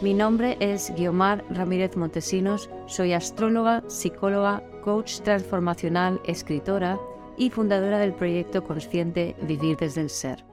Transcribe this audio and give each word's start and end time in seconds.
Mi 0.00 0.14
nombre 0.14 0.56
es 0.60 0.94
Guiomar 0.94 1.44
Ramírez 1.50 1.96
Montesinos, 1.96 2.70
soy 2.86 3.14
astróloga, 3.14 3.82
psicóloga, 3.88 4.62
coach 4.84 5.22
transformacional, 5.22 6.20
escritora 6.24 7.00
y 7.36 7.50
fundadora 7.50 7.98
del 7.98 8.14
proyecto 8.14 8.62
consciente 8.62 9.34
Vivir 9.42 9.76
desde 9.76 10.02
el 10.02 10.10
Ser. 10.10 10.44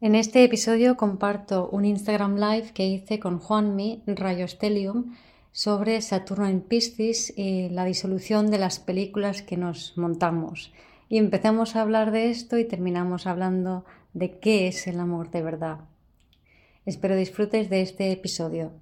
En 0.00 0.16
este 0.16 0.42
episodio 0.42 0.96
comparto 0.96 1.68
un 1.70 1.84
Instagram 1.84 2.34
Live 2.34 2.72
que 2.74 2.88
hice 2.88 3.20
con 3.20 3.38
Juanmi 3.38 4.02
Rayostelium 4.04 5.14
sobre 5.52 6.02
Saturno 6.02 6.48
en 6.48 6.60
Piscis 6.60 7.32
y 7.36 7.68
la 7.68 7.84
disolución 7.84 8.50
de 8.50 8.58
las 8.58 8.80
películas 8.80 9.42
que 9.42 9.56
nos 9.56 9.96
montamos. 9.96 10.72
Y 11.08 11.18
empezamos 11.18 11.76
a 11.76 11.82
hablar 11.82 12.10
de 12.10 12.30
esto 12.30 12.58
y 12.58 12.64
terminamos 12.64 13.28
hablando 13.28 13.84
de 14.12 14.40
qué 14.40 14.66
es 14.66 14.88
el 14.88 14.98
amor 14.98 15.30
de 15.30 15.42
verdad. 15.42 15.93
Espero 16.86 17.16
disfrutes 17.16 17.70
de 17.70 17.80
este 17.80 18.12
episodio. 18.12 18.78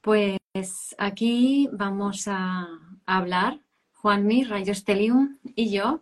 Pues 0.00 0.96
aquí 0.96 1.68
vamos 1.70 2.24
a 2.28 2.66
hablar 3.04 3.60
Juanmi 3.92 4.44
Rayostelium 4.44 5.38
y 5.54 5.70
yo. 5.70 6.00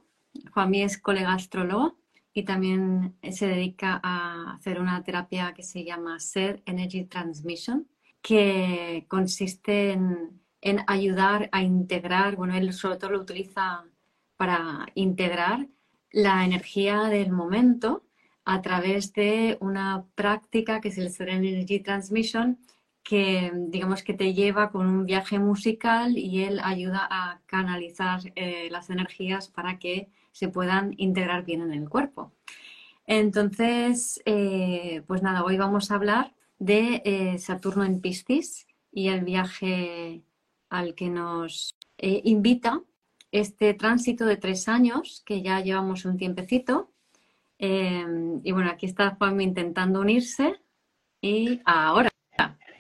Juanmi 0.55 0.83
es 0.83 0.97
colega 0.97 1.33
astrólogo 1.33 1.99
y 2.33 2.45
también 2.45 3.17
se 3.33 3.49
dedica 3.49 4.01
a 4.05 4.55
hacer 4.55 4.81
una 4.81 5.03
terapia 5.03 5.55
que 5.55 5.65
se 5.65 5.83
llama 5.85 6.21
SER 6.21 6.63
Energy 6.67 7.05
Transmission, 7.05 7.89
que 8.23 9.07
consiste 9.09 9.91
en, 9.91 10.41
en 10.61 10.85
ayudar 10.87 11.49
a 11.51 11.65
integrar, 11.65 12.37
bueno, 12.37 12.55
él 12.55 12.73
sobre 12.75 12.97
todo 12.97 13.11
lo 13.11 13.21
utiliza 13.21 13.87
para 14.37 14.87
integrar 14.95 15.67
la 16.13 16.45
energía 16.45 17.05
del 17.09 17.33
momento 17.33 18.05
a 18.45 18.63
través 18.63 19.13
de 19.13 19.59
una 19.61 20.05
práctica 20.15 20.81
que 20.81 20.89
es 20.89 20.99
el 20.99 21.11
Ser 21.11 21.29
Energy 21.29 21.81
Transmission, 21.81 22.59
que 23.03 23.51
digamos 23.55 24.03
que 24.03 24.15
te 24.15 24.35
lleva 24.35 24.71
con 24.71 24.87
un 24.87 25.07
viaje 25.07 25.39
musical 25.39 26.17
y 26.19 26.43
él 26.45 26.61
ayuda 26.63 27.09
a 27.11 27.41
canalizar 27.47 28.21
eh, 28.37 28.69
las 28.71 28.91
energías 28.91 29.49
para 29.49 29.79
que 29.79 30.11
se 30.33 30.49
puedan 30.49 30.95
integrar 30.97 31.45
bien 31.45 31.63
en 31.63 31.73
el 31.73 31.89
cuerpo. 31.89 32.33
Entonces, 33.07 34.21
eh, 34.25 35.03
pues 35.07 35.23
nada, 35.23 35.45
hoy 35.45 35.57
vamos 35.57 35.91
a 35.91 35.97
hablar 35.97 36.35
de 36.59 37.03
eh, 37.05 37.39
Saturno 37.39 37.85
en 37.85 38.01
Piscis 38.01 38.67
y 38.93 39.09
el 39.09 39.25
viaje 39.25 40.23
al 40.69 40.95
que 40.95 41.09
nos 41.09 41.75
invita 41.99 42.83
este 43.33 43.75
tránsito 43.75 44.25
de 44.25 44.37
tres 44.37 44.69
años, 44.69 45.23
que 45.27 45.43
ya 45.43 45.61
llevamos 45.61 46.05
un 46.05 46.17
tiempecito, 46.17 46.90
Em, 47.63 48.41
y 48.43 48.53
bueno, 48.53 48.71
aquí 48.71 48.87
está 48.87 49.17
Juan 49.17 49.39
intentando 49.43 50.01
unirse. 50.01 50.59
Y 51.21 51.61
ahora. 51.67 52.09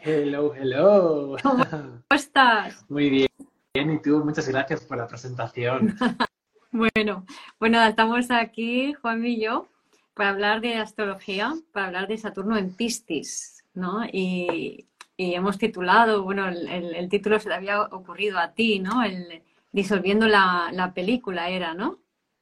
Hello, 0.02 0.54
hello. 0.54 1.36
¿Cómo 1.42 1.64
estás? 2.10 2.82
Muy 2.88 3.10
bien. 3.10 3.28
Bien, 3.74 3.92
y 3.92 4.00
tú, 4.00 4.24
muchas 4.24 4.48
gracias 4.48 4.80
por 4.80 4.96
la 4.96 5.06
presentación. 5.06 5.94
bueno, 6.72 7.26
bueno, 7.60 7.84
estamos 7.84 8.30
aquí, 8.30 8.94
Juan 8.94 9.24
y 9.26 9.38
yo, 9.38 9.68
para 10.14 10.30
hablar 10.30 10.62
de 10.62 10.76
astrología, 10.76 11.54
para 11.72 11.88
hablar 11.88 12.08
de 12.08 12.16
Saturno 12.16 12.56
en 12.56 12.74
Piscis, 12.74 13.62
¿no? 13.74 14.06
Y, 14.10 14.86
hemos 15.18 15.58
titulado, 15.58 16.22
bueno, 16.22 16.48
el, 16.48 17.08
título 17.10 17.38
se 17.38 17.50
le 17.50 17.54
había 17.56 17.82
ocurrido 17.82 18.38
a 18.38 18.54
ti, 18.54 18.78
¿no? 18.78 19.04
El 19.04 19.42
Disolviendo 19.72 20.26
la, 20.26 20.70
la 20.72 20.92
película 20.94 21.48
era, 21.48 21.74
¿no? 21.74 21.98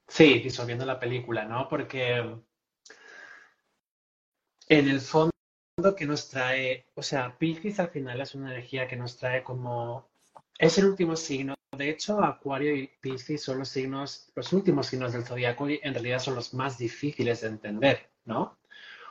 Sí, 0.08 0.40
disolviendo 0.40 0.86
la 0.86 0.98
película, 0.98 1.44
¿no? 1.44 1.68
Porque 1.68 2.16
en 4.68 4.88
el 4.88 5.00
fondo 5.00 5.32
que 5.96 6.06
nos 6.06 6.28
trae, 6.28 6.86
o 6.94 7.02
sea, 7.02 7.36
Piscis 7.38 7.78
al 7.78 7.90
final 7.90 8.20
es 8.20 8.34
una 8.34 8.50
energía 8.50 8.88
que 8.88 8.96
nos 8.96 9.16
trae 9.16 9.44
como, 9.44 10.08
es 10.58 10.78
el 10.78 10.86
último 10.86 11.14
signo. 11.14 11.54
De 11.76 11.90
hecho, 11.90 12.22
Acuario 12.24 12.74
y 12.74 12.88
Piscis 13.00 13.42
son 13.42 13.58
los 13.58 13.68
signos, 13.68 14.32
los 14.34 14.52
últimos 14.52 14.86
signos 14.86 15.12
del 15.12 15.24
zodiaco 15.24 15.68
y 15.68 15.78
en 15.82 15.92
realidad 15.92 16.18
son 16.18 16.34
los 16.34 16.54
más 16.54 16.78
difíciles 16.78 17.42
de 17.42 17.48
entender, 17.48 18.10
¿no? 18.24 18.58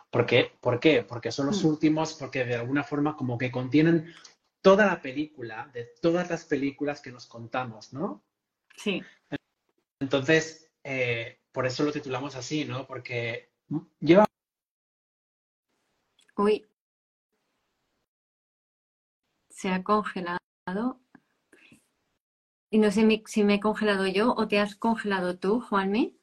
¿Por 0.09 0.25
qué? 0.25 0.51
¿Por 0.59 0.79
qué? 0.79 1.03
Porque 1.03 1.31
son 1.31 1.45
los 1.45 1.63
hmm. 1.63 1.67
últimos, 1.67 2.13
porque 2.15 2.43
de 2.43 2.55
alguna 2.55 2.83
forma 2.83 3.15
como 3.15 3.37
que 3.37 3.51
contienen 3.51 4.13
toda 4.61 4.87
la 4.87 5.01
película, 5.01 5.69
de 5.73 5.85
todas 6.01 6.29
las 6.29 6.45
películas 6.45 7.01
que 7.01 7.11
nos 7.11 7.27
contamos, 7.27 7.93
¿no? 7.93 8.23
Sí. 8.75 9.01
Entonces, 9.99 10.66
eh, 10.89 11.41
por 11.51 11.65
eso 11.65 11.83
lo 11.83 11.91
titulamos 11.91 12.35
así, 12.37 12.63
¿no? 12.63 12.87
Porque 12.87 13.51
lleva... 13.99 14.25
Uy. 16.37 16.65
Se 19.49 19.67
ha 19.69 19.83
congelado. 19.83 20.39
Y 22.69 22.77
no 22.77 22.89
sé 22.89 23.21
si 23.25 23.43
me 23.43 23.55
he 23.55 23.59
congelado 23.59 24.07
yo 24.07 24.33
o 24.37 24.47
te 24.47 24.59
has 24.59 24.75
congelado 24.77 25.37
tú, 25.37 25.59
Juanmi. 25.59 26.17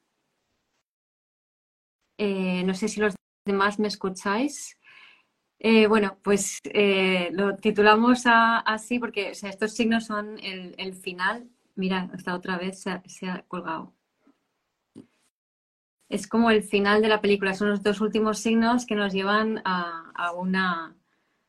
Eh, 2.17 2.63
no 2.63 2.73
sé 2.73 2.87
si 2.87 2.99
los 2.99 3.13
demás 3.45 3.77
me 3.77 3.87
escucháis. 3.87 4.79
Eh, 5.59 5.85
bueno, 5.85 6.17
pues 6.23 6.61
lo 7.33 7.55
titulamos 7.57 8.23
así 8.25 8.97
porque 8.97 9.29
estos 9.29 9.73
signos 9.75 10.05
son 10.07 10.39
el, 10.39 10.95
final. 10.95 11.51
Mira, 11.75 12.09
esta 12.15 12.33
otra 12.33 12.57
vez 12.57 12.81
se 12.81 13.27
ha 13.27 13.43
colgado 13.47 13.93
es 16.09 16.27
como 16.27 16.51
el 16.51 16.63
final 16.63 17.01
de 17.01 17.07
la 17.07 17.21
película, 17.21 17.53
son 17.53 17.69
los 17.69 17.81
dos 17.81 18.01
últimos 18.01 18.39
signos 18.39 18.85
que 18.85 18.95
nos 18.95 19.13
llevan 19.13 19.61
a, 19.65 20.31
una, 20.35 20.95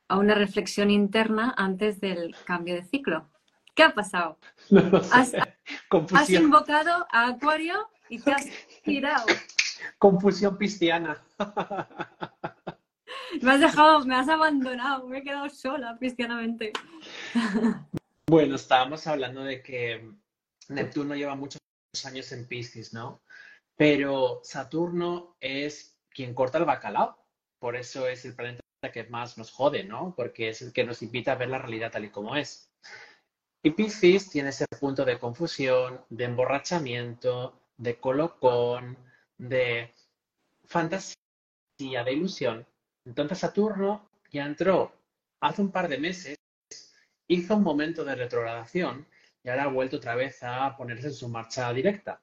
a 0.08 0.18
una 0.18 0.34
reflexión 0.34 0.90
interna 0.90 1.54
antes 1.56 2.00
del 2.00 2.34
cambio 2.44 2.74
de 2.74 2.84
ciclo. 2.84 3.30
¿Qué 3.74 3.82
ha 3.82 3.94
pasado? 3.94 4.38
has, 5.12 6.30
invocado 6.30 7.06
a 7.10 7.28
Acuario 7.28 7.88
y 8.08 8.18
te 8.18 8.32
has 8.32 8.46
tirado. 8.82 9.26
Confusión 9.98 10.56
cristiana. 10.56 11.22
Me 13.42 13.52
has 13.52 13.60
dejado, 13.60 14.04
me 14.04 14.14
has 14.14 14.28
abandonado, 14.28 15.06
me 15.06 15.18
he 15.18 15.22
quedado 15.22 15.48
sola 15.50 15.96
cristianamente. 15.98 16.72
Bueno, 18.26 18.56
estábamos 18.56 19.06
hablando 19.06 19.42
de 19.42 19.62
que 19.62 20.10
Neptuno 20.68 21.14
lleva 21.14 21.34
muchos 21.34 21.60
años 22.04 22.32
en 22.32 22.46
Piscis, 22.46 22.92
¿no? 22.92 23.20
Pero 23.76 24.40
Saturno 24.42 25.36
es 25.40 25.98
quien 26.10 26.34
corta 26.34 26.58
el 26.58 26.64
bacalao. 26.64 27.16
Por 27.58 27.76
eso 27.76 28.08
es 28.08 28.24
el 28.24 28.34
planeta 28.34 28.62
que 28.92 29.04
más 29.04 29.36
nos 29.38 29.50
jode, 29.50 29.84
¿no? 29.84 30.14
Porque 30.16 30.50
es 30.50 30.62
el 30.62 30.72
que 30.72 30.84
nos 30.84 31.02
invita 31.02 31.32
a 31.32 31.36
ver 31.36 31.48
la 31.48 31.58
realidad 31.58 31.90
tal 31.92 32.04
y 32.04 32.10
como 32.10 32.36
es. 32.36 32.70
Y 33.62 33.70
Piscis 33.70 34.30
tiene 34.30 34.50
ese 34.50 34.66
punto 34.80 35.04
de 35.04 35.18
confusión, 35.18 36.00
de 36.08 36.24
emborrachamiento, 36.24 37.60
de 37.76 37.98
colocón, 37.98 38.96
de 39.38 39.92
fantasía, 40.66 41.16
de 42.04 42.12
ilusión. 42.12 42.66
Entonces 43.04 43.38
Saturno 43.38 44.08
ya 44.30 44.44
entró 44.44 44.92
hace 45.40 45.62
un 45.62 45.70
par 45.70 45.88
de 45.88 45.98
meses, 45.98 46.36
hizo 47.28 47.56
un 47.56 47.62
momento 47.62 48.04
de 48.04 48.14
retrogradación 48.14 49.06
y 49.42 49.48
ahora 49.48 49.64
ha 49.64 49.68
vuelto 49.68 49.96
otra 49.96 50.14
vez 50.14 50.42
a 50.42 50.76
ponerse 50.76 51.08
en 51.08 51.14
su 51.14 51.28
marcha 51.28 51.72
directa. 51.72 52.22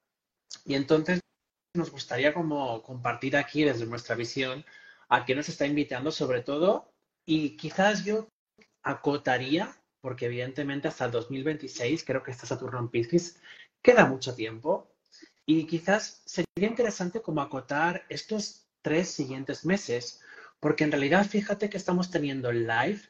Y 0.66 0.76
entonces 0.76 1.23
nos 1.74 1.92
gustaría 1.92 2.34
como 2.34 2.82
compartir 2.84 3.36
aquí 3.36 3.64
desde 3.64 3.86
nuestra 3.86 4.16
visión 4.16 4.64
a 5.10 5.26
qué 5.26 5.36
nos 5.36 5.50
está 5.50 5.66
invitando 5.66 6.12
sobre 6.12 6.42
todo. 6.42 6.92
Y 7.26 7.58
quizás 7.58 8.06
yo 8.06 8.28
acotaría, 8.84 9.76
porque 10.02 10.26
evidentemente 10.26 10.88
hasta 10.88 11.06
el 11.06 11.12
2026 11.12 12.04
creo 12.04 12.22
que 12.22 12.32
está 12.32 12.46
Saturno 12.46 12.80
en 12.80 12.90
Piscis, 12.90 13.40
queda 13.82 14.06
mucho 14.06 14.36
tiempo. 14.36 14.92
Y 15.46 15.66
quizás 15.66 16.22
sería 16.26 16.70
interesante 16.70 17.22
como 17.22 17.42
acotar 17.42 18.06
estos 18.10 18.68
tres 18.82 19.10
siguientes 19.10 19.66
meses, 19.66 20.22
porque 20.60 20.84
en 20.84 20.92
realidad 20.92 21.26
fíjate 21.26 21.70
que 21.70 21.78
estamos 21.78 22.12
teniendo 22.12 22.52
live 22.52 23.02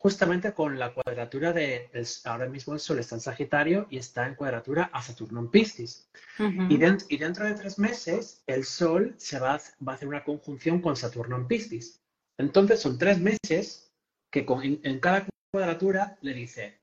justamente 0.00 0.54
con 0.54 0.78
la 0.78 0.94
cuadratura 0.94 1.52
de, 1.52 1.90
ahora 2.24 2.46
mismo 2.46 2.72
el 2.72 2.80
Sol 2.80 2.98
está 2.98 3.16
en 3.16 3.20
Sagitario 3.20 3.86
y 3.90 3.98
está 3.98 4.26
en 4.26 4.34
cuadratura 4.34 4.88
a 4.94 5.02
Saturno 5.02 5.40
en 5.40 5.50
Piscis. 5.50 6.08
y, 6.38 6.78
dentro 6.78 7.44
de 7.44 7.52
tres 7.52 7.78
meses 7.78 8.42
el 8.46 8.64
Sol 8.64 9.14
se 9.18 9.38
va 9.38 9.56
a, 9.56 9.60
va 9.86 9.92
a, 9.92 9.94
hacer 9.96 10.08
una 10.08 10.24
conjunción 10.24 10.80
con 10.80 10.96
Saturno 10.96 11.36
en 11.36 11.46
Piscis. 11.46 12.00
Entonces 12.38 12.80
son 12.80 12.96
tres 12.96 13.20
meses 13.20 13.92
que 14.30 14.46
en, 14.82 15.00
cada 15.00 15.26
cuadratura 15.52 16.16
le 16.22 16.32
dice, 16.32 16.80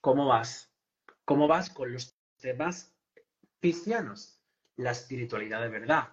¿cómo 0.00 0.26
vas? 0.26 0.72
¿Cómo 1.24 1.46
vas 1.46 1.70
con 1.70 1.92
los 1.92 2.16
temas 2.40 2.92
cristianos? 3.60 4.40
La 4.74 4.90
espiritualidad 4.90 5.60
de 5.60 5.68
verdad. 5.68 6.08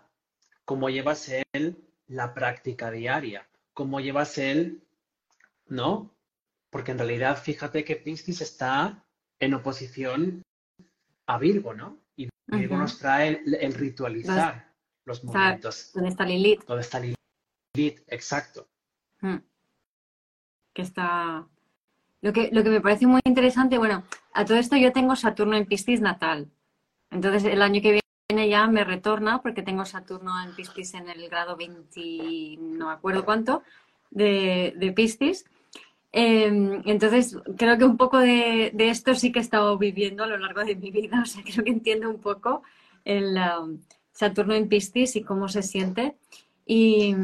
¿Cómo 0.66 0.92
llevas 0.92 1.32
él 1.54 1.84
la 2.06 2.36
práctica 2.36 2.92
diaria? 2.92 3.48
¿Cómo 3.74 4.00
llevas 4.00 4.38
él, 4.38 4.84
no? 5.68 6.14
Porque 6.70 6.92
en 6.92 6.98
realidad, 6.98 7.38
fíjate 7.42 7.84
que 7.84 7.96
Piscis 7.96 8.42
está 8.42 9.06
en 9.40 9.54
oposición 9.54 10.44
a 11.26 11.38
Virgo, 11.38 11.74
¿no? 11.74 12.00
Y 12.16 12.30
Virgo 12.48 12.78
nos 12.78 13.00
trae 13.00 13.42
el, 13.46 13.74
ritualizar 13.74 14.74
los 15.06 15.24
momentos. 15.24 15.92
¿Dónde 15.94 16.10
está 16.10 16.26
Lilith? 16.26 16.64
¿Dónde 16.66 16.82
está 16.82 17.00
Lilith? 17.00 18.04
Exacto. 18.08 18.68
Hmm. 19.22 19.38
Que 20.74 20.82
está. 20.82 21.48
Lo 22.22 22.34
que, 22.34 22.50
lo 22.52 22.64
que 22.64 22.70
me 22.70 22.82
parece 22.82 23.08
muy 23.08 23.22
interesante, 23.26 23.78
bueno, 23.78 24.04
a 24.34 24.46
todo 24.46 24.58
esto 24.58 24.76
yo 24.78 24.92
tengo 24.92 25.16
Saturno 25.16 25.58
en 25.58 25.66
Piscis 25.66 26.02
natal. 26.02 26.52
Entonces 27.10 27.44
el 27.46 27.62
año 27.62 27.82
que 27.82 27.92
viene 27.92 28.01
ya 28.40 28.68
me 28.68 28.84
retorna 28.84 29.42
porque 29.42 29.64
tengo 29.64 29.86
Saturno 29.86 30.32
en 30.44 30.56
Piscis 30.56 30.94
en 30.94 31.10
el 31.10 31.30
grado 31.30 31.56
20, 31.56 32.58
no 32.60 32.88
me 32.88 32.94
acuerdo 32.94 33.26
cuánto, 33.26 33.64
de, 34.10 34.74
de 34.78 34.92
Piscis. 34.92 35.46
Em, 36.14 36.82
entonces, 36.86 37.38
creo 37.58 37.78
que 37.78 37.86
un 37.86 37.96
poco 37.96 38.20
de, 38.20 38.74
esto 38.78 39.16
sí 39.16 39.32
que 39.32 39.40
he 39.40 39.42
estado 39.42 39.78
viviendo 39.78 40.24
a 40.24 40.28
lo 40.28 40.38
largo 40.38 40.64
de 40.64 40.76
mi 40.76 40.92
vida, 40.92 41.22
o 41.24 41.26
sea, 41.26 41.44
creo 41.44 41.64
que 41.64 41.72
entiendo 41.72 42.10
un 42.10 42.20
poco 42.20 42.64
el 43.06 43.38
um, 43.38 43.80
Saturno 44.12 44.54
en 44.54 44.68
Piscis 44.68 45.16
y 45.16 45.24
cómo 45.24 45.48
se 45.48 45.64
siente. 45.64 46.16
Y, 46.66 47.16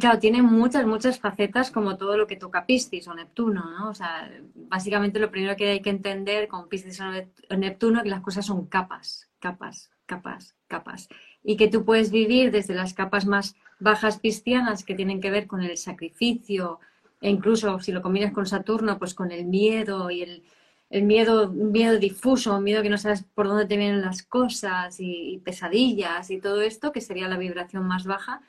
claro, 0.00 0.18
tiene 0.18 0.42
muchas, 0.42 0.86
muchas 0.86 1.20
facetas 1.20 1.70
como 1.70 1.96
todo 1.96 2.16
lo 2.16 2.26
que 2.26 2.36
toca 2.36 2.66
Piscis 2.66 3.06
o 3.06 3.14
Neptuno, 3.14 3.70
¿no? 3.78 3.90
O 3.90 3.94
sea, 3.94 4.28
básicamente 4.54 5.20
lo 5.20 5.30
primero 5.30 5.54
que 5.56 5.70
hay 5.70 5.80
que 5.82 5.90
entender 5.90 6.48
con 6.48 6.68
Piscis 6.68 7.00
o 7.00 7.56
Neptuno 7.56 7.98
es 7.98 8.04
que 8.04 8.10
las 8.10 8.22
cosas 8.22 8.46
son 8.46 8.66
capas, 8.66 9.28
capas, 9.38 9.90
capas, 10.06 10.54
capas. 10.68 11.08
Y 11.42 11.56
que 11.56 11.68
tú 11.68 11.84
puedes 11.84 12.10
vivir 12.10 12.50
desde 12.50 12.74
las 12.74 12.94
capas 12.94 13.26
más 13.26 13.56
bajas 13.78 14.18
piscianas 14.18 14.84
que 14.84 14.94
tienen 14.94 15.20
que 15.20 15.30
ver 15.30 15.46
con 15.46 15.62
el 15.62 15.76
sacrificio, 15.76 16.80
e 17.20 17.30
incluso 17.30 17.78
si 17.80 17.92
lo 17.92 18.02
combinas 18.02 18.32
con 18.32 18.46
Saturno, 18.46 18.98
pues 18.98 19.14
con 19.14 19.32
el 19.32 19.44
miedo 19.46 20.10
y 20.10 20.22
el, 20.22 21.02
miedo, 21.02 21.52
miedo 21.52 21.98
difuso, 21.98 22.60
miedo 22.60 22.82
que 22.82 22.90
no 22.90 22.98
sabes 22.98 23.24
por 23.34 23.48
dónde 23.48 23.66
te 23.66 23.76
vienen 23.76 24.02
las 24.02 24.22
cosas 24.22 24.96
y, 25.00 25.40
pesadillas 25.44 26.30
y 26.30 26.40
todo 26.40 26.62
esto, 26.62 26.92
que 26.92 27.00
sería 27.00 27.28
la 27.28 27.38
vibración 27.38 27.84
más 27.84 28.04
baja. 28.04 28.42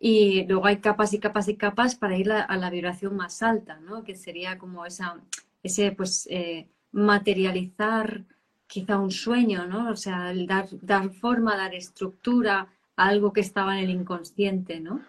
Y 0.00 0.44
luego 0.46 0.66
hay 0.66 0.78
capas 0.78 1.12
y 1.14 1.20
capas 1.20 1.48
y 1.48 1.56
capas 1.56 1.94
para 1.94 2.16
ir 2.16 2.32
a, 2.32 2.56
la 2.56 2.70
vibración 2.70 3.16
más 3.16 3.42
alta, 3.42 3.78
¿no? 3.80 4.02
Que 4.02 4.16
sería 4.16 4.58
como 4.58 4.84
esa, 4.84 5.16
ese, 5.62 5.92
pues, 5.92 6.26
eh, 6.28 6.66
materializar 6.90 8.24
quizá 8.72 8.96
un 8.96 9.10
sueño, 9.10 9.66
¿no? 9.66 9.90
O 9.90 9.96
sea, 9.96 10.32
dar, 10.46 10.66
dar 10.80 11.10
forma, 11.10 11.54
dar 11.58 11.74
estructura 11.74 12.66
a 12.96 13.06
algo 13.06 13.30
que 13.30 13.42
estaba 13.42 13.78
en 13.78 13.84
el 13.84 13.90
inconsciente, 13.90 14.80
¿no? 14.80 15.04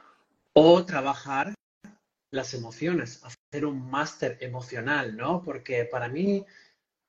O 0.52 0.84
trabajar 0.86 1.54
las 2.30 2.54
emociones, 2.54 3.24
hacer 3.24 3.66
un 3.66 3.90
máster 3.90 4.38
emocional, 4.42 5.16
¿no? 5.16 5.42
Porque 5.42 5.86
para 5.86 6.10
mí, 6.10 6.46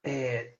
eh, 0.05 0.57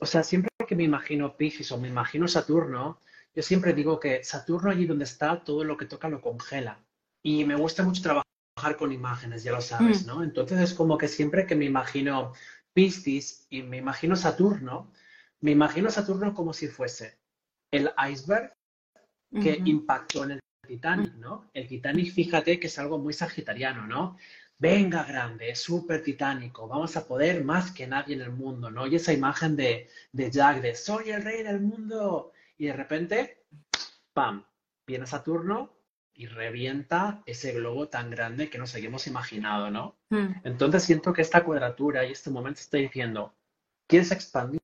o 0.00 0.06
sea, 0.06 0.22
siempre 0.22 0.48
que 0.66 0.76
me 0.76 0.84
imagino 0.84 1.36
Pisces 1.36 1.70
o 1.70 1.78
me 1.78 1.88
imagino 1.88 2.26
Saturno, 2.26 3.00
yo 3.34 3.42
siempre 3.42 3.74
digo 3.74 4.00
que 4.00 4.24
Saturno 4.24 4.70
allí 4.70 4.86
donde 4.86 5.04
está, 5.04 5.44
todo 5.44 5.62
lo 5.62 5.76
que 5.76 5.84
toca 5.84 6.08
lo 6.08 6.22
congela. 6.22 6.78
Y 7.22 7.44
me 7.44 7.56
gusta 7.56 7.82
mucho 7.82 8.02
trabajar 8.02 8.78
con 8.78 8.92
imágenes, 8.92 9.44
ya 9.44 9.52
lo 9.52 9.60
sabes, 9.60 10.04
mm. 10.04 10.06
¿no? 10.06 10.22
Entonces 10.22 10.58
es 10.58 10.72
como 10.72 10.96
que 10.96 11.08
siempre 11.08 11.46
que 11.46 11.54
me 11.54 11.66
imagino 11.66 12.32
Piscis 12.74 13.46
y 13.50 13.62
me 13.62 13.78
imagino 13.78 14.16
Saturno, 14.16 14.92
me 15.40 15.52
imagino 15.52 15.90
Saturno 15.90 16.34
como 16.34 16.52
si 16.52 16.68
fuese 16.68 17.18
el 17.70 17.90
iceberg 18.10 18.54
que 19.32 19.60
impactó 19.64 20.24
en 20.24 20.32
el 20.32 20.40
Titanic, 20.66 21.14
¿no? 21.14 21.50
El 21.54 21.66
Titanic, 21.66 22.12
fíjate 22.12 22.60
que 22.60 22.68
es 22.68 22.78
algo 22.78 22.98
muy 22.98 23.12
sagitariano, 23.12 23.86
¿no? 23.86 24.16
Venga, 24.58 25.02
grande, 25.04 25.50
es 25.50 25.60
súper 25.60 26.02
titánico, 26.02 26.68
vamos 26.68 26.96
a 26.96 27.06
poder 27.06 27.44
más 27.44 27.72
que 27.72 27.86
nadie 27.86 28.14
en 28.14 28.22
el 28.22 28.30
mundo, 28.30 28.70
¿no? 28.70 28.86
Y 28.86 28.94
esa 28.94 29.12
imagen 29.12 29.56
de, 29.56 29.88
de 30.12 30.30
Jack 30.30 30.62
de 30.62 30.76
soy 30.76 31.10
el 31.10 31.22
rey 31.22 31.42
del 31.42 31.60
mundo, 31.60 32.32
y 32.56 32.66
de 32.66 32.72
repente, 32.72 33.44
¡pam! 34.12 34.44
Viene 34.86 35.06
Saturno 35.06 35.74
y 36.14 36.26
revienta 36.26 37.22
ese 37.26 37.52
globo 37.52 37.88
tan 37.88 38.10
grande 38.10 38.48
que 38.48 38.58
nos 38.58 38.74
habíamos 38.74 39.06
imaginado, 39.06 39.70
¿no? 39.70 39.96
Hmm. 40.10 40.34
Entonces 40.44 40.84
siento 40.84 41.12
que 41.12 41.22
esta 41.22 41.44
cuadratura 41.44 42.04
y 42.04 42.12
este 42.12 42.30
momento 42.30 42.60
está 42.60 42.78
diciendo, 42.78 43.34
¿quieres 43.86 44.12
expandirte? 44.12 44.62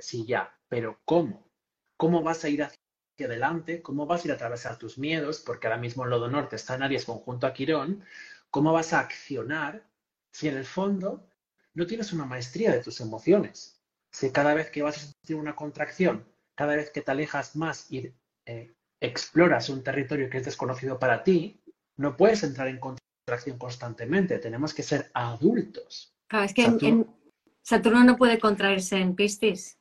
Sí, 0.00 0.24
ya, 0.26 0.56
pero 0.68 1.00
¿cómo? 1.04 1.50
¿Cómo 1.96 2.22
vas 2.22 2.44
a 2.44 2.48
ir 2.48 2.62
hacia 2.62 2.78
adelante, 3.26 3.82
cómo 3.82 4.06
vas 4.06 4.22
a 4.22 4.28
ir 4.28 4.32
a 4.32 4.34
atravesar 4.36 4.78
tus 4.78 4.98
miedos, 4.98 5.40
porque 5.40 5.66
ahora 5.66 5.80
mismo 5.80 6.04
el 6.04 6.10
Lodo 6.10 6.30
Norte 6.30 6.56
está 6.56 6.76
en 6.76 6.84
Aries 6.84 7.04
conjunto 7.04 7.46
a 7.46 7.52
Quirón, 7.52 8.04
cómo 8.50 8.72
vas 8.72 8.92
a 8.92 9.00
accionar 9.00 9.84
si 10.30 10.48
en 10.48 10.56
el 10.56 10.64
fondo 10.64 11.26
no 11.74 11.86
tienes 11.86 12.12
una 12.12 12.24
maestría 12.24 12.70
de 12.72 12.82
tus 12.82 13.00
emociones. 13.00 13.82
Si 14.12 14.30
cada 14.30 14.54
vez 14.54 14.70
que 14.70 14.82
vas 14.82 14.96
a 14.96 15.00
sentir 15.00 15.36
una 15.36 15.56
contracción, 15.56 16.26
cada 16.54 16.76
vez 16.76 16.90
que 16.90 17.02
te 17.02 17.10
alejas 17.10 17.56
más 17.56 17.90
y 17.90 18.12
eh, 18.46 18.74
exploras 19.00 19.68
un 19.68 19.82
territorio 19.82 20.28
que 20.28 20.38
es 20.38 20.44
desconocido 20.44 20.98
para 20.98 21.22
ti, 21.22 21.60
no 21.96 22.16
puedes 22.16 22.42
entrar 22.42 22.68
en 22.68 22.78
contracción 22.78 23.58
constantemente. 23.58 24.38
Tenemos 24.38 24.74
que 24.74 24.82
ser 24.82 25.10
adultos. 25.14 26.14
Claro, 26.26 26.44
es 26.44 26.54
que 26.54 26.64
Saturno, 26.64 27.18
Saturno 27.62 28.04
no 28.04 28.16
puede 28.16 28.38
contraerse 28.38 28.96
en 28.98 29.14
Piscis. 29.14 29.78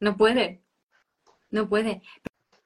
No 0.00 0.16
puede. 0.16 0.62
No 1.50 1.68
puede. 1.68 2.02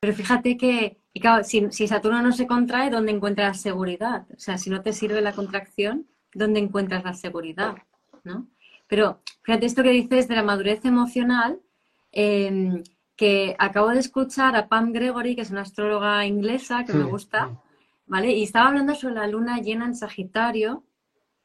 Pero 0.01 0.15
fíjate 0.15 0.57
que, 0.57 0.99
y 1.13 1.21
claro, 1.21 1.45
si, 1.45 1.71
Saturno 1.71 2.23
no 2.23 2.33
se 2.33 2.47
contrae, 2.47 2.91
¿dónde 2.91 3.13
encuentras 3.13 3.61
seguridad? 3.61 4.27
O 4.35 4.39
sea, 4.39 4.59
si 4.59 4.69
no 4.69 4.83
te 4.83 4.93
sirve 4.93 5.21
la 5.21 5.33
contracción, 5.33 6.09
¿dónde 6.35 6.59
encuentras 6.59 7.05
la 7.05 7.15
seguridad? 7.15 7.77
¿No? 8.25 8.49
Pero 8.89 9.23
fíjate 9.43 9.67
esto 9.67 9.83
que 9.83 9.91
dices 9.91 10.27
de 10.27 10.35
la 10.35 10.43
madurez 10.43 10.85
emocional, 10.85 11.61
em, 12.11 12.83
que 13.17 13.55
acabo 13.59 13.89
de 13.89 14.01
escuchar 14.01 14.57
a 14.57 14.69
Pam 14.69 14.93
Gregory, 14.93 15.35
que 15.35 15.43
es 15.43 15.51
una 15.51 15.63
astróloga 15.63 16.27
inglesa 16.27 16.85
que 16.85 16.95
me 16.95 17.05
gusta, 17.05 17.61
¿vale? 18.07 18.33
Y 18.33 18.43
estaba 18.45 18.69
hablando 18.69 18.95
sobre 18.95 19.15
la 19.15 19.27
luna 19.27 19.59
llena 19.59 19.87
en 19.87 19.95
Sagitario 19.95 20.85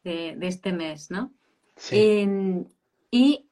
de, 0.04 0.38
este 0.42 0.72
mes, 0.72 1.12
¿no? 1.12 1.34
Em, 1.92 2.66
y 3.12 3.46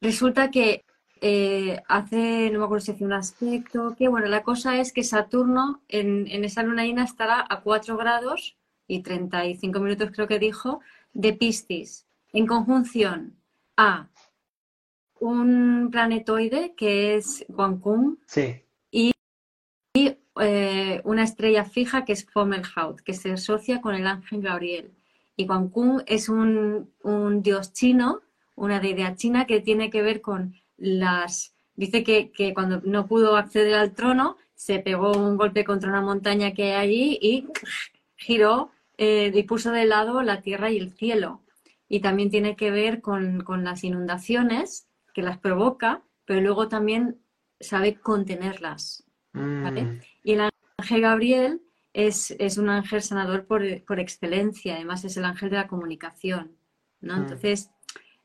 resulta 0.00 0.50
que 0.50 0.84
eh, 1.20 1.82
hace, 1.88 2.50
no 2.50 2.58
me 2.58 2.64
acuerdo 2.66 2.84
si 2.84 2.92
hace 2.92 3.04
un 3.04 3.14
aspecto, 3.14 3.94
que 3.96 4.08
bueno, 4.08 4.26
la 4.26 4.42
cosa 4.42 4.78
es 4.78 4.92
que 4.92 5.02
Saturno 5.02 5.82
en, 5.88 6.26
esa 6.44 6.62
luna 6.62 6.84
llena 6.84 7.04
estará 7.04 7.44
a 7.48 7.62
4 7.62 7.96
grados 7.96 8.56
y 8.86 9.02
35 9.02 9.80
minutos 9.80 10.10
creo 10.12 10.28
que 10.28 10.38
dijo, 10.38 10.80
de 11.14 11.32
Piscis, 11.32 12.06
en 12.32 12.46
conjunción 12.46 13.36
a 13.76 14.08
un 15.30 15.88
planetoide 15.90 16.74
que 16.76 17.16
es 17.16 17.44
Guancún 17.48 18.18
y, 18.90 19.12
eh, 20.40 21.00
una 21.04 21.22
estrella 21.22 21.64
fija 21.64 22.04
que 22.04 22.12
es 22.12 22.26
Fomelhaut, 22.26 23.00
que 23.00 23.14
se 23.14 23.32
asocia 23.32 23.80
con 23.80 23.94
el 23.94 24.06
ángel 24.06 24.42
Gabriel. 24.42 24.92
Y 25.36 25.46
Guancún 25.46 26.02
es 26.06 26.28
un, 26.28 26.90
un 27.02 27.42
dios 27.42 27.72
chino, 27.72 28.22
una 28.54 28.80
deidad 28.80 29.16
china 29.16 29.46
que 29.46 29.60
tiene 29.60 29.90
que 29.90 30.02
ver 30.02 30.20
con 30.20 30.54
las... 30.76 31.54
Dice 31.74 32.02
que, 32.02 32.52
cuando 32.54 32.80
no 32.84 33.06
pudo 33.06 33.36
acceder 33.36 33.74
al 33.74 33.92
trono, 33.92 34.38
se 34.54 34.78
pegó 34.78 35.12
un 35.12 35.36
golpe 35.36 35.64
contra 35.64 35.90
una 35.90 36.00
montaña 36.00 36.54
que 36.54 36.72
hay 36.72 36.88
allí 36.88 37.18
y 37.20 37.48
giró 38.16 38.70
eh, 38.96 39.30
y 39.34 39.42
puso 39.42 39.70
de 39.72 39.84
lado 39.84 40.22
la 40.22 40.40
tierra 40.40 40.70
y 40.70 40.78
el 40.78 40.92
cielo. 40.92 41.42
Y 41.86 42.00
también 42.00 42.30
tiene 42.30 42.56
que 42.56 42.70
ver 42.70 43.02
con, 43.02 43.44
las 43.62 43.84
inundaciones 43.84 44.85
que 45.16 45.22
las 45.22 45.38
provoca, 45.38 46.02
pero 46.26 46.42
luego 46.42 46.68
también 46.68 47.18
sabe 47.58 47.98
contenerlas. 47.98 49.02
Mm. 49.32 49.98
Y 50.22 50.34
el 50.34 50.50
ángel 50.76 51.00
Gabriel 51.00 51.62
es, 51.94 52.36
un 52.58 52.68
ángel 52.68 53.00
sanador 53.00 53.46
por, 53.46 53.98
excelencia, 53.98 54.74
además 54.74 55.06
es 55.06 55.16
el 55.16 55.24
ángel 55.24 55.48
de 55.48 55.56
la 55.56 55.68
comunicación. 55.68 56.58
¿no? 57.00 57.16
Mm. 57.16 57.20
Entonces, 57.22 57.70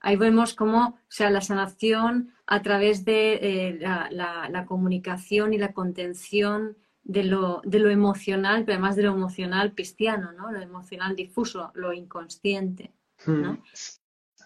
ahí 0.01 0.17
vemos 0.17 0.53
cómo, 0.53 1.00
sea, 1.07 1.29
la 1.29 1.39
sanación 1.39 2.33
a 2.45 2.62
través 2.62 3.05
de 3.05 3.36
eh, 3.36 3.79
la, 3.79 4.65
comunicación 4.67 5.53
y 5.53 5.57
la 5.57 5.71
contención 5.71 6.75
de 7.03 7.24
lo, 7.24 7.62
de 7.63 7.79
lo, 7.79 7.89
emocional, 7.89 8.65
pero 8.65 8.79
además 8.79 8.98
de 8.98 9.03
lo 9.03 9.13
emocional 9.13 9.74
cristiano, 9.74 10.33
¿no? 10.33 10.51
Lo 10.51 10.60
emocional 10.60 11.15
difuso, 11.15 11.71
lo 11.74 11.93
inconsciente, 11.93 12.91
¿no? 13.25 13.53
Hmm. 13.53 13.63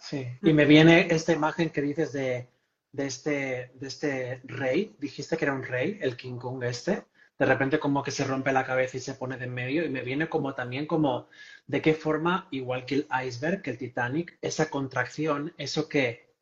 Sí, 0.08 0.28
y 0.44 0.54
me 0.54 0.66
viene 0.66 1.08
esta 1.10 1.34
imagen 1.34 1.72
que 1.72 1.82
dices 1.82 2.14
de, 2.14 2.48
de, 2.92 3.08
este, 3.08 3.72
de 3.74 3.88
este 3.88 4.42
rey, 4.44 4.96
dijiste 5.00 5.36
que 5.36 5.46
era 5.46 5.54
un 5.54 5.64
rey, 5.64 5.98
el 6.00 6.16
King 6.16 6.38
Kong 6.38 6.64
este, 6.64 7.06
de 7.40 7.46
repente 7.46 7.80
como 7.80 8.04
que 8.04 8.12
se 8.12 8.24
rompe 8.24 8.54
la 8.54 8.68
cabeza 8.68 8.98
y 8.98 9.00
se 9.00 9.16
pone 9.16 9.36
de 9.38 9.46
en 9.46 9.54
medio. 9.56 9.84
Y 9.84 9.90
me 9.90 10.04
viene 10.04 10.30
como 10.30 10.54
también 10.54 10.86
como 10.86 11.28
de 11.66 11.82
qué 11.82 11.96
forma, 11.96 12.48
igual 12.52 12.86
que 12.86 12.96
el 12.96 13.08
iceberg, 13.26 13.64
que 13.64 13.72
el 13.72 13.80
Titanic, 13.80 14.38
esa 14.44 14.70
contracción, 14.70 15.56
eso 15.58 15.90
que, 15.90 16.36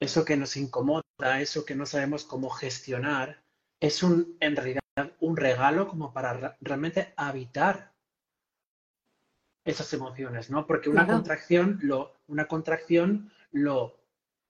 eso 0.00 0.26
que 0.26 0.36
nos 0.36 0.58
incomoda, 0.58 1.02
eso 1.40 1.64
que 1.64 1.74
no 1.74 1.86
sabemos 1.86 2.24
cómo 2.24 2.50
gestionar, 2.50 3.42
es 3.80 4.02
un, 4.02 4.36
en 4.40 4.54
realidad 4.54 4.82
un 5.20 5.38
regalo 5.38 5.88
como 5.88 6.12
para 6.12 6.58
realmente 6.60 7.14
habitar 7.16 7.94
esas 9.64 9.92
emociones, 9.92 10.50
¿no? 10.50 10.66
Porque 10.66 10.88
una 10.88 11.06
contracción, 11.06 11.78
lo, 11.82 12.16
una 12.26 12.46
contracción, 12.46 13.30
lo, 13.52 13.98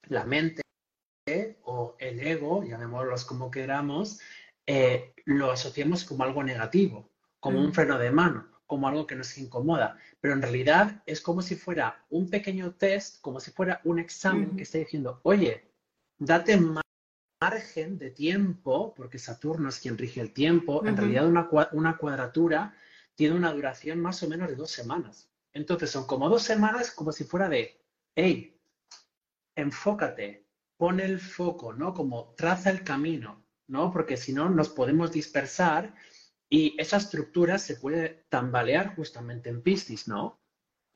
la 0.08 0.24
mente 0.24 0.62
o 1.62 1.96
el 1.98 2.20
ego, 2.20 2.64
llamémoslos 2.64 3.24
como 3.24 3.50
queramos, 3.50 4.20
eh, 4.66 5.12
lo 5.24 5.50
asociamos 5.50 6.04
como 6.04 6.24
algo 6.24 6.42
negativo, 6.42 7.10
como 7.40 7.60
un 7.60 7.68
mm. 7.68 7.72
freno 7.72 7.98
de 7.98 8.10
mano, 8.10 8.48
como 8.66 8.88
algo 8.88 9.06
que 9.06 9.16
nos 9.16 9.36
incomoda. 9.38 9.98
Pero 10.20 10.34
en 10.34 10.42
realidad 10.42 11.02
es 11.06 11.20
como 11.20 11.42
si 11.42 11.56
fuera 11.56 12.04
un 12.10 12.30
pequeño 12.30 12.72
test, 12.74 13.20
como 13.20 13.40
si 13.40 13.50
fuera 13.50 13.80
un 13.84 13.98
examen 13.98 14.56
que 14.56 14.62
está 14.62 14.78
diciendo, 14.78 15.20
oye, 15.22 15.70
date 16.18 16.58
margen 17.40 17.98
de 17.98 18.10
tiempo, 18.10 18.94
porque 18.96 19.18
Saturno 19.18 19.68
es 19.68 19.78
quien 19.78 19.96
rige 19.96 20.20
el 20.20 20.32
tiempo, 20.32 20.84
en 20.84 20.96
realidad 20.96 21.26
una, 21.26 21.48
una 21.72 21.96
cuadratura 21.96 22.74
tiene 23.18 23.34
una 23.34 23.52
duración 23.52 23.98
más 24.00 24.22
o 24.22 24.28
menos 24.28 24.48
de 24.48 24.54
dos 24.54 24.70
semanas. 24.70 25.28
Entonces 25.52 25.90
son 25.90 26.06
como 26.06 26.28
dos 26.28 26.44
semanas 26.44 26.92
como 26.92 27.10
si 27.10 27.24
fuera 27.24 27.48
de, 27.48 27.84
hey, 28.14 28.56
enfócate, 29.56 30.46
pone 30.76 31.04
el 31.04 31.18
foco, 31.18 31.72
¿no? 31.72 31.92
Como 31.92 32.32
traza 32.36 32.70
el 32.70 32.84
camino, 32.84 33.44
¿no? 33.66 33.92
Porque 33.92 34.16
si 34.16 34.32
no, 34.32 34.48
nos 34.48 34.68
podemos 34.68 35.10
dispersar 35.10 35.96
y 36.48 36.80
esa 36.80 36.98
estructura 36.98 37.58
se 37.58 37.74
puede 37.74 38.24
tambalear 38.28 38.94
justamente 38.94 39.50
en 39.50 39.62
Piscis, 39.62 40.06
¿no? 40.06 40.38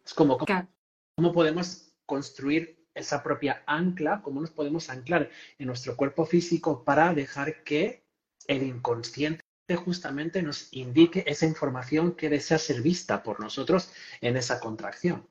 Es 0.07 0.14
como, 0.14 0.38
¿cómo 0.38 1.33
podemos 1.33 1.93
construir 2.07 2.87
esa 2.95 3.21
propia 3.25 3.64
ancla? 3.67 4.23
¿Cómo 4.23 4.41
nos 4.41 4.52
podemos 4.52 4.91
anclar 4.91 5.29
en 5.59 5.67
nuestro 5.67 5.97
cuerpo 5.97 6.25
físico 6.25 6.85
para 6.85 7.12
dejar 7.14 7.64
que 7.64 8.07
el 8.47 8.62
inconsciente 8.62 9.41
justamente 9.76 10.42
nos 10.42 10.69
indique 10.73 11.25
esa 11.26 11.47
información 11.47 12.12
que 12.12 12.28
desea 12.28 12.59
ser 12.59 12.83
vista 12.83 13.23
por 13.23 13.40
nosotros 13.40 13.90
en 14.21 14.37
esa 14.37 14.61
contracción? 14.61 15.26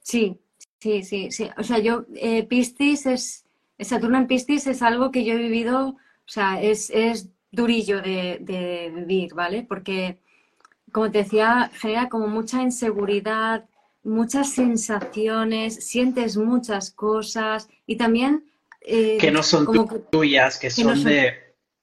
Sí, 0.00 0.38
sí, 0.80 1.02
sí, 1.02 1.30
sí. 1.30 1.50
O 1.58 1.62
sea, 1.62 1.78
yo, 1.78 2.06
eh, 2.14 2.44
Piscis 2.44 3.06
es, 3.06 3.44
Saturno 3.78 4.18
en 4.18 4.26
Piscis 4.26 4.66
es 4.66 4.82
algo 4.82 5.10
que 5.10 5.24
yo 5.24 5.34
he 5.34 5.38
vivido 5.38 5.96
o 6.26 6.28
sea, 6.28 6.60
es, 6.60 6.90
durillo 7.52 8.02
de, 8.02 8.92
vivir, 8.94 9.32
¿vale? 9.34 9.64
Porque, 9.66 10.18
como 10.92 11.10
te 11.10 11.18
decía, 11.18 11.70
genera 11.72 12.08
como 12.08 12.26
mucha 12.26 12.60
inseguridad, 12.60 13.64
muchas 14.02 14.52
sensaciones, 14.52 15.86
sientes 15.86 16.36
muchas 16.36 16.90
cosas 16.90 17.68
y 17.86 17.96
también... 17.96 18.44
Eh, 18.80 19.18
que 19.20 19.30
no 19.30 19.42
son 19.42 19.66
tuyas, 20.10 20.58
que, 20.58 20.70
son, 20.70 21.02
de... 21.04 21.34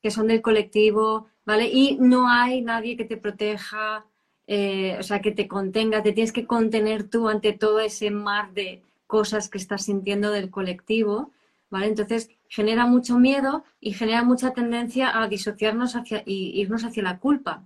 Que 0.02 0.12
son 0.12 0.28
del 0.28 0.42
colectivo, 0.42 1.30
¿vale? 1.46 1.70
Y 1.72 1.98
no 2.00 2.30
hay 2.30 2.62
nadie 2.62 2.98
que 2.98 3.06
te 3.06 3.18
proteja, 3.18 4.06
eh, 4.48 4.98
o 5.00 5.04
sea, 5.04 5.22
que 5.22 5.32
te 5.32 5.48
contenga, 5.48 6.04
te 6.04 6.12
tienes 6.14 6.32
que 6.32 6.46
contener 6.46 7.04
tú 7.10 7.30
ante 7.30 7.54
todo 7.54 7.80
ese 7.80 8.12
mar 8.12 8.54
de 8.54 8.82
cosas 9.08 9.50
que 9.50 9.58
estás 9.58 9.86
sintiendo 9.86 10.32
del 10.32 10.50
colectivo, 10.50 11.32
¿vale? 11.70 11.88
Entonces, 11.88 12.30
genera 12.54 12.86
mucho 12.86 13.18
miedo 13.18 13.64
y 13.80 13.94
genera 13.94 14.24
mucha 14.24 14.54
tendencia 14.54 15.20
a 15.20 15.28
disociarnos 15.28 15.96
hacia, 15.96 16.22
y 16.26 16.60
irnos 16.62 16.84
hacia 16.84 17.02
la 17.02 17.18
culpa. 17.18 17.64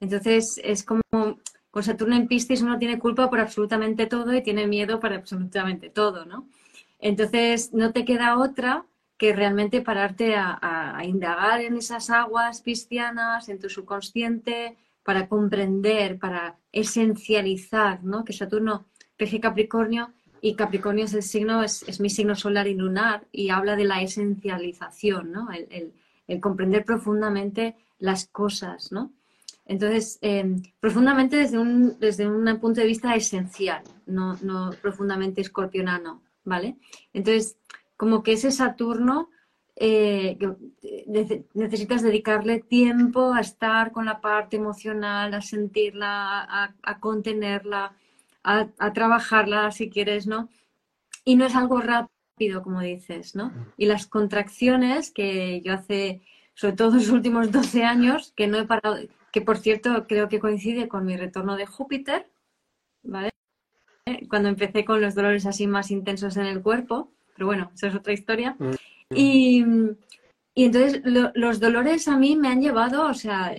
Entonces 0.00 0.60
es 0.62 0.84
como 0.84 1.02
con 1.70 1.82
Saturno 1.82 2.14
en 2.14 2.28
Piscis 2.28 2.62
uno 2.62 2.78
tiene 2.78 2.98
culpa 2.98 3.28
por 3.28 3.40
absolutamente 3.40 4.06
todo 4.06 4.32
y 4.32 4.42
tiene 4.42 4.66
miedo 4.66 5.00
por 5.00 5.12
absolutamente 5.12 5.90
todo, 5.90 6.24
¿no? 6.24 6.46
Entonces 7.00 7.72
no 7.72 7.92
te 7.92 8.04
queda 8.04 8.38
otra 8.38 8.84
que 9.18 9.32
realmente 9.32 9.80
pararte 9.80 10.34
a, 10.36 11.00
indagar 11.04 11.60
en 11.60 11.76
esas 11.76 12.10
aguas 12.10 12.60
piscianas, 12.60 13.48
en 13.48 13.58
tu 13.58 13.70
subconsciente, 13.70 14.76
para 15.02 15.28
comprender, 15.28 16.18
para 16.18 16.56
esencializar, 16.72 18.02
¿no? 18.04 18.24
Que 18.24 18.32
Saturno 18.32 18.86
rige 19.18 19.40
Capricornio 19.40 20.12
y 20.42 20.54
Capricornio 20.54 21.04
es 21.04 21.14
el 21.14 21.22
signo, 21.22 21.62
es, 21.62 22.00
mi 22.00 22.10
signo 22.10 22.34
solar 22.34 22.66
y 22.66 22.74
lunar 22.74 23.26
y 23.32 23.50
habla 23.50 23.76
de 23.76 23.84
la 23.84 24.02
esencialización, 24.02 25.32
¿no? 25.32 25.48
El, 25.50 25.92
comprender 26.40 26.84
profundamente 26.84 27.76
las 28.00 28.26
cosas, 28.26 28.90
¿no? 28.90 29.12
Entonces, 29.64 30.18
em, 30.22 30.60
profundamente 30.80 31.36
desde 31.36 31.58
un, 31.58 31.98
desde 31.98 32.28
un 32.28 32.44
punto 32.58 32.80
de 32.80 32.86
vista 32.86 33.14
esencial, 33.14 33.82
no, 34.06 34.36
no 34.42 34.72
profundamente 34.82 35.40
escorpionano, 35.40 36.22
¿vale? 36.44 36.76
Entonces, 37.12 37.56
como 37.96 38.22
que 38.22 38.32
ese 38.32 38.50
Saturno, 38.50 39.30
eh, 39.76 40.38
necesitas 41.54 42.02
dedicarle 42.02 42.60
tiempo 42.60 43.34
a 43.34 43.40
estar 43.40 43.92
con 43.92 44.06
la 44.06 44.20
parte 44.20 44.56
emocional, 44.56 45.34
a 45.34 45.42
sentirla, 45.42 46.74
a 46.82 47.00
contenerla, 47.00 47.94
a, 48.46 48.92
trabajarla 48.92 49.70
si 49.72 49.90
quieres, 49.90 50.26
¿no? 50.26 50.48
Y 51.24 51.34
no 51.34 51.46
es 51.46 51.56
algo 51.56 51.80
rápido, 51.80 52.62
como 52.62 52.80
dices, 52.80 53.34
¿no? 53.34 53.52
Y 53.76 53.86
las 53.86 54.06
contracciones 54.06 55.10
que 55.10 55.60
yo 55.62 55.72
hace, 55.74 56.22
sobre 56.54 56.76
todo 56.76 56.92
los 56.92 57.10
últimos 57.10 57.50
12 57.50 57.84
años, 57.84 58.32
que 58.36 58.46
no 58.46 58.58
he 58.58 58.64
parado, 58.64 58.98
que 59.32 59.40
por 59.40 59.58
cierto 59.58 60.06
creo 60.06 60.28
que 60.28 60.38
coincide 60.38 60.86
con 60.88 61.04
mi 61.04 61.16
retorno 61.16 61.56
de 61.56 61.66
Júpiter, 61.66 62.30
¿vale? 63.02 63.30
Cuando 64.30 64.48
empecé 64.48 64.84
con 64.84 65.00
los 65.00 65.16
dolores 65.16 65.44
así 65.46 65.66
más 65.66 65.90
intensos 65.90 66.36
en 66.36 66.46
el 66.46 66.62
cuerpo, 66.62 67.12
pero 67.36 67.46
bueno, 67.46 67.70
esa 67.74 67.88
es 67.88 67.94
otra 67.94 68.12
historia. 68.12 68.56
Mm. 68.58 68.70
Y, 69.14 69.64
y 70.58 70.64
entonces 70.64 71.02
los 71.04 71.60
dolores 71.60 72.08
a 72.08 72.16
mí 72.16 72.34
me 72.34 72.48
han 72.48 72.62
llevado, 72.62 73.06
o 73.06 73.12
sea, 73.12 73.54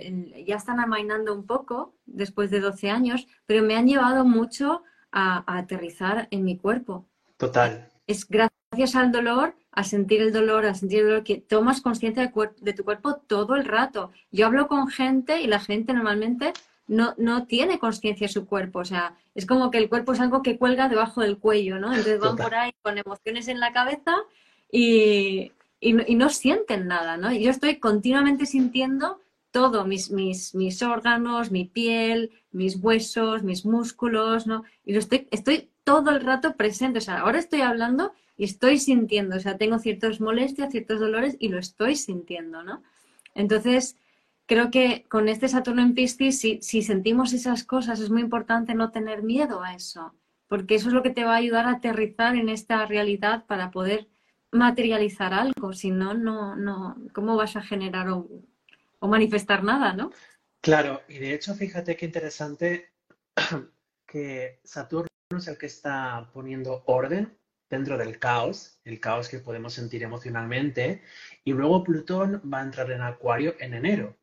ya 0.45 0.55
están 0.55 0.79
amainando 0.79 1.31
un 1.31 1.45
poco 1.45 1.93
después 2.07 2.49
de 2.49 2.59
12 2.59 2.89
años, 2.89 3.27
pero 3.45 3.61
me 3.61 3.75
han 3.75 3.85
llevado 3.85 4.25
mucho 4.25 4.81
a, 5.11 5.43
aterrizar 5.59 6.27
en 6.31 6.43
mi 6.43 6.57
cuerpo. 6.57 7.05
Total. 7.37 7.87
Es 8.07 8.27
gracias 8.27 8.95
al 8.95 9.11
dolor, 9.11 9.55
a 9.71 9.83
sentir 9.83 10.21
el 10.21 10.33
dolor, 10.33 10.65
a 10.65 10.73
sentir 10.73 11.01
el 11.01 11.05
dolor, 11.05 11.23
que 11.23 11.37
tomas 11.37 11.81
conciencia 11.81 12.31
de, 12.61 12.73
tu 12.73 12.83
cuerpo 12.83 13.17
todo 13.27 13.55
el 13.55 13.65
rato. 13.65 14.11
Yo 14.31 14.47
hablo 14.47 14.67
con 14.67 14.87
gente 14.87 15.39
y 15.41 15.45
la 15.45 15.59
gente 15.59 15.93
normalmente 15.93 16.53
no, 16.87 17.13
no 17.17 17.45
tiene 17.45 17.79
conciencia 17.79 18.27
su 18.27 18.45
cuerpo. 18.45 18.79
O 18.79 18.85
sea, 18.85 19.15
es 19.35 19.45
como 19.45 19.71
que 19.71 19.77
el 19.77 19.89
cuerpo 19.89 20.13
es 20.13 20.19
algo 20.19 20.41
que 20.41 20.57
cuelga 20.57 20.89
debajo 20.89 21.21
del 21.21 21.37
cuello, 21.37 21.79
¿no? 21.79 21.89
Entonces 21.89 22.19
van 22.19 22.35
por 22.35 22.55
ahí 22.55 22.71
con 22.81 22.97
emociones 22.97 23.47
en 23.47 23.59
la 23.59 23.73
cabeza 23.73 24.15
y, 24.71 25.51
y, 25.79 25.93
no 25.93 26.29
sienten 26.29 26.87
nada, 26.87 27.17
¿no? 27.17 27.31
Yo 27.31 27.51
estoy 27.51 27.77
continuamente 27.77 28.45
sintiendo 28.45 29.21
todo, 29.51 29.85
mis, 29.85 30.11
mis, 30.11 30.55
mis 30.55 30.81
órganos, 30.81 31.51
mi 31.51 31.65
piel, 31.65 32.31
mis 32.51 32.77
huesos, 32.77 33.43
mis 33.43 33.65
músculos, 33.65 34.47
¿no? 34.47 34.63
Y 34.85 34.93
lo 34.93 34.99
estoy, 34.99 35.27
estoy 35.31 35.69
todo 35.83 36.11
el 36.11 36.21
rato 36.21 36.55
presente, 36.55 36.99
o 36.99 37.01
sea, 37.01 37.19
ahora 37.19 37.39
estoy 37.39 37.61
hablando 37.61 38.13
y 38.37 38.43
estoy 38.43 38.77
sintiendo, 38.77 39.37
o 39.37 39.39
sea, 39.39 39.57
tengo 39.57 39.79
ciertas 39.79 40.19
molestias, 40.19 40.71
ciertos 40.71 40.99
dolores 40.99 41.37
y 41.39 41.49
lo 41.49 41.59
estoy 41.59 41.95
sintiendo, 41.95 42.63
¿no? 42.63 42.83
Entonces, 43.33 43.95
creo 44.47 44.71
que 44.71 45.05
con 45.09 45.29
este 45.29 45.47
Saturno 45.47 45.83
en 45.83 45.93
Piscis, 45.93 46.39
si, 46.39 46.59
si 46.63 46.81
sentimos 46.81 47.33
esas 47.33 47.63
cosas, 47.63 47.99
es 47.99 48.09
muy 48.09 48.21
importante 48.21 48.73
no 48.73 48.91
tener 48.91 49.21
miedo 49.21 49.61
a 49.61 49.75
eso, 49.75 50.15
porque 50.47 50.75
eso 50.75 50.87
es 50.87 50.93
lo 50.93 51.03
que 51.03 51.11
te 51.11 51.25
va 51.25 51.33
a 51.33 51.37
ayudar 51.37 51.67
a 51.67 51.73
aterrizar 51.73 52.35
en 52.35 52.49
esta 52.49 52.85
realidad 52.85 53.45
para 53.45 53.69
poder 53.69 54.07
materializar 54.51 55.33
algo, 55.33 55.73
si 55.73 55.91
no, 55.91 56.13
no, 56.13 56.55
no, 56.55 56.97
¿cómo 57.13 57.35
vas 57.35 57.55
a 57.55 57.61
generar 57.61 58.09
o, 58.09 58.27
manifestar 59.01 59.63
nada, 59.63 59.93
no? 59.93 60.11
Claro, 60.61 61.01
y 61.07 61.19
de 61.19 61.33
hecho, 61.33 61.53
fíjate 61.53 61.95
qué 61.95 62.05
interesante 62.05 62.91
que 64.07 64.59
Saturno 64.63 65.07
es 65.37 65.47
el 65.47 65.57
que 65.57 65.67
está 65.67 66.29
poniendo 66.33 66.83
orden 66.87 67.37
dentro 67.69 67.97
del 67.97 68.17
caos, 68.17 68.79
el 68.85 68.99
caos 68.99 69.27
que 69.27 69.39
podemos 69.39 69.73
sentir 69.73 70.03
emocionalmente, 70.03 71.03
y 71.43 71.51
luego 71.51 71.83
Plutón 71.83 72.41
va 72.51 72.59
a 72.59 72.63
entrar 72.63 72.89
en 72.91 73.01
Acuario 73.01 73.55
en 73.59 73.73
enero. 73.73 74.15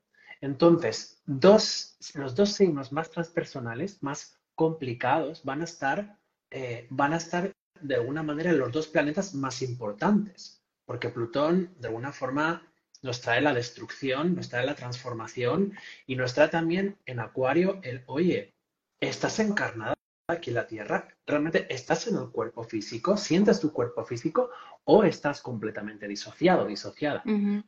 Entonces, 0.44 1.22
los 1.26 2.34
dos 2.34 2.52
signos 2.52 2.92
más 2.92 3.10
transpersonales, 3.10 4.02
más 4.02 4.38
complicados, 4.54 5.42
van 5.42 5.62
a 5.62 5.64
estar, 5.64 6.18
eh, 6.50 6.86
van 6.90 7.14
a 7.14 7.16
estar 7.16 7.50
de 7.80 7.94
alguna 7.94 8.22
manera 8.22 8.52
los 8.52 8.70
dos 8.70 8.86
planetas 8.88 9.34
más 9.34 9.62
importantes, 9.62 10.62
porque 10.84 11.08
Plutón 11.08 11.74
de 11.80 11.88
alguna 11.88 12.12
forma 12.12 12.62
nos 13.00 13.22
trae 13.22 13.40
la 13.40 13.54
destrucción, 13.54 14.34
nos 14.36 14.50
trae 14.50 14.66
la 14.66 14.74
transformación 14.74 15.72
y 16.06 16.14
nos 16.14 16.34
trae 16.34 16.48
también 16.48 16.98
en 17.06 17.20
Acuario 17.20 17.80
el, 17.82 18.02
oye, 18.06 18.52
estás 19.00 19.38
encarnada 19.38 19.93
aquí 20.26 20.50
en 20.50 20.57
la 20.57 20.66
Tierra, 20.66 21.09
realmente 21.26 21.66
estás 21.73 22.07
en 22.07 22.16
el 22.16 22.31
cuerpo 22.31 22.64
físico, 22.64 23.16
sientes 23.16 23.61
tu 23.61 23.73
cuerpo 23.73 24.04
físico 24.04 24.50
o 24.85 25.04
estás 25.04 25.43
completamente 25.43 26.09
disociado, 26.09 26.66
disociada. 26.66 27.23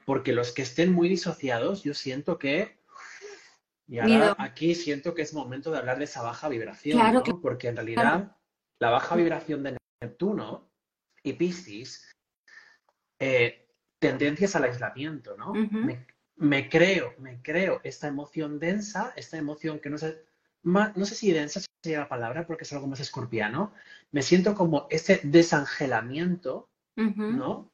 Porque 0.05 0.33
los 0.33 0.53
que 0.53 0.63
estén 0.63 0.93
muy 0.93 1.09
disociados, 1.09 1.83
yo 1.83 1.95
siento 1.95 2.39
que 2.39 2.79
Y 3.89 3.99
ahora 3.99 4.35
aquí 4.39 4.75
siento 4.75 5.15
que 5.15 5.23
es 5.23 5.35
momento 5.35 5.71
de 5.71 5.79
hablar 5.79 5.99
de 5.99 6.05
esa 6.05 6.23
baja 6.23 6.49
vibración, 6.49 6.99
¿no? 7.13 7.23
Porque 7.41 7.69
en 7.69 7.77
realidad 7.77 8.37
la 8.79 8.91
baja 8.91 9.17
vibración 9.17 9.63
de 9.63 9.77
Neptuno 10.03 10.71
y 11.23 11.35
Piscis, 11.35 12.11
eh, 13.19 13.69
tendencias 13.99 14.57
al 14.57 14.65
aislamiento, 14.65 15.37
¿no? 15.37 15.53
me, 16.39 16.69
creo, 16.69 17.15
me 17.19 17.41
creo 17.41 17.81
esta 17.83 18.09
emoción 18.09 18.59
densa, 18.59 19.13
esta 19.17 19.39
emoción 19.39 19.79
que 19.79 19.89
no 19.89 19.97
sé, 19.97 20.23
no 20.63 21.05
sé 21.07 21.15
si 21.15 21.33
densa 21.33 21.61
sería 21.87 22.00
la 22.00 22.09
palabra 22.09 22.47
porque 22.47 22.64
es 22.64 22.73
algo 22.73 22.88
más 22.88 23.00
escorpiano, 23.00 23.73
me 24.11 24.23
siento 24.23 24.55
como 24.55 24.87
ese 24.90 25.21
desangelamiento, 25.23 26.69
¿no? 26.97 27.71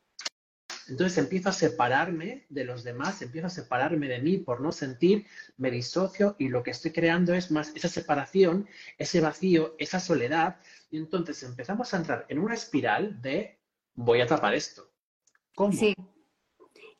Entonces 0.88 1.16
empiezo 1.16 1.48
a 1.48 1.52
separarme 1.52 2.44
de 2.50 2.64
los 2.64 2.84
demás, 2.84 3.22
empiezo 3.22 3.46
a 3.46 3.50
separarme 3.50 4.08
de 4.08 4.20
mí 4.20 4.36
por 4.36 4.60
no 4.60 4.72
sentir, 4.72 5.26
me 5.56 5.70
disocio 5.70 6.36
y 6.38 6.48
lo 6.48 6.62
que 6.62 6.72
estoy 6.72 6.90
creando 6.90 7.32
es 7.32 7.50
más 7.50 7.72
esa 7.74 7.88
separación, 7.88 8.68
ese 8.98 9.20
vacío, 9.20 9.74
esa 9.78 10.00
soledad. 10.00 10.56
Y 10.90 10.98
entonces 10.98 11.42
empezamos 11.44 11.94
a 11.94 11.98
entrar 11.98 12.26
en 12.28 12.38
una 12.38 12.54
espiral 12.54 13.22
de 13.22 13.58
voy 13.94 14.20
a 14.20 14.26
tapar 14.26 14.54
esto. 14.54 14.90
¿Cómo? 15.54 15.72
Sí. 15.72 15.94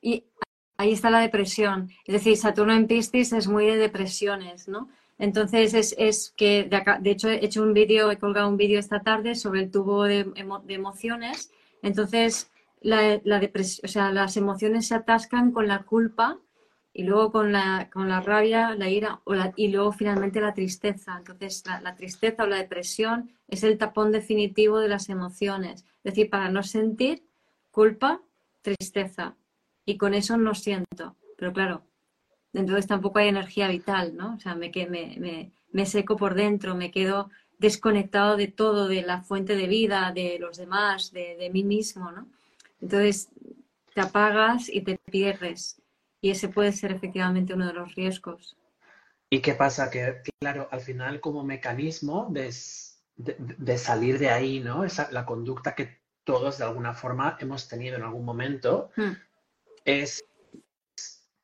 Y 0.01 0.25
ahí 0.79 0.93
está 0.93 1.11
la 1.11 1.21
depresión. 1.21 1.91
Es 2.07 2.15
decir, 2.15 2.37
Saturno 2.37 2.75
en 2.75 2.87
Piscis 2.87 3.33
es 3.33 3.49
muy 3.49 3.67
de 3.67 3.77
depresiones, 3.77 4.69
¿no? 4.69 4.89
Entonces 5.23 5.95
es, 5.97 6.35
que, 6.37 6.65
de, 6.65 7.11
hecho, 7.13 7.29
he 7.29 7.45
hecho 7.45 7.63
un 7.63 7.73
vídeo, 7.73 8.11
he 8.11 8.19
colgado 8.19 8.49
un 8.49 8.57
vídeo 8.57 8.81
esta 8.81 9.03
tarde 9.03 9.37
sobre 9.37 9.61
el 9.61 9.71
tubo 9.71 10.03
de, 10.03 10.33
emociones. 10.67 11.53
Entonces, 11.81 12.51
la, 12.81 13.21
la 13.23 13.39
depresión, 13.39 13.89
o 13.89 13.89
sea, 13.89 14.11
las 14.11 14.37
emociones 14.37 14.89
se 14.89 14.97
atascan 14.97 15.53
con 15.53 15.69
la 15.69 15.85
culpa 15.85 16.41
y 16.93 17.05
luego 17.05 17.31
con 17.31 17.53
la, 17.53 17.89
con 17.93 18.09
la 18.09 18.21
rabia, 18.21 18.75
la 18.75 18.91
ira 18.91 19.21
y 19.55 19.69
luego 19.69 19.93
finalmente 19.93 20.41
la 20.41 20.55
tristeza. 20.55 21.19
Entonces, 21.19 21.63
la, 21.85 21.95
tristeza 21.95 22.43
o 22.43 22.49
la 22.49 22.57
depresión 22.57 23.31
es 23.47 23.63
el 23.63 23.79
tapón 23.79 24.11
definitivo 24.11 24.81
de 24.81 24.89
las 24.89 25.09
emociones. 25.09 25.85
Es 25.99 26.15
decir, 26.15 26.31
para 26.31 26.49
no 26.49 26.65
sentir 26.65 27.23
culpa, 27.71 28.21
tristeza. 28.61 29.37
Y 29.87 29.99
con 29.99 30.15
eso 30.15 30.37
no 30.37 30.57
siento. 30.57 31.15
Pero 31.37 31.53
claro, 31.53 31.85
entonces 32.53 32.87
tampoco 32.87 33.19
hay 33.19 33.29
energía 33.29 33.69
vital, 33.69 34.17
¿no? 34.17 34.35
O 34.35 34.39
sea, 34.41 34.55
me, 34.55 34.71
me, 34.71 35.53
me 35.73 35.87
seco 35.87 36.17
por 36.17 36.35
dentro, 36.35 36.75
me 36.75 36.91
quedo 36.91 37.31
desconectado 37.59 38.37
de 38.37 38.49
todo, 38.49 38.89
de 38.89 39.03
la 39.03 39.23
fuente 39.23 39.57
de 39.57 39.67
vida, 39.67 40.13
de 40.15 40.39
los 40.39 40.57
demás, 40.57 41.13
de, 41.13 41.37
de 41.37 41.51
mí 41.51 41.65
mismo, 41.65 42.11
¿no? 42.11 42.27
Entonces 42.81 43.29
te 43.95 44.01
apagas 44.01 44.69
y 44.69 44.83
te 44.83 44.99
pierdes. 44.99 45.81
Y 46.21 46.31
ese 46.31 46.49
puede 46.49 46.73
ser 46.73 46.93
efectivamente 46.93 47.55
uno 47.55 47.67
de 47.67 47.73
los 47.73 47.95
riesgos. 47.95 48.57
¿Y 49.31 49.41
qué 49.41 49.55
pasa? 49.55 49.91
Que, 49.91 50.23
claro, 50.39 50.69
al 50.71 50.81
final 50.81 51.21
como 51.21 51.45
mecanismo 51.45 52.29
de, 52.31 52.55
de, 53.17 53.79
salir 53.79 54.19
de 54.19 54.29
ahí, 54.29 54.61
¿no? 54.61 54.85
Esa, 54.85 55.11
la 55.11 55.25
conducta 55.25 55.75
que 55.75 56.01
todos 56.25 56.59
de 56.59 56.65
alguna 56.65 56.95
forma 56.95 57.37
hemos 57.41 57.67
tenido 57.69 57.97
en 57.97 58.03
algún 58.03 58.25
momento 58.25 58.91
hmm. 58.97 59.13
es 59.85 60.25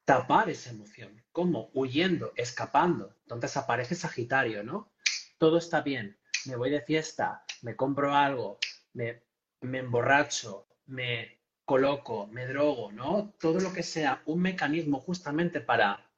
tapar 0.08 0.48
esa 0.48 0.70
emoción. 0.70 1.22
¿Cómo? 1.32 1.68
Huyendo, 1.74 2.32
escapando. 2.34 3.14
Entonces 3.24 3.54
aparece 3.58 3.94
Sagitario, 3.94 4.64
¿no? 4.64 4.90
Todo 5.36 5.58
está 5.58 5.82
bien. 5.82 6.18
Me 6.46 6.56
voy 6.56 6.70
de 6.70 6.80
fiesta, 6.80 7.44
me 7.60 7.76
compro 7.76 8.14
algo, 8.14 8.58
me, 8.94 9.22
me 9.60 9.80
emborracho, 9.80 10.66
me 10.86 11.42
coloco, 11.66 12.26
me 12.28 12.46
drogo, 12.46 12.90
¿no? 12.90 13.34
Todo 13.38 13.60
lo 13.60 13.70
que 13.74 13.82
sea 13.82 14.22
un 14.24 14.40
mecanismo 14.40 14.98
justamente 14.98 15.60
para 15.60 16.10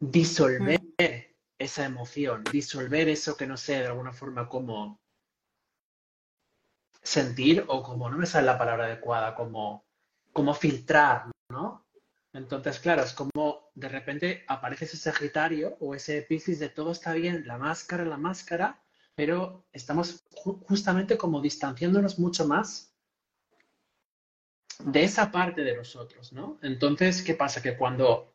disolver 0.00 0.80
esa 1.58 1.84
emoción, 1.84 2.42
disolver 2.50 3.10
eso 3.10 3.36
que 3.36 3.46
no 3.46 3.58
sé 3.58 3.80
de 3.80 3.88
alguna 3.88 4.14
forma 4.14 4.48
como 4.48 4.98
sentir 7.02 7.66
o 7.68 7.82
como, 7.82 8.08
no 8.08 8.16
me 8.16 8.24
sale 8.24 8.46
la 8.46 8.56
palabra 8.56 8.86
adecuada, 8.86 9.34
como, 9.34 9.84
como 10.32 10.54
filtrar, 10.54 11.30
¿no? 11.50 11.85
Entonces, 12.36 12.78
claro, 12.78 13.02
es 13.02 13.14
como 13.14 13.70
de 13.74 13.88
repente 13.88 14.44
aparece 14.46 14.84
ese 14.84 14.98
Sagitario 14.98 15.76
o 15.80 15.94
ese 15.94 16.20
Piscis 16.22 16.58
de 16.58 16.68
todo 16.68 16.92
está 16.92 17.14
bien, 17.14 17.46
la 17.46 17.56
máscara, 17.56 18.04
la 18.04 18.18
máscara, 18.18 18.82
pero 19.14 19.64
estamos 19.72 20.24
justamente 20.66 21.16
como 21.16 21.40
distanciándonos 21.40 22.18
mucho 22.18 22.46
más 22.46 22.94
de 24.80 25.04
esa 25.04 25.32
parte 25.32 25.64
de 25.64 25.76
nosotros, 25.76 26.34
¿no? 26.34 26.58
Entonces, 26.62 27.22
¿qué 27.22 27.34
pasa? 27.34 27.62
Que 27.62 27.76
cuando 27.76 28.34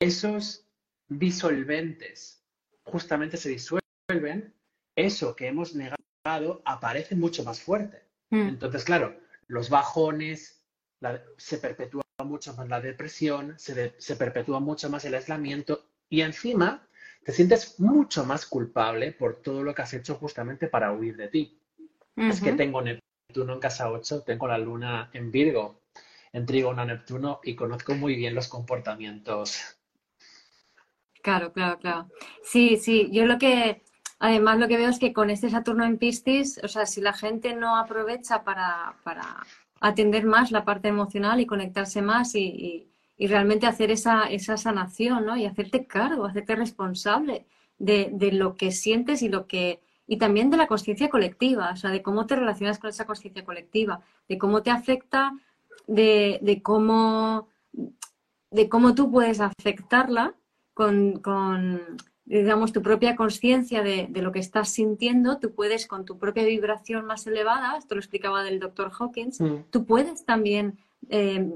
esos 0.00 0.66
disolventes 1.08 2.44
justamente 2.82 3.36
se 3.36 3.50
disuelven, 3.50 4.52
eso 4.96 5.36
que 5.36 5.46
hemos 5.46 5.76
negado 5.76 6.62
aparece 6.64 7.14
mucho 7.14 7.44
más 7.44 7.60
fuerte. 7.60 8.02
Mm. 8.30 8.48
Entonces, 8.48 8.84
claro, 8.84 9.16
los 9.46 9.70
bajones, 9.70 10.64
se 11.36 11.58
perpetúa 11.58 12.03
mucho 12.22 12.54
más 12.54 12.68
la 12.68 12.80
depresión, 12.80 13.54
se, 13.58 13.94
se 13.98 14.16
perpetúa 14.16 14.60
mucho 14.60 14.88
más 14.88 15.04
el 15.04 15.14
aislamiento 15.14 15.86
y 16.08 16.20
encima 16.20 16.86
te 17.24 17.32
sientes 17.32 17.80
mucho 17.80 18.24
más 18.24 18.46
culpable 18.46 19.10
por 19.10 19.42
todo 19.42 19.64
lo 19.64 19.74
que 19.74 19.82
has 19.82 19.94
hecho 19.94 20.14
justamente 20.14 20.68
para 20.68 20.92
huir 20.92 21.16
de 21.16 21.28
ti. 21.28 21.58
Es 22.14 22.40
que 22.40 22.52
tengo 22.52 22.80
Neptuno 22.80 23.54
en 23.54 23.58
casa 23.58 23.90
8, 23.90 24.22
tengo 24.22 24.46
la 24.46 24.58
luna 24.58 25.10
en 25.12 25.32
Virgo, 25.32 25.80
en 26.32 26.46
Trígono 26.46 26.84
Neptuno 26.84 27.40
y 27.42 27.56
conozco 27.56 27.94
muy 27.94 28.14
bien 28.14 28.36
los 28.36 28.46
comportamientos. 28.46 29.76
Claro, 31.20 31.52
claro, 31.52 31.80
claro. 31.80 32.08
Sí, 32.44 32.76
sí, 32.76 33.08
yo 33.10 33.24
lo 33.24 33.38
que, 33.38 33.82
además 34.20 34.58
lo 34.58 34.68
que 34.68 34.76
veo 34.76 34.90
es 34.90 35.00
que 35.00 35.12
con 35.12 35.30
este 35.30 35.50
Saturno 35.50 35.84
en 35.84 35.98
Piscis, 35.98 36.60
o 36.62 36.68
sea, 36.68 36.86
si 36.86 37.00
la 37.00 37.14
gente 37.14 37.56
no 37.56 37.76
aprovecha 37.76 38.44
para, 38.44 38.94
para 39.02 39.42
atender 39.84 40.24
más 40.24 40.50
la 40.50 40.64
parte 40.64 40.88
emocional 40.88 41.40
y 41.40 41.46
conectarse 41.46 42.00
más 42.00 42.34
y, 42.34 42.88
y, 43.18 43.26
realmente 43.26 43.66
hacer 43.66 43.90
esa, 43.90 44.24
esa 44.24 44.56
sanación, 44.56 45.26
¿no? 45.26 45.36
Y 45.36 45.44
hacerte 45.44 45.86
cargo, 45.86 46.24
hacerte 46.24 46.56
responsable 46.56 47.46
de, 47.78 48.10
de 48.12 48.32
lo 48.32 48.54
que 48.56 48.72
sientes 48.72 49.22
y 49.22 49.28
lo 49.28 49.46
que 49.46 49.80
y 50.06 50.18
también 50.18 50.50
de 50.50 50.58
la 50.58 50.66
conciencia 50.66 51.08
colectiva, 51.08 51.70
o 51.72 51.76
sea, 51.76 51.90
de 51.90 52.02
cómo 52.02 52.26
te 52.26 52.36
relacionas 52.36 52.78
con 52.78 52.90
esa 52.90 53.06
conciencia 53.06 53.44
colectiva, 53.44 54.02
de 54.28 54.36
cómo 54.36 54.62
te 54.62 54.70
afecta, 54.70 55.32
de, 55.86 56.38
de, 56.42 56.62
cómo, 56.62 57.48
de 58.50 58.68
cómo 58.68 58.94
tú 58.94 59.10
puedes 59.10 59.40
afectarla 59.40 60.34
con, 60.74 61.20
con 61.20 61.96
digamos, 62.26 62.72
tu 62.72 62.82
propia 62.82 63.16
conciencia 63.16 63.82
de, 63.82 64.06
de, 64.08 64.22
lo 64.22 64.32
que 64.32 64.38
estás 64.38 64.70
sintiendo, 64.70 65.38
tú 65.38 65.54
puedes 65.54 65.86
con 65.86 66.04
tu 66.04 66.18
propia 66.18 66.44
vibración 66.44 67.04
más 67.04 67.26
elevada, 67.26 67.76
esto 67.76 67.94
lo 67.94 68.00
explicaba 68.00 68.42
del 68.42 68.60
doctor 68.60 68.90
Hawkins, 68.98 69.40
mm. 69.40 69.56
tú 69.70 69.84
puedes 69.84 70.24
también 70.24 70.78
eh, 71.10 71.52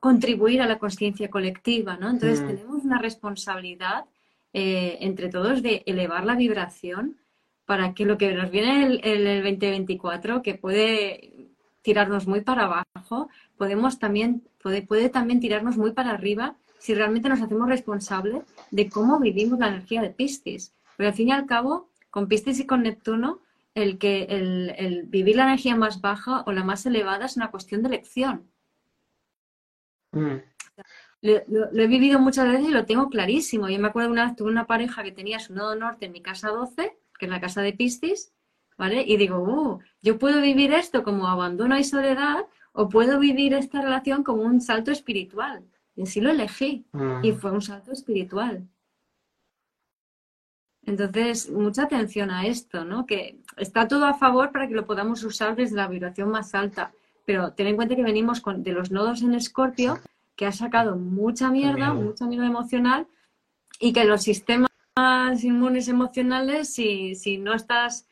contribuir 0.00 0.62
a 0.62 0.66
la 0.66 0.78
conciencia 0.78 1.28
colectiva, 1.28 1.96
¿no? 1.96 2.08
Entonces 2.08 2.40
mm. 2.40 2.46
tenemos 2.46 2.84
una 2.84 2.98
responsabilidad 2.98 4.06
eh, 4.52 4.98
entre 5.00 5.28
todos 5.28 5.62
de 5.62 5.82
elevar 5.84 6.24
la 6.24 6.34
vibración 6.34 7.18
para 7.66 7.92
que 7.92 8.06
lo 8.06 8.16
que 8.16 8.32
nos 8.32 8.50
viene 8.50 9.00
en 9.02 9.26
el, 9.26 9.42
2024, 9.42 10.40
que 10.40 10.54
puede 10.54 11.50
tirarnos 11.82 12.26
muy 12.26 12.40
para 12.40 12.64
abajo, 12.64 13.28
podemos 13.58 13.98
también, 13.98 14.42
puede, 14.62 14.82
puede 14.82 15.08
también 15.08 15.40
tirarnos 15.40 15.76
muy 15.76 15.92
para 15.92 16.12
arriba 16.12 16.56
si 16.78 16.94
realmente 16.94 17.28
nos 17.28 17.40
hacemos 17.40 17.68
responsables 17.68 18.42
de 18.70 18.88
cómo 18.88 19.18
vivimos 19.18 19.58
la 19.58 19.68
energía 19.68 20.02
de 20.02 20.10
Piscis. 20.10 20.74
Pero 20.96 21.08
al 21.08 21.14
fin 21.14 21.28
y 21.28 21.32
al 21.32 21.46
cabo, 21.46 21.90
con 22.10 22.28
Piscis 22.28 22.60
y 22.60 22.66
con 22.66 22.82
Neptuno, 22.82 23.40
el 23.74 23.98
que 23.98 24.24
el, 24.30 25.04
vivir 25.06 25.36
la 25.36 25.44
energía 25.44 25.76
más 25.76 26.00
baja 26.00 26.42
o 26.46 26.52
la 26.52 26.64
más 26.64 26.86
elevada 26.86 27.26
es 27.26 27.36
una 27.36 27.50
cuestión 27.50 27.82
de 27.82 27.88
elección. 27.88 28.50
Mm. 30.12 30.36
Lo, 31.22 31.82
he 31.82 31.86
vivido 31.86 32.18
muchas 32.18 32.48
veces 32.48 32.68
y 32.68 32.72
lo 32.72 32.86
tengo 32.86 33.08
clarísimo. 33.10 33.68
Yo 33.68 33.78
me 33.78 33.88
acuerdo 33.88 34.10
una 34.10 34.26
vez 34.26 34.36
tuve 34.36 34.50
una 34.50 34.66
pareja 34.66 35.02
que 35.02 35.12
tenía 35.12 35.40
su 35.40 35.54
nodo 35.54 35.74
norte 35.74 36.06
en 36.06 36.12
mi 36.12 36.22
casa 36.22 36.48
12 36.48 36.96
que 37.18 37.26
es 37.26 37.30
la 37.30 37.40
casa 37.40 37.62
de 37.62 37.72
Piscis, 37.72 38.32
¿vale? 38.76 39.02
Y 39.06 39.16
digo, 39.16 39.38
uh, 39.38 39.78
yo 40.02 40.18
puedo 40.18 40.40
vivir 40.40 40.72
esto 40.72 41.02
como 41.02 41.28
abandono 41.28 41.78
y 41.78 41.84
soledad 41.84 42.46
o 42.72 42.88
puedo 42.88 43.18
vivir 43.18 43.54
esta 43.54 43.80
relación 43.80 44.22
como 44.22 44.42
un 44.42 44.60
salto 44.60 44.90
espiritual. 44.90 45.64
Y 45.96 46.02
así 46.02 46.20
lo 46.20 46.30
elegí 46.30 46.86
y 47.22 47.32
fue 47.32 47.50
un 47.50 47.62
salto 47.62 47.90
espiritual. 47.90 48.68
Entonces, 50.84 51.50
mucha 51.50 51.84
atención 51.84 52.30
a 52.30 52.46
esto, 52.46 52.84
¿no? 52.84 53.06
Que 53.06 53.40
está 53.56 53.88
todo 53.88 54.04
a 54.04 54.14
favor 54.14 54.52
para 54.52 54.68
que 54.68 54.74
lo 54.74 54.86
podamos 54.86 55.24
usar 55.24 55.56
desde 55.56 55.74
la 55.74 55.88
vibración 55.88 56.30
más 56.30 56.54
alta. 56.54 56.92
Pero 57.24 57.52
ten 57.54 57.66
en 57.66 57.76
cuenta 57.76 57.96
que 57.96 58.04
venimos 58.04 58.40
con, 58.40 58.62
de 58.62 58.72
los 58.72 58.92
nodos 58.92 59.22
en 59.22 59.34
Escorpio, 59.34 59.98
que 60.36 60.46
ha 60.46 60.52
sacado 60.52 60.96
mucha 60.96 61.50
mierda, 61.50 61.92
mucha 61.92 62.26
mierda 62.26 62.46
emocional, 62.46 63.08
y 63.80 63.92
que 63.92 64.04
los 64.04 64.22
sistemas 64.22 64.70
inmunes 65.42 65.88
emocionales 65.88 66.72
si, 66.72 67.16
si 67.16 67.36
no 67.36 67.52
estás 67.52 68.08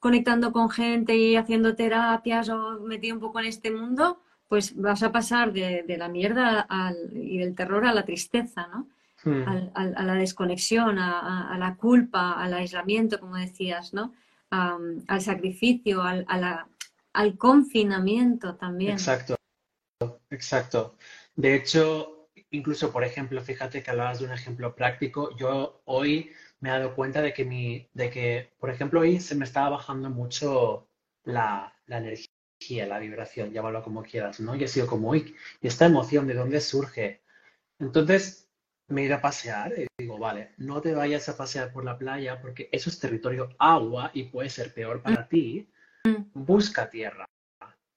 conectando 0.00 0.52
con 0.52 0.68
gente 0.68 1.16
y 1.16 1.36
haciendo 1.36 1.76
terapias 1.76 2.48
o 2.48 2.80
metido 2.80 3.14
un 3.14 3.20
poco 3.20 3.38
en 3.40 3.46
este 3.46 3.70
mundo, 3.70 4.20
pues 4.48 4.76
vas 4.76 5.02
a 5.02 5.12
pasar 5.12 5.52
de, 5.52 5.84
la 5.98 6.08
mierda 6.08 6.60
al, 6.60 7.10
y 7.12 7.38
del 7.38 7.54
terror 7.54 7.84
a 7.86 7.94
la 7.94 8.04
tristeza, 8.04 8.68
¿no? 8.68 8.88
hmm. 9.24 9.70
a 9.74 10.02
la 10.02 10.14
desconexión, 10.14 10.98
a, 10.98 11.56
la 11.58 11.76
culpa, 11.76 12.32
al 12.32 12.54
aislamiento, 12.54 13.18
como 13.18 13.36
decías, 13.36 13.92
¿no? 13.92 14.14
al 14.50 15.20
sacrificio, 15.20 16.02
al, 16.02 16.24
al 17.12 17.38
confinamiento 17.38 18.54
también. 18.54 18.92
Exacto, 18.92 19.36
exacto. 20.30 20.96
De 21.34 21.54
hecho, 21.54 22.28
incluso, 22.50 22.92
por 22.92 23.04
ejemplo, 23.04 23.40
fíjate 23.42 23.82
que 23.82 23.90
hablabas 23.90 24.20
de 24.20 24.26
un 24.26 24.32
ejemplo 24.32 24.74
práctico. 24.74 25.36
Yo 25.36 25.82
hoy 25.86 26.32
me 26.60 26.68
he 26.68 26.72
dado 26.72 26.94
cuenta 26.94 27.22
de 27.22 27.32
que, 27.32 27.44
mi, 27.44 27.88
de 27.92 28.10
que 28.10 28.52
por 28.58 28.70
ejemplo, 28.70 29.00
hoy 29.00 29.20
se 29.20 29.34
me 29.34 29.44
estaba 29.44 29.70
bajando 29.70 30.10
mucho 30.10 30.88
la, 31.24 31.74
la 31.86 31.98
energía, 31.98 32.35
la 32.68 32.98
vibración, 32.98 33.52
llámalo 33.52 33.82
como 33.82 34.02
quieras, 34.02 34.40
¿no? 34.40 34.54
Y 34.54 34.64
he 34.64 34.68
sido 34.68 34.86
como, 34.86 35.10
uy, 35.10 35.34
¿y 35.60 35.68
esta 35.68 35.86
emoción 35.86 36.26
de 36.26 36.34
dónde 36.34 36.60
surge? 36.60 37.22
Entonces 37.78 38.48
me 38.88 39.02
iré 39.02 39.14
a 39.14 39.20
pasear 39.20 39.72
y 39.78 39.86
digo, 39.98 40.18
vale, 40.18 40.52
no 40.56 40.80
te 40.80 40.94
vayas 40.94 41.28
a 41.28 41.36
pasear 41.36 41.72
por 41.72 41.84
la 41.84 41.98
playa 41.98 42.40
porque 42.40 42.68
eso 42.72 42.90
es 42.90 42.98
territorio 42.98 43.50
agua 43.58 44.10
y 44.14 44.24
puede 44.24 44.50
ser 44.50 44.72
peor 44.72 45.02
para 45.02 45.28
ti. 45.28 45.68
Mm. 46.04 46.44
Busca 46.44 46.88
tierra. 46.88 47.24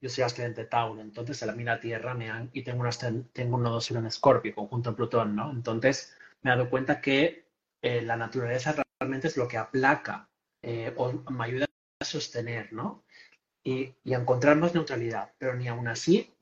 Yo 0.02 0.10
soy 0.10 0.24
ascendente 0.24 0.66
Tauro, 0.66 1.02
entonces 1.02 1.42
a 1.44 1.46
la 1.46 1.54
mira 1.54 1.80
tierra 1.80 2.14
me 2.14 2.30
han, 2.30 2.50
y 2.54 2.64
tengo, 2.64 2.82
una, 2.82 2.92
tengo 3.34 3.58
un 3.58 3.64
nodo 3.64 3.82
sur 3.82 3.98
en 3.98 4.06
Escorpio, 4.06 4.56
conjunto 4.56 4.92
en 4.92 4.96
Plutón, 4.96 5.36
¿no? 5.36 5.52
Entonces 5.52 6.16
me 6.42 6.52
he 6.52 6.56
dado 6.56 6.70
cuenta 6.70 7.02
que 7.02 7.46
eh, 7.82 8.02
la 8.02 8.16
naturaleza 8.16 8.76
realmente 9.00 9.28
es 9.28 9.36
lo 9.36 9.48
que 9.48 9.58
aplaca 9.58 10.30
eh, 10.62 10.94
o 10.96 11.12
me 11.12 11.46
ayuda 11.46 11.66
a 12.00 12.06
sostener, 12.06 12.72
¿no? 12.72 13.04
Y, 13.64 13.94
y, 14.04 14.14
encontrar 14.14 14.56
más 14.56 14.74
neutralidad, 14.74 15.34
pero 15.38 15.54
ni 15.56 15.68
aún 15.68 15.88
así, 15.88 16.34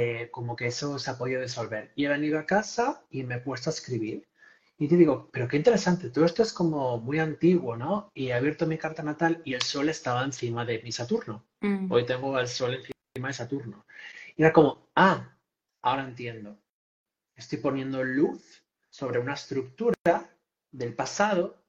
eh, 0.00 0.30
como 0.30 0.54
que 0.54 0.68
eso 0.68 0.96
se 1.00 1.10
ha 1.10 1.18
podido 1.18 1.40
disolver. 1.40 1.90
Y 1.96 2.04
he 2.04 2.08
venido 2.08 2.38
a 2.38 2.46
casa 2.46 3.02
y 3.10 3.24
me 3.24 3.36
he 3.36 3.40
puesto 3.40 3.68
a 3.68 3.72
escribir. 3.72 4.28
Y 4.78 4.86
te 4.86 4.96
digo, 4.96 5.28
pero 5.32 5.48
qué 5.48 5.56
interesante, 5.56 6.10
todo 6.10 6.24
esto 6.24 6.44
es 6.44 6.52
como 6.52 6.98
muy 6.98 7.18
antiguo, 7.18 7.76
¿no? 7.76 8.12
Y 8.14 8.28
he 8.28 8.32
abierto 8.32 8.64
mi 8.64 8.78
carta 8.78 9.02
natal 9.02 9.42
y 9.44 9.54
el 9.54 9.62
sol 9.62 9.88
estaba 9.88 10.22
encima 10.22 10.64
de 10.64 10.80
mi 10.84 10.92
Saturno. 10.92 11.44
Mm. 11.62 11.90
Hoy 11.90 12.06
tengo 12.06 12.38
el 12.38 12.46
sol 12.46 12.74
encima 12.76 13.26
de 13.26 13.34
Saturno. 13.34 13.86
Y 14.36 14.42
era 14.42 14.52
como, 14.52 14.88
ah, 14.94 15.36
ahora 15.82 16.04
entiendo. 16.04 16.56
Estoy 17.34 17.58
poniendo 17.58 18.04
luz 18.04 18.62
sobre 18.90 19.18
una 19.18 19.34
estructura 19.34 19.94
del 20.70 20.94
pasado, 20.94 21.60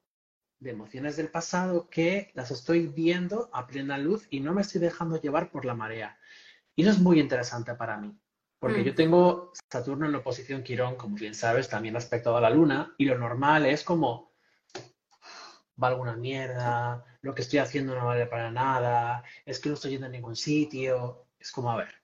de 0.60 0.70
emociones 0.70 1.16
del 1.16 1.28
pasado, 1.28 1.88
que 1.90 2.30
las 2.34 2.50
estoy 2.50 2.86
viendo 2.86 3.50
a 3.52 3.66
plena 3.66 3.98
luz 3.98 4.26
y 4.30 4.40
no 4.40 4.54
me 4.54 4.62
estoy 4.62 4.80
dejando 4.80 5.20
llevar 5.20 5.50
por 5.50 5.64
la 5.64 5.74
marea. 5.74 6.18
Y 6.76 6.82
eso 6.82 6.92
es 6.92 6.98
muy 7.00 7.18
interesante 7.18 7.74
para 7.74 7.96
mí, 7.96 8.16
porque 8.58 8.84
yo 8.84 8.92
mm. 8.92 8.96
tengo 8.96 9.52
Saturno 9.70 10.06
en 10.06 10.14
oposición 10.14 10.62
Quirón, 10.62 10.96
como 10.96 11.16
bien 11.16 11.34
sabes, 11.34 11.68
también 11.68 11.94
respecto 11.94 12.36
a 12.36 12.40
la 12.40 12.50
Luna, 12.50 12.94
y 12.98 13.06
lo 13.06 13.18
normal 13.18 13.66
es 13.66 13.82
como, 13.82 14.32
va 15.82 15.88
alguna 15.88 16.14
mierda, 16.14 17.04
lo 17.22 17.34
que 17.34 17.42
estoy 17.42 17.58
haciendo 17.58 17.94
no 17.94 18.06
vale 18.06 18.26
para 18.26 18.50
nada, 18.50 19.24
es 19.44 19.58
que 19.58 19.68
no 19.68 19.74
estoy 19.74 19.92
yendo 19.92 20.06
a 20.06 20.10
ningún 20.10 20.36
sitio. 20.36 21.26
Es 21.38 21.50
como, 21.52 21.70
a 21.70 21.76
ver, 21.76 21.94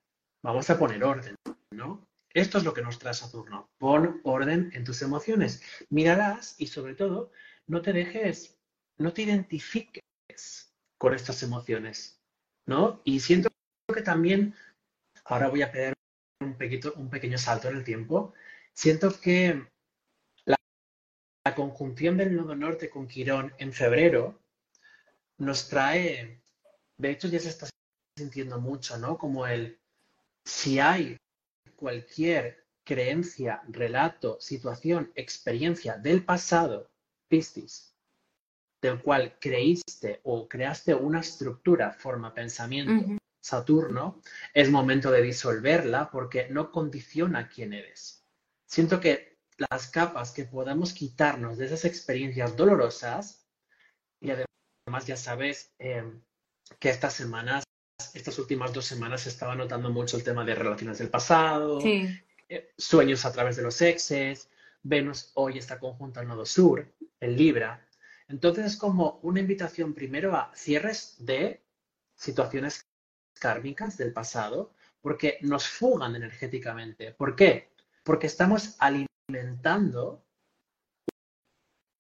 vamos 0.42 0.68
a 0.70 0.78
poner 0.78 1.02
orden, 1.04 1.36
¿no? 1.70 2.06
Esto 2.30 2.58
es 2.58 2.64
lo 2.64 2.74
que 2.74 2.82
nos 2.82 2.98
trae 2.98 3.14
Saturno. 3.14 3.70
Pon 3.78 4.20
orden 4.24 4.70
en 4.74 4.84
tus 4.84 5.00
emociones. 5.00 5.62
Míralas 5.88 6.54
y 6.58 6.66
sobre 6.66 6.94
todo, 6.94 7.32
no 7.66 7.82
te 7.82 7.92
dejes, 7.92 8.58
no 8.98 9.12
te 9.12 9.22
identifiques 9.22 10.02
con 10.98 11.14
estas 11.14 11.42
emociones, 11.42 12.20
¿no? 12.66 13.00
Y 13.04 13.20
siento 13.20 13.50
que 13.92 14.02
también, 14.02 14.54
ahora 15.24 15.48
voy 15.48 15.62
a 15.62 15.72
pedir 15.72 15.94
un, 16.40 16.56
un 16.96 17.10
pequeño 17.10 17.38
salto 17.38 17.68
en 17.68 17.76
el 17.76 17.84
tiempo, 17.84 18.34
siento 18.72 19.20
que 19.20 19.66
la, 20.44 20.56
la 21.44 21.54
conjunción 21.54 22.16
del 22.16 22.34
nodo 22.34 22.54
norte 22.54 22.90
con 22.90 23.08
Quirón 23.08 23.52
en 23.58 23.72
febrero 23.72 24.40
nos 25.38 25.68
trae, 25.68 26.40
de 26.96 27.10
hecho 27.10 27.28
ya 27.28 27.38
se 27.38 27.50
está 27.50 27.68
sintiendo 28.16 28.60
mucho, 28.60 28.96
¿no? 28.98 29.18
Como 29.18 29.46
el, 29.46 29.78
si 30.44 30.78
hay 30.78 31.18
cualquier 31.74 32.64
creencia, 32.84 33.62
relato, 33.68 34.40
situación, 34.40 35.12
experiencia 35.14 35.98
del 35.98 36.24
pasado, 36.24 36.88
Piscis, 37.28 37.94
del 38.82 39.00
cual 39.02 39.36
creíste 39.40 40.20
o 40.24 40.48
creaste 40.48 40.94
una 40.94 41.20
estructura, 41.20 41.92
forma, 41.92 42.34
pensamiento, 42.34 43.16
Saturno, 43.40 44.20
es 44.52 44.70
momento 44.70 45.10
de 45.10 45.22
disolverla 45.22 46.10
porque 46.10 46.48
no 46.50 46.72
condiciona 46.72 47.48
quién 47.48 47.72
eres. 47.72 48.24
Siento 48.66 49.00
que 49.00 49.38
las 49.70 49.88
capas 49.88 50.32
que 50.32 50.44
podamos 50.44 50.92
quitarnos 50.92 51.56
de 51.56 51.66
esas 51.66 51.84
experiencias 51.84 52.56
dolorosas, 52.56 53.46
y 54.20 54.30
además 54.30 55.06
ya 55.06 55.16
sabes 55.16 55.72
eh, 55.78 56.04
que 56.80 56.90
estas 56.90 57.14
semanas 57.14 57.66
estas 58.14 58.38
últimas 58.38 58.72
dos 58.72 58.84
semanas 58.84 59.22
se 59.22 59.28
estaba 59.28 59.54
notando 59.54 59.90
mucho 59.90 60.16
el 60.16 60.24
tema 60.24 60.44
de 60.44 60.54
relaciones 60.54 60.98
del 60.98 61.08
pasado, 61.08 61.80
eh, 61.84 62.72
sueños 62.76 63.24
a 63.24 63.32
través 63.32 63.56
de 63.56 63.62
los 63.62 63.80
exes, 63.80 64.48
Venus 64.88 65.32
hoy 65.34 65.58
está 65.58 65.78
conjunta 65.78 66.20
al 66.20 66.28
nodo 66.28 66.46
sur, 66.46 66.94
en 67.20 67.36
Libra. 67.36 67.88
Entonces 68.28 68.66
es 68.66 68.76
como 68.76 69.18
una 69.22 69.40
invitación 69.40 69.94
primero 69.94 70.34
a 70.34 70.52
cierres 70.54 71.16
de 71.18 71.64
situaciones 72.14 72.86
kármicas 73.34 73.96
del 73.96 74.12
pasado, 74.12 74.74
porque 75.00 75.38
nos 75.42 75.68
fugan 75.68 76.16
energéticamente. 76.16 77.12
¿Por 77.12 77.36
qué? 77.36 77.72
Porque 78.02 78.26
estamos 78.26 78.76
alimentando 78.78 80.24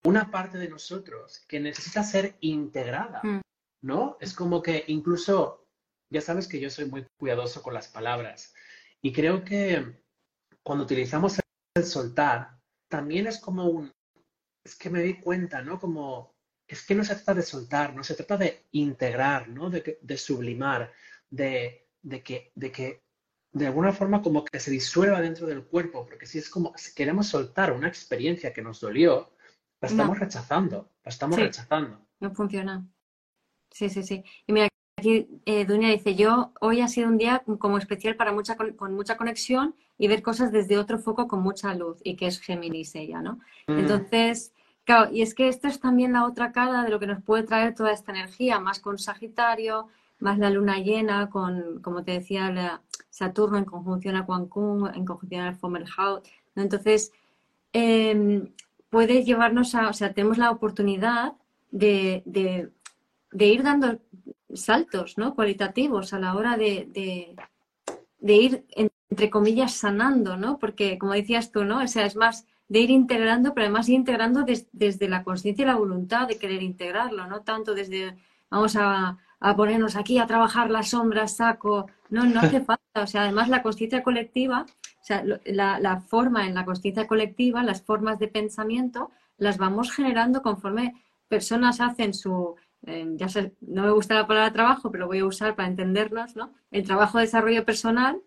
una 0.04 0.30
parte 0.30 0.58
de 0.58 0.68
nosotros 0.68 1.44
que 1.48 1.58
necesita 1.58 2.02
ser 2.04 2.36
integrada, 2.40 3.20
mm. 3.22 3.40
¿no? 3.82 4.16
Es 4.20 4.32
como 4.32 4.62
que 4.62 4.84
incluso 4.86 5.66
ya 6.10 6.20
sabes 6.20 6.46
que 6.46 6.60
yo 6.60 6.70
soy 6.70 6.86
muy 6.86 7.04
cuidadoso 7.18 7.62
con 7.62 7.74
las 7.74 7.88
palabras 7.88 8.54
y 9.02 9.12
creo 9.12 9.44
que 9.44 10.00
cuando 10.62 10.84
utilizamos 10.84 11.40
el 11.74 11.84
soltar, 11.84 12.55
también 12.96 13.26
es 13.26 13.38
como 13.38 13.66
un, 13.66 13.92
es 14.64 14.74
que 14.74 14.88
me 14.88 15.02
di 15.02 15.20
cuenta, 15.20 15.60
¿no? 15.60 15.78
Como, 15.78 16.34
es 16.66 16.86
que 16.86 16.94
no 16.94 17.04
se 17.04 17.14
trata 17.14 17.34
de 17.34 17.42
soltar, 17.42 17.94
no 17.94 18.02
se 18.02 18.14
trata 18.14 18.38
de 18.38 18.64
integrar, 18.72 19.48
¿no? 19.48 19.68
De, 19.68 19.98
de 20.00 20.16
sublimar, 20.16 20.94
de, 21.28 21.88
de, 22.00 22.22
que, 22.22 22.52
de 22.54 22.72
que 22.72 23.02
de 23.52 23.66
alguna 23.66 23.92
forma 23.92 24.22
como 24.22 24.46
que 24.46 24.58
se 24.60 24.70
disuelva 24.70 25.20
dentro 25.20 25.46
del 25.46 25.66
cuerpo, 25.66 26.06
porque 26.06 26.24
si 26.24 26.38
es 26.38 26.48
como, 26.48 26.72
si 26.78 26.94
queremos 26.94 27.26
soltar 27.26 27.70
una 27.70 27.86
experiencia 27.86 28.54
que 28.54 28.62
nos 28.62 28.80
dolió, 28.80 29.30
la 29.82 29.88
estamos 29.88 30.18
rechazando, 30.18 30.90
la 31.04 31.10
estamos 31.10 31.38
rechazando. 31.38 32.08
No 32.20 32.34
funciona. 32.34 32.88
Sí, 33.70 33.90
sí, 33.90 34.02
sí. 34.04 34.24
Y 34.46 34.54
mira, 34.54 34.68
Aquí 34.98 35.28
eh, 35.44 35.66
Dunia 35.66 35.90
dice, 35.90 36.14
yo 36.14 36.52
hoy 36.58 36.80
ha 36.80 36.88
sido 36.88 37.08
un 37.08 37.18
día 37.18 37.42
como 37.58 37.76
especial 37.76 38.16
para 38.16 38.32
mucha, 38.32 38.56
con 38.56 38.94
mucha 38.94 39.18
conexión 39.18 39.74
y 39.98 40.08
ver 40.08 40.22
cosas 40.22 40.52
desde 40.52 40.78
otro 40.78 40.98
foco 40.98 41.28
con 41.28 41.42
mucha 41.42 41.74
luz 41.74 41.98
y 42.02 42.16
que 42.16 42.26
es 42.26 42.40
Géminis 42.40 42.94
ella, 42.94 43.20
¿no? 43.20 43.38
Mm. 43.66 43.78
Entonces, 43.78 44.54
claro, 44.84 45.12
y 45.12 45.20
es 45.20 45.34
que 45.34 45.48
esto 45.48 45.68
es 45.68 45.80
también 45.80 46.14
la 46.14 46.24
otra 46.24 46.50
cara 46.50 46.82
de 46.82 46.88
lo 46.88 46.98
que 46.98 47.06
nos 47.06 47.22
puede 47.22 47.42
traer 47.42 47.74
toda 47.74 47.92
esta 47.92 48.10
energía, 48.12 48.58
más 48.58 48.80
con 48.80 48.98
Sagitario, 48.98 49.88
más 50.18 50.38
la 50.38 50.48
luna 50.48 50.78
llena, 50.78 51.28
con, 51.28 51.82
como 51.82 52.02
te 52.02 52.12
decía, 52.12 52.80
Saturno 53.10 53.58
en 53.58 53.66
conjunción 53.66 54.16
a 54.16 54.24
Quan 54.24 54.48
en 54.94 55.04
conjunción 55.04 55.42
al 55.42 55.56
Fomerhaut. 55.56 56.26
¿no? 56.54 56.62
Entonces, 56.62 57.12
em, 57.74 58.48
puede 58.88 59.24
llevarnos 59.24 59.74
a, 59.74 59.90
o 59.90 59.92
sea, 59.92 60.14
tenemos 60.14 60.38
la 60.38 60.50
oportunidad 60.50 61.34
de, 61.70 62.22
de 62.24 63.46
ir 63.46 63.62
dando 63.62 63.98
saltos 64.56 65.18
¿no? 65.18 65.34
cualitativos 65.34 66.12
a 66.12 66.18
la 66.18 66.34
hora 66.34 66.56
de, 66.56 67.36
ir, 68.20 68.66
entre 68.70 69.30
comillas, 69.30 69.74
sanando, 69.74 70.36
¿no? 70.36 70.58
Porque, 70.58 70.98
como 70.98 71.12
decías 71.12 71.50
tú, 71.50 71.64
¿no? 71.64 71.82
O 71.82 71.86
sea, 71.86 72.06
es 72.06 72.16
más 72.16 72.46
de 72.68 72.80
ir 72.80 72.90
integrando, 72.90 73.54
pero 73.54 73.66
además 73.66 73.88
ir 73.88 73.94
integrando 73.94 74.44
desde 74.72 75.08
la 75.08 75.22
conciencia 75.22 75.62
y 75.62 75.66
la 75.66 75.76
voluntad 75.76 76.26
de 76.26 76.38
querer 76.38 76.62
integrarlo, 76.62 77.26
no 77.26 77.42
tanto 77.42 77.74
desde 77.74 78.16
vamos 78.50 78.76
a, 78.76 79.18
ponernos 79.56 79.96
aquí 79.96 80.18
a 80.18 80.26
trabajar 80.26 80.70
las 80.70 80.90
sombras, 80.90 81.36
saco. 81.36 81.86
No, 82.10 82.24
no 82.24 82.40
hace 82.40 82.60
falta. 82.64 83.02
O 83.02 83.06
sea, 83.06 83.22
además 83.22 83.48
la 83.48 83.62
conciencia 83.62 84.02
colectiva, 84.02 84.66
o 85.00 85.04
sea, 85.04 85.22
la, 85.44 85.78
la 85.78 86.00
forma 86.00 86.46
en 86.46 86.54
la 86.54 86.64
conciencia 86.64 87.06
colectiva, 87.06 87.62
las 87.62 87.82
formas 87.82 88.18
de 88.18 88.28
pensamiento, 88.28 89.10
las 89.38 89.58
vamos 89.58 89.92
generando 89.92 90.42
conforme 90.42 90.94
personas 91.28 91.80
hacen 91.80 92.14
su, 92.14 92.56
sé, 93.28 93.52
no 93.60 93.82
me 93.82 93.90
gusta 93.90 94.14
la 94.14 94.26
palabra 94.26 94.52
trabajo, 94.52 94.90
pero 94.90 95.06
voy 95.06 95.18
a 95.18 95.26
usar 95.26 95.56
para 95.56 95.68
entendernos, 95.68 96.36
¿no? 96.36 96.52
El 96.70 96.84
trabajo 96.84 97.18
de 97.18 97.24
desarrollo 97.24 97.64
personal, 97.64 98.20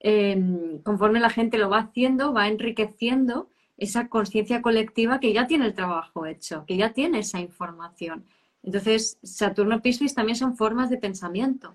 em, 0.00 0.78
conforme 0.82 1.20
la 1.20 1.30
gente 1.30 1.58
lo 1.58 1.68
va 1.68 1.78
haciendo, 1.80 2.32
va 2.32 2.48
enriqueciendo 2.48 3.48
esa 3.76 4.08
conciencia 4.08 4.62
colectiva 4.62 5.20
que 5.20 5.32
ya 5.32 5.46
tiene 5.46 5.66
el 5.66 5.74
trabajo 5.74 6.26
hecho, 6.26 6.64
que 6.66 6.76
ya 6.76 6.92
tiene 6.92 7.18
esa 7.18 7.40
información. 7.40 8.24
Entonces, 8.62 9.18
Saturno 9.22 9.82
Piscis 9.82 10.14
también 10.14 10.36
son 10.36 10.56
formas 10.56 10.90
de 10.90 10.96
pensamiento. 10.96 11.74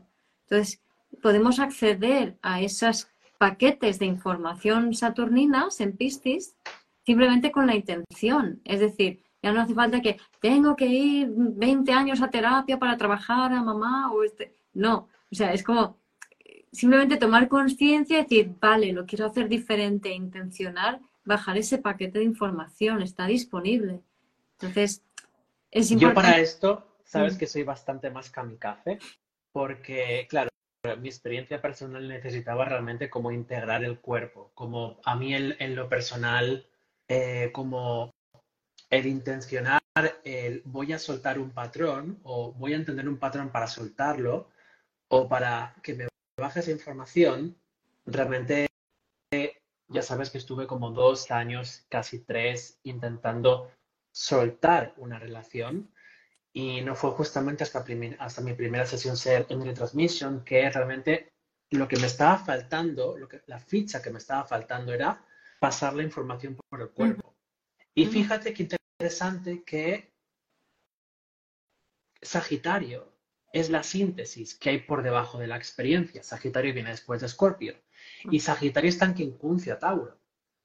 Entonces, 0.50 0.82
podemos 1.22 1.60
acceder 1.60 2.38
a 2.42 2.62
esos 2.62 3.08
paquetes 3.38 4.00
de 4.00 4.06
información 4.06 4.94
saturninas 4.94 5.80
en 5.80 5.96
Piscis 5.96 6.56
simplemente 7.06 7.52
con 7.52 7.68
la 7.68 7.76
intención. 7.76 8.62
Es 8.66 8.80
decir, 8.80 9.24
ya 9.42 9.52
no 9.52 9.62
hace 9.62 9.74
falta 9.74 10.02
que 10.02 10.20
tengo 10.40 10.76
que 10.76 10.86
ir 10.86 11.30
20 11.32 11.92
años 11.94 12.22
a 12.22 12.30
terapia 12.30 12.78
para 12.78 12.98
trabajar 12.98 13.52
a 13.54 13.64
mamá 13.64 14.12
o 14.12 14.24
este. 14.24 14.56
No, 14.74 15.10
o 15.32 15.36
sea, 15.36 15.54
es 15.54 15.64
como 15.64 15.98
simplemente 16.72 17.18
tomar 17.18 17.48
conciencia 17.48 18.20
y 18.20 18.24
decir, 18.24 18.56
vale, 18.60 18.94
lo 18.94 19.06
quiero 19.06 19.26
hacer 19.26 19.50
diferente, 19.50 20.10
intencionar 20.10 21.02
bajar 21.24 21.58
ese 21.58 21.78
paquete 21.78 22.20
de 22.20 22.26
información, 22.26 23.02
está 23.02 23.28
disponible. 23.28 24.02
Entonces, 24.54 25.04
es 25.70 25.92
importante. 25.92 26.22
Yo 26.22 26.30
para 26.30 26.42
esto, 26.42 26.98
sabes 27.04 27.36
mm. 27.36 27.38
que 27.38 27.48
soy 27.48 27.64
bastante 27.64 28.10
más 28.10 28.30
kamikaze, 28.30 29.00
porque, 29.52 30.28
claro, 30.30 30.50
mi 31.00 31.10
experiencia 31.10 31.62
personal 31.62 32.08
necesitaba 32.08 32.66
realmente 32.66 33.10
como 33.10 33.32
integrar 33.32 33.84
el 33.84 34.00
cuerpo, 34.00 34.52
como 34.56 35.00
a 35.06 35.16
mí 35.16 35.36
en, 35.36 35.76
lo 35.76 35.88
personal, 35.90 36.66
eh, 37.08 37.52
como 37.54 38.12
el 38.92 39.08
intencionar, 39.08 39.82
el 40.24 40.62
voy 40.66 40.94
a 40.94 41.00
soltar 41.00 41.40
un 41.40 41.52
patrón 41.52 42.20
o 42.24 42.52
voy 42.54 42.74
a 42.74 42.76
entender 42.76 43.08
un 43.08 43.18
patrón 43.18 43.50
para 43.50 43.68
soltarlo 43.68 44.50
o 45.08 45.28
para 45.28 45.76
que 45.82 45.96
me 45.96 46.08
baje 46.38 46.60
esa 46.60 46.72
información, 46.72 47.58
realmente 48.06 48.68
ya 49.88 50.02
sabes 50.02 50.30
que 50.30 50.38
estuve 50.38 50.68
como 50.68 50.92
dos 50.92 51.32
años, 51.32 51.86
casi 51.90 52.20
tres, 52.20 52.80
intentando 52.84 53.72
soltar 54.14 54.94
una 54.98 55.20
relación 55.20 55.90
y 56.54 56.82
no 56.82 56.96
fue 56.96 57.12
justamente 57.12 57.64
hasta, 57.64 57.86
hasta 58.20 58.42
mi 58.42 58.54
primera 58.54 58.86
sesión 58.86 59.16
ser 59.16 59.46
en 59.50 59.64
retransmission 59.64 60.44
que 60.44 60.70
realmente 60.70 61.34
lo 61.70 61.88
que 61.88 61.98
me 61.98 62.08
estaba 62.08 62.38
faltando, 62.38 63.18
lo 63.18 63.28
que, 63.30 63.42
la 63.48 63.60
ficha 63.60 64.02
que 64.02 64.10
me 64.10 64.18
estaba 64.18 64.44
faltando 64.44 64.94
era 64.94 65.26
pasar 65.60 65.94
la 65.94 66.04
información 66.04 66.58
por 66.70 66.82
el 66.82 66.90
cuerpo. 66.90 67.34
Y 67.94 68.06
fíjate 68.06 68.54
qué 68.54 68.81
interesante 69.02 69.64
que 69.64 70.14
Sagitario 72.22 73.12
es 73.52 73.72
la 73.72 73.82
síntesis 73.82 74.54
que 74.54 74.70
hay 74.70 74.80
por 74.82 75.02
debajo 75.02 75.40
de 75.40 75.48
la 75.48 75.58
experiencia. 75.58 76.22
Sagitario 76.22 76.72
viene 76.72 76.92
después 76.92 77.20
de 77.20 77.26
Escorpio. 77.26 77.76
Y 78.30 78.42
Sagitario 78.42 78.90
está 78.90 79.06
en 79.06 79.16
quincuncio 79.16 79.76
Tauro. 79.80 80.20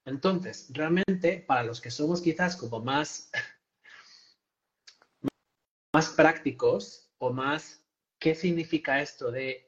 Entonces, 0.05 0.69
realmente, 0.71 1.43
para 1.47 1.63
los 1.63 1.81
que 1.81 1.89
somos 1.89 2.21
quizás 2.21 2.55
como 2.55 2.79
más, 2.79 3.31
más 5.91 6.09
prácticos 6.09 7.09
o 7.17 7.33
más, 7.33 7.83
¿qué 8.19 8.35
significa 8.35 9.01
esto 9.01 9.31
de 9.31 9.67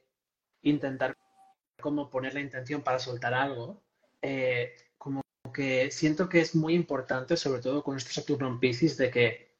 intentar 0.62 1.16
cómo 1.80 2.08
poner 2.08 2.34
la 2.34 2.40
intención 2.40 2.82
para 2.82 3.00
soltar 3.00 3.34
algo? 3.34 3.82
Eh, 4.22 4.76
que 5.52 5.90
siento 5.90 6.28
que 6.28 6.40
es 6.40 6.54
muy 6.54 6.74
importante, 6.74 7.36
sobre 7.36 7.60
todo 7.60 7.82
con 7.82 7.96
estos 7.96 8.14
Saturno 8.14 8.48
en 8.48 8.60
Pisces, 8.60 8.96
de 8.96 9.10
que 9.10 9.54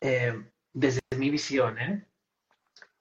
eh, 0.00 0.34
desde 0.72 1.00
mi 1.16 1.30
visión, 1.30 1.78
¿eh? 1.78 2.04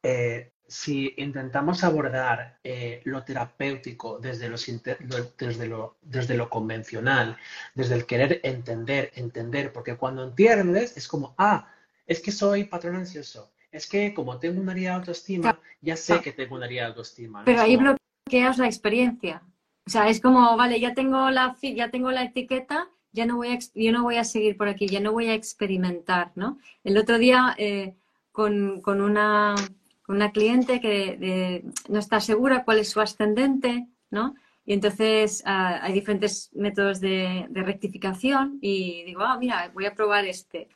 Eh, 0.03 0.51
si 0.67 1.13
intentamos 1.17 1.83
abordar 1.83 2.59
lo 3.03 3.23
terapéutico 3.23 4.19
desde, 4.19 4.49
desde, 4.49 5.67
lo, 5.67 5.97
desde 6.01 6.37
lo 6.37 6.49
convencional, 6.49 7.37
desde 7.75 7.95
el 7.95 8.05
querer 8.05 8.39
entender, 8.43 9.11
entender, 9.15 9.71
porque 9.71 9.95
cuando 9.95 10.23
entiendes 10.23 10.97
es 10.97 11.07
como, 11.07 11.35
ah, 11.37 11.71
es 12.07 12.19
que 12.19 12.31
soy 12.31 12.63
patrón 12.63 12.95
ansioso, 12.95 13.51
es 13.71 13.87
que 13.87 14.13
como 14.13 14.39
tengo 14.39 14.59
una 14.59 14.71
herida 14.71 14.89
de 14.89 14.95
autoestima, 14.95 15.59
ya 15.81 15.95
sé 15.95 16.21
que 16.21 16.31
tengo 16.31 16.55
una 16.55 16.65
herida 16.65 16.81
de 16.81 16.87
autoestima. 16.87 17.43
Pero 17.45 17.61
ahí 17.61 17.77
bloqueas 17.77 18.57
la 18.57 18.65
experiencia. 18.65 19.43
O 19.87 19.89
sea, 19.89 20.09
es 20.09 20.19
como, 20.19 20.57
vale, 20.57 20.79
ya 20.79 20.93
tengo 20.93 21.29
la, 21.29 21.55
ya 21.61 21.91
tengo 21.91 22.11
la 22.11 22.23
etiqueta, 22.23 22.89
ya 23.11 23.25
no 23.25 23.37
voy 23.37 23.49
a, 23.49 23.59
yo 23.75 23.91
no 23.91 24.03
voy 24.03 24.17
a 24.17 24.23
seguir 24.23 24.57
por 24.57 24.67
aquí, 24.67 24.87
ya 24.87 24.99
no 24.99 25.11
voy 25.11 25.27
a 25.27 25.33
experimentar, 25.33 26.31
¿no? 26.35 26.57
El 26.83 26.97
otro 26.97 27.17
día 27.17 27.55
eh, 27.57 27.95
con, 28.31 28.81
con 28.81 29.01
una 29.01 29.55
una 30.07 30.31
cliente 30.31 30.79
que 30.79 31.63
no 31.89 31.99
está 31.99 32.19
segura 32.19 32.63
cuál 32.63 32.79
es 32.79 32.89
su 32.89 33.01
ascendente, 33.01 33.87
¿no? 34.11 34.35
Y 34.65 34.73
entonces 34.73 35.43
ah, 35.45 35.79
hay 35.81 35.93
diferentes 35.93 36.49
métodos 36.53 36.99
de, 36.99 37.47
rectificación 37.51 38.57
y 38.61 39.03
digo, 39.03 39.21
ah, 39.21 39.37
mira, 39.37 39.69
voy 39.73 39.85
a 39.85 39.93
probar 39.93 40.25
este. 40.25 40.67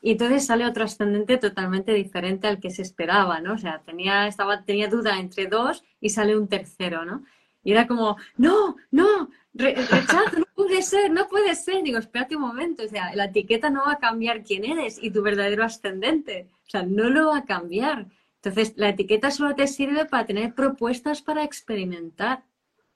Y 0.00 0.12
entonces 0.12 0.46
sale 0.46 0.66
otro 0.66 0.84
ascendente 0.84 1.38
totalmente 1.38 1.92
diferente 1.92 2.46
al 2.46 2.60
que 2.60 2.70
se 2.70 2.82
esperaba, 2.82 3.40
¿no? 3.40 3.54
O 3.54 3.58
sea, 3.58 3.80
tenía, 3.84 4.26
estaba, 4.26 4.64
tenía 4.64 4.88
duda 4.88 5.18
entre 5.18 5.46
dos 5.46 5.82
y 6.00 6.10
sale 6.10 6.36
un 6.36 6.46
tercero, 6.48 7.04
¿no? 7.04 7.24
Y 7.64 7.72
era 7.72 7.86
como, 7.86 8.16
no, 8.36 8.76
no, 8.90 9.30
rechazo, 9.54 10.38
no 10.38 10.46
puede 10.54 10.82
ser, 10.82 11.10
no 11.10 11.28
puede 11.28 11.54
ser. 11.54 11.82
Digo, 11.82 11.98
espérate 11.98 12.36
un 12.36 12.42
momento, 12.42 12.84
o 12.84 12.88
sea, 12.88 13.14
la 13.14 13.26
etiqueta 13.26 13.70
no 13.70 13.84
va 13.84 13.92
a 13.92 13.98
cambiar 13.98 14.42
quién 14.42 14.64
eres 14.64 14.98
y 15.02 15.10
tu 15.10 15.22
verdadero 15.22 15.64
ascendente. 15.64 16.48
O 16.66 16.70
sea, 16.70 16.82
no 16.82 17.10
lo 17.10 17.28
va 17.28 17.38
a 17.38 17.44
cambiar. 17.44 18.06
Entonces, 18.42 18.74
la 18.76 18.90
etiqueta 18.90 19.30
solo 19.30 19.54
te 19.54 19.66
sirve 19.66 20.06
para 20.06 20.26
tener 20.26 20.54
propuestas 20.54 21.22
para 21.22 21.42
experimentar, 21.44 22.44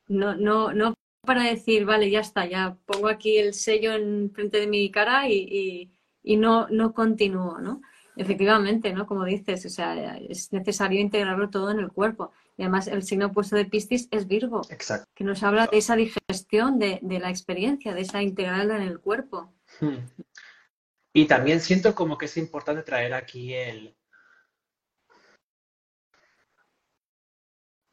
no, 0.08 0.36
no, 0.36 0.72
no 0.72 0.94
para 1.22 1.44
decir, 1.44 1.84
vale, 1.84 2.10
ya 2.10 2.20
está, 2.20 2.46
ya 2.46 2.76
pongo 2.86 3.08
aquí 3.08 3.38
el 3.38 3.54
sello 3.54 3.94
en 3.94 4.30
frente 4.32 4.58
de 4.60 4.66
mi 4.66 4.90
cara 4.90 5.28
y, 5.28 5.90
no, 6.24 6.68
no 6.68 6.92
continúo, 6.92 7.58
¿no? 7.60 7.80
Efectivamente, 8.16 8.92
¿no? 8.92 9.06
Como 9.06 9.24
dices, 9.24 9.64
o 9.66 9.68
sea, 9.68 10.16
es 10.18 10.52
necesario 10.52 11.00
integrarlo 11.00 11.50
todo 11.50 11.70
en 11.70 11.78
el 11.78 11.90
cuerpo. 11.90 12.32
Y 12.56 12.62
además 12.62 12.86
el 12.86 13.02
signo 13.02 13.26
opuesto 13.26 13.56
de 13.56 13.64
Piscis 13.64 14.08
es 14.10 14.26
Virgo, 14.26 14.62
Exacto. 14.70 15.10
que 15.14 15.24
nos 15.24 15.42
habla 15.42 15.66
de 15.66 15.78
esa 15.78 15.96
digestión 15.96 16.78
de, 16.78 17.00
la 17.02 17.30
experiencia, 17.30 17.94
de 17.94 18.02
esa 18.02 18.22
integrarlo 18.22 18.76
en 18.76 18.82
el 18.82 19.00
cuerpo. 19.00 19.54
Hmm. 19.80 20.06
Y 21.14 21.26
también 21.26 21.60
siento 21.60 21.94
como 21.94 22.18
que 22.18 22.26
es 22.26 22.36
importante 22.36 22.82
traer 22.82 23.14
aquí 23.14 23.54
el, 23.54 23.96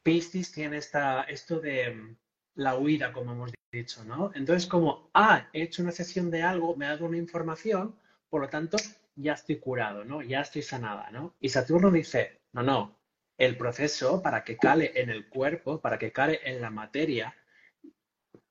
Piscis 0.04 0.52
tiene 0.52 0.78
esta, 0.78 1.24
esto 1.24 1.60
de 1.60 1.92
mm, 1.92 2.18
la 2.56 2.78
huida, 2.78 3.14
como 3.14 3.34
hemos 3.34 3.52
dicho, 3.72 4.04
¿no? 4.04 4.32
Entonces, 4.34 4.68
como, 4.68 5.12
ah, 5.14 5.48
he 5.54 5.64
hecho 5.64 5.84
una 5.84 5.92
sesión 5.92 6.32
de 6.32 6.42
algo, 6.42 6.76
me 6.76 6.86
ha 6.86 6.90
dado 6.90 7.06
una 7.06 7.18
información, 7.18 7.96
por 8.30 8.42
lo 8.42 8.50
tanto, 8.50 8.78
ya 9.16 9.34
estoy 9.34 9.60
curado, 9.60 10.04
¿no? 10.06 10.22
Ya 10.22 10.42
estoy 10.42 10.62
sanada, 10.62 11.12
¿no? 11.12 11.36
Y 11.40 11.50
Saturno 11.50 11.92
dice, 11.92 12.42
no, 12.54 12.64
no, 12.64 12.99
el 13.40 13.58
proceso 13.58 14.22
para 14.22 14.44
que 14.44 14.58
cale 14.58 14.92
en 15.02 15.10
el 15.10 15.28
cuerpo, 15.30 15.80
para 15.82 15.98
que 15.98 16.12
cale 16.12 16.42
en 16.44 16.62
la 16.62 16.70
materia, 16.70 17.36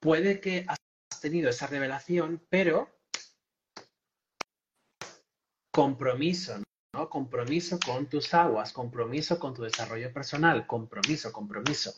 puede 0.01 0.40
que 0.40 0.64
has 0.66 1.20
tenido 1.20 1.51
esa 1.51 1.66
revelación, 1.66 2.44
pero 2.48 2.90
compromiso, 5.70 6.62
Compromiso 7.11 7.79
con 7.79 8.09
tus 8.09 8.33
aguas, 8.35 8.72
compromiso 8.72 9.38
con 9.38 9.55
tu 9.55 9.62
desarrollo 9.62 10.12
personal, 10.12 10.66
compromiso, 10.66 11.33
compromiso. 11.33 11.94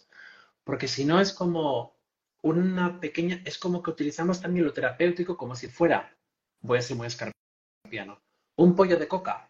Porque 0.64 0.88
si 0.88 1.04
no 1.04 1.20
es 1.20 1.32
como 1.32 1.96
una 2.42 3.00
pequeña, 3.00 3.40
es 3.46 3.56
como 3.56 3.82
que 3.82 3.92
utilizamos 3.92 4.40
también 4.42 4.66
lo 4.66 4.72
terapéutico 4.72 5.36
como 5.36 5.54
si 5.54 5.68
fuera, 5.68 6.14
voy 6.60 6.78
a 6.78 6.82
ser 6.82 6.96
muy 6.96 7.06
escarpiano, 7.06 8.20
un 8.56 8.74
pollo 8.74 8.98
de 8.98 9.08
coca 9.08 9.49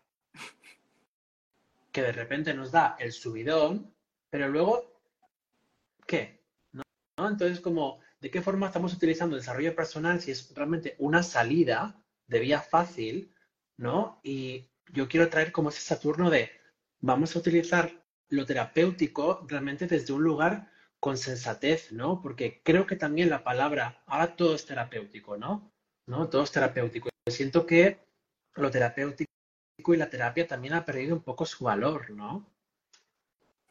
que 1.93 2.03
de 2.03 2.13
repente 2.13 2.55
nos 2.55 2.73
da 2.73 2.97
el 2.99 3.13
subidón, 3.13 3.95
pero 4.31 4.49
luego, 4.49 5.03
¿qué? 6.07 6.45
¿No? 6.73 6.83
Entonces, 7.19 7.61
como, 7.61 8.01
¿de 8.21 8.31
qué 8.31 8.43
forma 8.43 8.67
estamos 8.67 8.95
utilizando 8.95 9.37
el 9.37 9.43
desarrollo 9.43 9.75
personal 9.75 10.21
si 10.21 10.31
es 10.31 10.55
realmente 10.55 10.95
una 10.99 11.23
salida 11.23 12.01
de 12.27 12.41
vía 12.41 12.61
fácil, 12.61 13.35
¿no? 13.77 14.21
Y 14.23 14.71
yo 14.93 15.09
quiero 15.09 15.29
traer 15.29 15.53
como 15.53 15.71
ese 15.71 15.81
Saturno 15.81 16.31
de 16.31 16.51
vamos 17.01 17.35
a 17.35 17.39
utilizar 17.39 17.91
lo 18.29 18.47
terapéutico 18.47 19.45
realmente 19.49 19.87
desde 19.87 20.13
un 20.13 20.23
lugar 20.23 20.71
con 21.01 21.17
sensatez, 21.17 21.93
¿no? 21.93 22.21
Porque 22.23 22.63
creo 22.63 22.87
que 22.87 22.97
también 22.97 23.31
la 23.31 23.43
palabra, 23.43 24.03
ahora 24.07 24.37
todo 24.37 24.55
es 24.55 24.67
terapéutico, 24.67 25.37
¿no? 25.37 25.73
¿No? 26.07 26.29
Todo 26.29 26.45
es 26.45 26.53
terapéutico. 26.53 27.09
Siento 27.27 27.67
que 27.67 27.99
lo 28.55 28.71
terapéutico 28.71 29.30
y 29.87 29.97
la 29.97 30.11
terapia 30.11 30.47
también 30.47 30.75
ha 30.75 30.85
perdido 30.85 31.15
un 31.15 31.23
poco 31.23 31.45
su 31.45 31.65
valor, 31.65 32.11
¿no? 32.11 32.45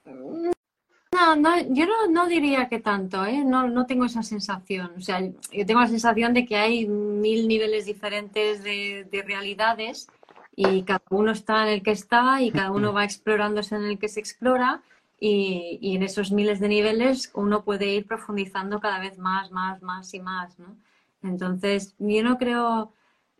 No, 0.05 1.35
no 1.35 1.61
yo 1.69 1.85
no, 2.09 2.27
diría 2.27 2.67
que 2.67 2.79
tanto, 2.79 3.25
¿eh? 3.25 3.43
No, 3.43 3.67
no 3.67 3.85
tengo 3.85 4.05
esa 4.05 4.23
sensación. 4.23 4.93
O 4.97 5.01
sea, 5.01 5.21
yo 5.21 5.65
tengo 5.65 5.81
la 5.81 5.87
sensación 5.87 6.33
de 6.33 6.45
que 6.45 6.55
hay 6.57 6.87
mil 6.87 7.47
niveles 7.47 7.85
diferentes 7.85 8.63
de, 8.63 9.07
de 9.11 9.23
realidades 9.23 10.07
y 10.55 10.83
cada 10.83 11.03
uno 11.09 11.31
está 11.31 11.63
en 11.63 11.69
el 11.73 11.83
que 11.83 11.91
está 11.91 12.41
y 12.41 12.51
cada 12.51 12.71
uno 12.71 12.93
va 12.93 13.03
explorándose 13.03 13.75
en 13.75 13.83
el 13.83 13.99
que 13.99 14.09
se 14.09 14.19
explora 14.19 14.81
y, 15.19 15.79
y, 15.81 15.95
en 15.95 16.03
esos 16.03 16.31
miles 16.31 16.59
de 16.59 16.69
niveles 16.69 17.31
uno 17.33 17.63
puede 17.63 17.87
ir 17.87 18.07
profundizando 18.07 18.79
cada 18.79 18.99
vez 18.99 19.17
más, 19.17 19.51
más, 19.51 19.81
más 19.81 20.13
y 20.13 20.19
más, 20.19 20.57
¿no? 20.59 20.77
Entonces, 21.23 21.95
yo 21.99 22.23
no 22.23 22.37
creo, 22.37 22.93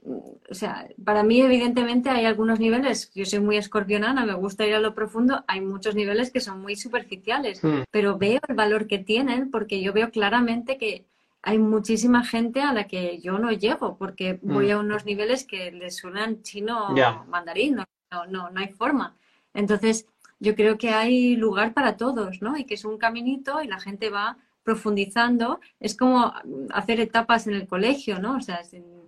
o 0.06 0.54
sea, 0.54 0.88
para 1.04 1.24
mí 1.24 1.42
evidentemente 1.42 2.10
hay 2.10 2.26
algunos 2.26 2.60
niveles, 2.60 3.12
yo 3.14 3.26
soy 3.26 3.40
muy 3.40 3.58
escorpionana, 3.58 4.26
me 4.26 4.34
gusta 4.34 4.66
ir 4.66 4.74
a 4.76 4.80
lo 4.80 4.96
profundo, 4.96 5.44
hay 5.48 5.62
muchos 5.62 5.94
niveles 5.96 6.32
que 6.32 6.40
son 6.40 6.62
muy 6.62 6.76
superficiales, 6.76 7.64
hmm. 7.64 7.84
pero 7.92 8.18
veo 8.18 8.40
el 8.48 8.56
valor 8.56 8.88
que 8.88 9.00
tienen 9.00 9.52
porque 9.52 9.82
yo 9.82 9.94
veo 9.94 10.10
claramente 10.12 10.78
que 10.78 11.06
hay 11.42 11.58
muchísima 11.58 12.24
gente 12.26 12.62
a 12.62 12.74
la 12.74 12.86
que 12.86 13.20
yo 13.20 13.40
no 13.40 13.52
llego 13.52 13.98
porque 13.98 14.40
voy 14.42 14.68
Mm. 14.68 14.72
a 14.72 14.80
unos 14.80 15.06
niveles 15.06 15.46
que 15.46 15.72
les 15.72 15.96
suenan 15.96 16.42
chino 16.44 16.94
Ya. 16.98 17.24
mandarín, 17.30 17.76
no, 17.76 17.86
no, 18.12 18.26
no, 18.26 18.50
no 18.50 18.60
hay 18.60 18.68
forma. 18.68 19.16
Entonces, 19.54 20.06
yo 20.42 20.54
creo 20.54 20.78
que 20.78 20.90
hay 20.90 21.38
lugar 21.38 21.74
para 21.74 21.96
todos, 21.96 22.42
¿no? 22.42 22.58
Y 22.58 22.66
que 22.66 22.74
es 22.74 22.84
un 22.84 22.98
caminito 22.98 23.62
y 23.64 23.68
la 23.68 23.80
gente 23.80 24.10
va 24.10 24.38
profundizando. 24.64 25.60
Es 25.80 25.96
como 25.96 26.34
hacer 26.72 27.00
etapas 27.00 27.48
en 27.48 27.54
el 27.54 27.68
colegio, 27.68 28.20
¿no? 28.20 28.36
O 28.36 28.42
sea, 28.42 28.58
es 28.58 28.74
en- 28.74 29.00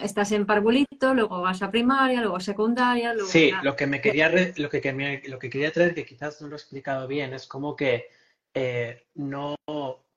estás 0.00 0.32
en 0.32 0.46
parvulito, 0.46 1.14
luego 1.14 1.40
vas 1.40 1.62
a 1.62 1.70
primaria, 1.70 2.20
luego 2.20 2.36
a 2.36 2.40
secundaria, 2.40 3.14
luego 3.14 3.28
Sí, 3.30 3.52
lo 3.62 3.76
que 3.76 3.86
me 3.86 4.00
quería, 4.00 4.30
lo 4.56 4.68
que, 4.68 4.80
que 4.80 4.92
me- 4.92 5.22
lo 5.26 5.38
que 5.38 5.50
quería 5.50 5.72
traer, 5.72 5.94
que 5.94 6.04
quizás 6.04 6.40
no 6.40 6.48
lo 6.48 6.54
he 6.56 6.58
explicado 6.58 7.06
bien, 7.06 7.32
es 7.34 7.46
como 7.46 7.76
que 7.76 8.06
eh, 8.54 9.06
no, 9.14 9.56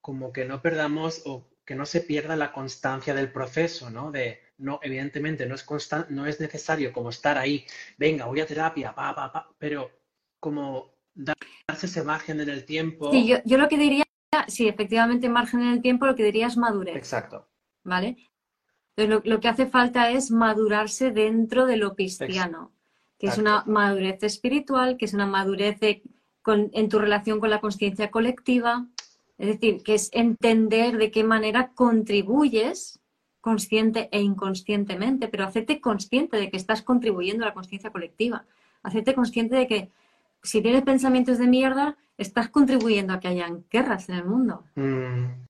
como 0.02 0.32
que 0.32 0.46
no 0.46 0.62
perdamos 0.62 1.24
o 1.26 1.44
que 1.66 1.76
no 1.76 1.86
se 1.86 2.02
pierda 2.02 2.36
la 2.36 2.52
constancia 2.54 3.14
del 3.14 3.32
proceso, 3.32 3.90
¿no? 3.90 4.12
De, 4.12 4.40
no, 4.60 4.80
evidentemente 4.82 5.46
no 5.46 5.56
es 5.56 5.66
constan- 5.66 6.08
no 6.10 6.26
es 6.26 6.40
necesario 6.40 6.94
como 6.94 7.10
estar 7.10 7.38
ahí, 7.38 7.66
venga, 7.98 8.26
voy 8.26 8.40
a 8.42 8.46
terapia, 8.48 8.94
pa, 8.96 9.14
pa, 9.14 9.32
pa, 9.32 9.50
pero 9.58 9.92
como 10.40 10.94
darse 11.14 11.88
ese 11.88 12.04
margen 12.04 12.40
en 12.40 12.50
el 12.50 12.64
tiempo. 12.64 13.12
Sí, 13.12 13.28
yo, 13.28 13.38
yo 13.44 13.58
lo 13.58 13.68
que 13.68 13.78
diría, 13.78 14.04
sí, 14.48 14.68
efectivamente, 14.68 15.30
margen 15.30 15.62
en 15.62 15.74
el 15.74 15.82
tiempo, 15.82 16.06
lo 16.06 16.16
que 16.16 16.24
diría 16.24 16.48
es 16.48 16.58
madurez. 16.58 16.96
Exacto. 16.96 17.48
¿vale? 17.84 18.18
Entonces, 18.98 19.24
lo, 19.26 19.36
lo 19.36 19.40
que 19.40 19.48
hace 19.48 19.68
falta 19.68 20.10
es 20.10 20.32
madurarse 20.32 21.12
dentro 21.12 21.68
de 21.68 21.78
lo 21.78 21.96
cristiano, 21.96 22.72
que 23.20 23.28
es 23.28 23.38
una 23.42 23.64
madurez 23.68 24.24
espiritual, 24.24 24.98
que 24.98 25.06
es 25.06 25.14
una 25.14 25.28
madurez 25.28 25.80
de- 25.80 26.02
con- 26.42 26.72
en 26.74 26.90
tu 26.90 26.98
relación 26.98 27.40
con 27.40 27.52
la 27.52 27.62
conciencia 27.62 28.10
colectiva, 28.10 28.88
es 29.38 29.48
decir, 29.50 29.84
que 29.84 29.94
es 29.94 30.10
entender 30.14 30.98
de 30.98 31.12
qué 31.12 31.24
manera 31.24 31.72
contribuyes 31.76 33.00
consciente 33.40 34.10
e 34.12 34.20
inconscientemente, 34.22 35.28
pero 35.28 35.46
hacerte 35.46 35.80
consciente 35.80 36.38
de 36.38 36.50
que 36.50 36.58
estás 36.58 36.82
contribuyendo 36.82 37.44
a 37.46 37.50
la 37.50 37.54
conciencia 37.54 37.92
colectiva, 37.92 38.46
hacerte 38.82 39.14
consciente 39.14 39.56
de 39.56 39.68
que 39.68 39.92
si 40.42 40.62
tienes 40.62 40.82
pensamientos 40.82 41.38
de 41.38 41.48
mierda, 41.48 41.98
estás 42.18 42.50
contribuyendo 42.50 43.14
a 43.14 43.20
que 43.20 43.28
hayan 43.28 43.64
guerras 43.70 44.10
en 44.10 44.16
el 44.16 44.26
mundo. 44.26 44.64
Mm, 44.76 45.46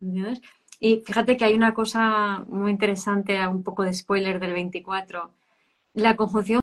¿Entiendes? 0.00 0.40
Y 0.84 1.02
fíjate 1.02 1.38
que 1.38 1.46
hay 1.46 1.54
una 1.54 1.72
cosa 1.72 2.44
muy 2.46 2.70
interesante, 2.70 3.48
un 3.48 3.62
poco 3.62 3.84
de 3.84 3.94
spoiler 3.94 4.38
del 4.38 4.52
24. 4.52 5.30
La 5.94 6.14
conjunción 6.14 6.60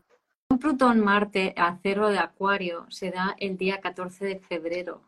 Plutón-Marte 0.60 1.55
a 1.57 1.79
cero 1.81 2.07
de 2.10 2.19
Acuario 2.19 2.86
se 2.89 3.10
da 3.10 3.36
el 3.39 3.57
día 3.57 3.81
14 3.81 4.25
de 4.25 4.39
febrero. 4.39 5.01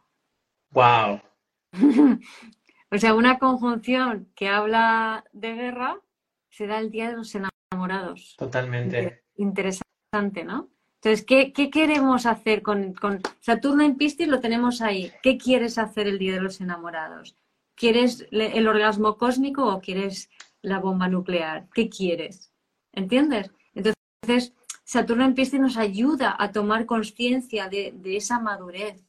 wow. 0.71 1.21
O 2.89 2.97
sea, 2.97 3.13
una 3.13 3.37
conjunción 3.37 4.31
que 4.33 4.49
habla 4.49 5.25
de 5.31 5.53
guerra 5.53 5.99
se 6.49 6.65
da 6.65 6.79
el 6.79 6.89
día 6.89 7.09
de 7.09 7.17
los 7.17 7.35
enamorados. 7.35 8.35
Totalmente. 8.39 9.25
Interesante, 9.35 10.43
¿no? 10.43 10.69
Entonces, 11.03 11.23
¿qué, 11.23 11.53
qué 11.53 11.69
queremos 11.69 12.25
hacer 12.25 12.63
con, 12.63 12.93
con 12.95 13.21
Saturno 13.41 13.83
en 13.83 13.95
Piscis? 13.95 14.27
Lo 14.27 14.39
tenemos 14.39 14.81
ahí. 14.81 15.11
¿Qué 15.21 15.37
quieres 15.37 15.77
hacer 15.77 16.07
el 16.07 16.17
día 16.17 16.33
de 16.33 16.41
los 16.41 16.61
enamorados? 16.61 17.35
¿Quieres 17.75 18.27
el 18.31 18.67
orgasmo 18.67 19.17
cósmico 19.17 19.65
o 19.73 19.81
quieres 19.81 20.29
la 20.61 20.79
bomba 20.79 21.07
nuclear? 21.07 21.67
¿Qué 21.73 21.89
quieres? 21.89 22.51
¿Entiendes? 22.91 23.51
Entonces, 23.73 24.53
Saturno 24.83 25.25
en 25.25 25.33
Piscis 25.33 25.59
nos 25.59 25.77
ayuda 25.77 26.35
a 26.37 26.51
tomar 26.51 26.85
conciencia 26.85 27.69
de, 27.69 27.93
de 27.95 28.17
esa 28.17 28.39
madurez. 28.39 29.03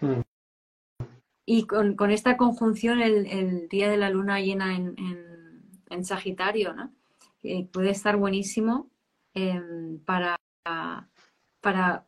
Mm, 0.00 0.20
Y 1.46 1.66
con, 1.66 1.96
con 1.96 2.10
esta 2.10 2.36
conjunción, 2.36 3.00
el, 3.02 3.26
el 3.26 3.68
día 3.68 3.90
de 3.90 3.96
la 3.96 4.10
luna 4.10 4.40
llena 4.40 4.76
en, 4.76 4.94
en- 4.98 5.80
en 5.90 6.04
Sagitario, 6.04 6.72
¿no? 6.72 6.92
Eh, 7.42 7.66
puede 7.72 7.90
estar 7.90 8.16
buenísimo 8.16 8.88
em, 9.34 9.98
para, 10.04 10.36
para, 11.60 12.06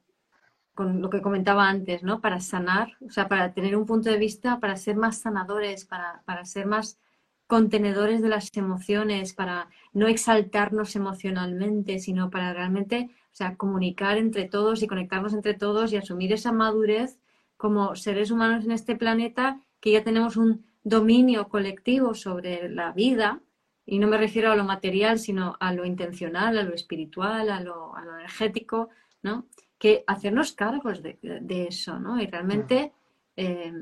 con 0.74 1.02
lo 1.02 1.10
que 1.10 1.22
comentaba 1.22 1.68
antes, 1.68 2.02
¿no? 2.02 2.20
Para 2.20 2.40
sanar, 2.40 2.96
o 3.06 3.10
sea, 3.10 3.28
para 3.28 3.52
tener 3.52 3.76
un 3.76 3.86
punto 3.86 4.10
de 4.10 4.16
vista, 4.16 4.58
para 4.60 4.76
ser 4.76 4.96
más 4.96 5.18
sanadores, 5.18 5.84
para, 5.84 6.22
para 6.24 6.44
ser 6.44 6.66
más 6.66 6.98
contenedores 7.46 8.22
de 8.22 8.28
las 8.28 8.48
emociones, 8.56 9.34
para 9.34 9.68
no 9.92 10.08
exaltarnos 10.08 10.96
emocionalmente, 10.96 11.98
sino 11.98 12.30
para 12.30 12.54
realmente, 12.54 13.10
o 13.30 13.34
sea, 13.34 13.56
comunicar 13.56 14.16
entre 14.16 14.46
todos 14.46 14.82
y 14.82 14.86
conectarnos 14.86 15.34
entre 15.34 15.54
todos 15.54 15.92
y 15.92 15.96
asumir 15.96 16.32
esa 16.32 16.52
madurez 16.52 17.18
como 17.58 17.94
seres 17.94 18.30
humanos 18.30 18.64
en 18.64 18.72
este 18.72 18.96
planeta 18.96 19.60
que 19.80 19.92
ya 19.92 20.02
tenemos 20.02 20.36
un 20.36 20.64
dominio 20.82 21.48
colectivo 21.48 22.14
sobre 22.14 22.68
la 22.70 22.92
vida, 22.92 23.40
y 23.84 23.98
no 23.98 24.06
me 24.06 24.16
refiero 24.16 24.52
a 24.52 24.56
lo 24.56 24.64
material, 24.64 25.18
sino 25.18 25.56
a 25.60 25.72
lo 25.72 25.84
intencional, 25.84 26.56
a 26.56 26.62
lo 26.62 26.74
espiritual, 26.74 27.50
a 27.50 27.60
lo, 27.60 27.94
a 27.96 28.04
lo 28.04 28.14
energético, 28.16 28.90
¿no? 29.22 29.46
Que 29.82 30.04
hacernos 30.06 30.52
cargos 30.52 31.02
de, 31.02 31.18
de 31.22 31.58
eso, 31.66 31.98
¿no? 31.98 32.20
Y 32.22 32.26
realmente, 32.26 32.92
eh, 33.36 33.72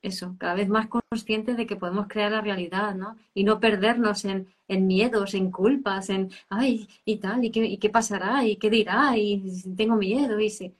eso, 0.00 0.36
cada 0.38 0.54
vez 0.54 0.68
más 0.68 0.86
conscientes 0.88 1.56
de 1.58 1.66
que 1.66 1.76
podemos 1.76 2.06
crear 2.08 2.32
la 2.32 2.40
realidad, 2.40 2.94
¿no? 2.94 3.16
Y 3.34 3.44
no 3.44 3.60
perdernos 3.60 4.24
en, 4.24 4.46
en 4.68 4.86
miedos, 4.86 5.34
en 5.34 5.50
culpas, 5.50 6.08
en, 6.08 6.30
ay, 6.48 6.88
y 7.04 7.18
tal, 7.18 7.44
y 7.44 7.50
qué, 7.50 7.60
y 7.74 7.76
qué 7.76 7.90
pasará, 7.90 8.42
y 8.46 8.56
qué 8.56 8.70
dirá, 8.70 9.18
y 9.18 9.50
si 9.50 9.74
tengo 9.76 9.96
miedo, 9.96 10.40
y 10.40 10.48
si, 10.48 10.74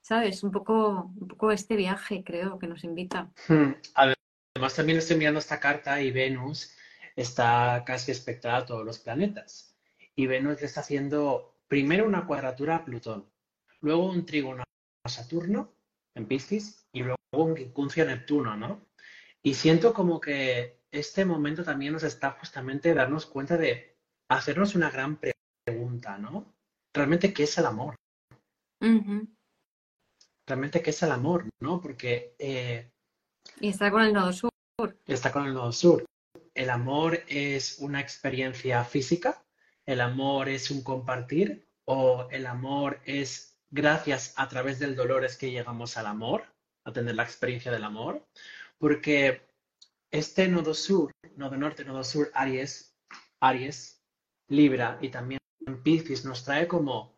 ¿sabes? 0.00 0.42
Un 0.42 0.50
poco, 0.50 1.12
un 1.20 1.28
poco 1.28 1.52
este 1.52 1.76
viaje, 1.76 2.24
creo, 2.24 2.58
que 2.58 2.66
nos 2.66 2.82
invita. 2.82 3.30
mm. 3.48 3.72
Además, 4.54 4.74
también 4.74 4.98
estoy 4.98 5.16
mirando 5.16 5.38
esta 5.38 5.60
carta 5.60 6.02
y 6.02 6.10
Venus 6.10 6.76
está 7.14 7.84
casi 7.86 8.10
espectrada 8.10 8.58
a 8.58 8.66
todos 8.66 8.84
los 8.84 8.98
planetas. 8.98 9.76
Y 10.16 10.26
Venus 10.26 10.60
le 10.60 10.66
está 10.66 10.80
haciendo 10.80 11.54
primero 11.68 12.04
una 12.04 12.26
cuadratura 12.26 12.76
a 12.76 12.84
Plutón, 12.84 13.31
luego 13.82 14.06
un 14.06 14.24
trígono 14.24 14.64
a 15.04 15.08
Saturno 15.08 15.74
en 16.14 16.26
Piscis 16.26 16.86
y 16.92 17.02
luego 17.02 17.16
un 17.32 17.54
quincuncio 17.54 18.04
a 18.04 18.06
Neptuno, 18.06 18.56
¿no? 18.56 18.86
Y 19.42 19.54
siento 19.54 19.92
como 19.92 20.20
que 20.20 20.80
este 20.90 21.24
momento 21.24 21.64
también 21.64 21.92
nos 21.92 22.02
está 22.04 22.32
justamente 22.32 22.94
darnos 22.94 23.26
cuenta 23.26 23.56
de 23.56 23.96
hacernos 24.30 24.74
una 24.74 24.90
gran 24.90 25.18
pregunta, 25.66 26.18
¿no? 26.18 26.54
Realmente, 26.94 27.32
¿qué 27.32 27.44
es 27.44 27.58
el 27.58 27.66
amor? 27.66 27.96
Ujú. 28.80 29.28
Realmente, 30.46 30.82
¿qué 30.82 30.90
es 30.90 31.02
el 31.02 31.12
amor? 31.12 31.48
¿No? 31.60 31.80
Porque 31.80 32.34
eh, 32.38 32.90
Y 33.60 33.68
está 33.68 33.90
con 33.90 34.02
el 34.02 34.12
nodo 34.12 34.32
sur. 34.32 34.50
está 35.06 35.32
con 35.32 35.46
el 35.46 35.54
nodo 35.54 35.72
sur. 35.72 36.04
El 36.54 36.70
amor 36.70 37.20
es 37.28 37.78
una 37.78 38.00
experiencia 38.00 38.84
física, 38.84 39.42
el 39.86 40.00
amor 40.00 40.48
es 40.48 40.70
un 40.70 40.82
compartir 40.82 41.66
o 41.86 42.28
el 42.30 42.46
amor 42.46 43.00
es 43.06 43.51
gracias 43.72 44.34
a 44.36 44.46
través 44.48 44.78
del 44.78 44.94
dolor 44.94 45.24
es 45.24 45.36
que 45.36 45.50
llegamos 45.50 45.96
al 45.96 46.06
amor, 46.06 46.44
a 46.84 46.92
tener 46.92 47.14
la 47.16 47.24
experiencia 47.24 47.72
del 47.72 47.84
amor, 47.84 48.24
porque 48.78 49.48
este 50.10 50.46
nodo 50.46 50.74
sur, 50.74 51.10
nodo 51.36 51.56
norte, 51.56 51.84
nodo 51.84 52.04
sur, 52.04 52.30
Aries, 52.34 52.94
Aries, 53.40 54.00
Libra 54.48 54.98
y 55.00 55.08
también 55.08 55.40
Piscis 55.82 56.24
nos 56.24 56.44
trae 56.44 56.68
como 56.68 57.16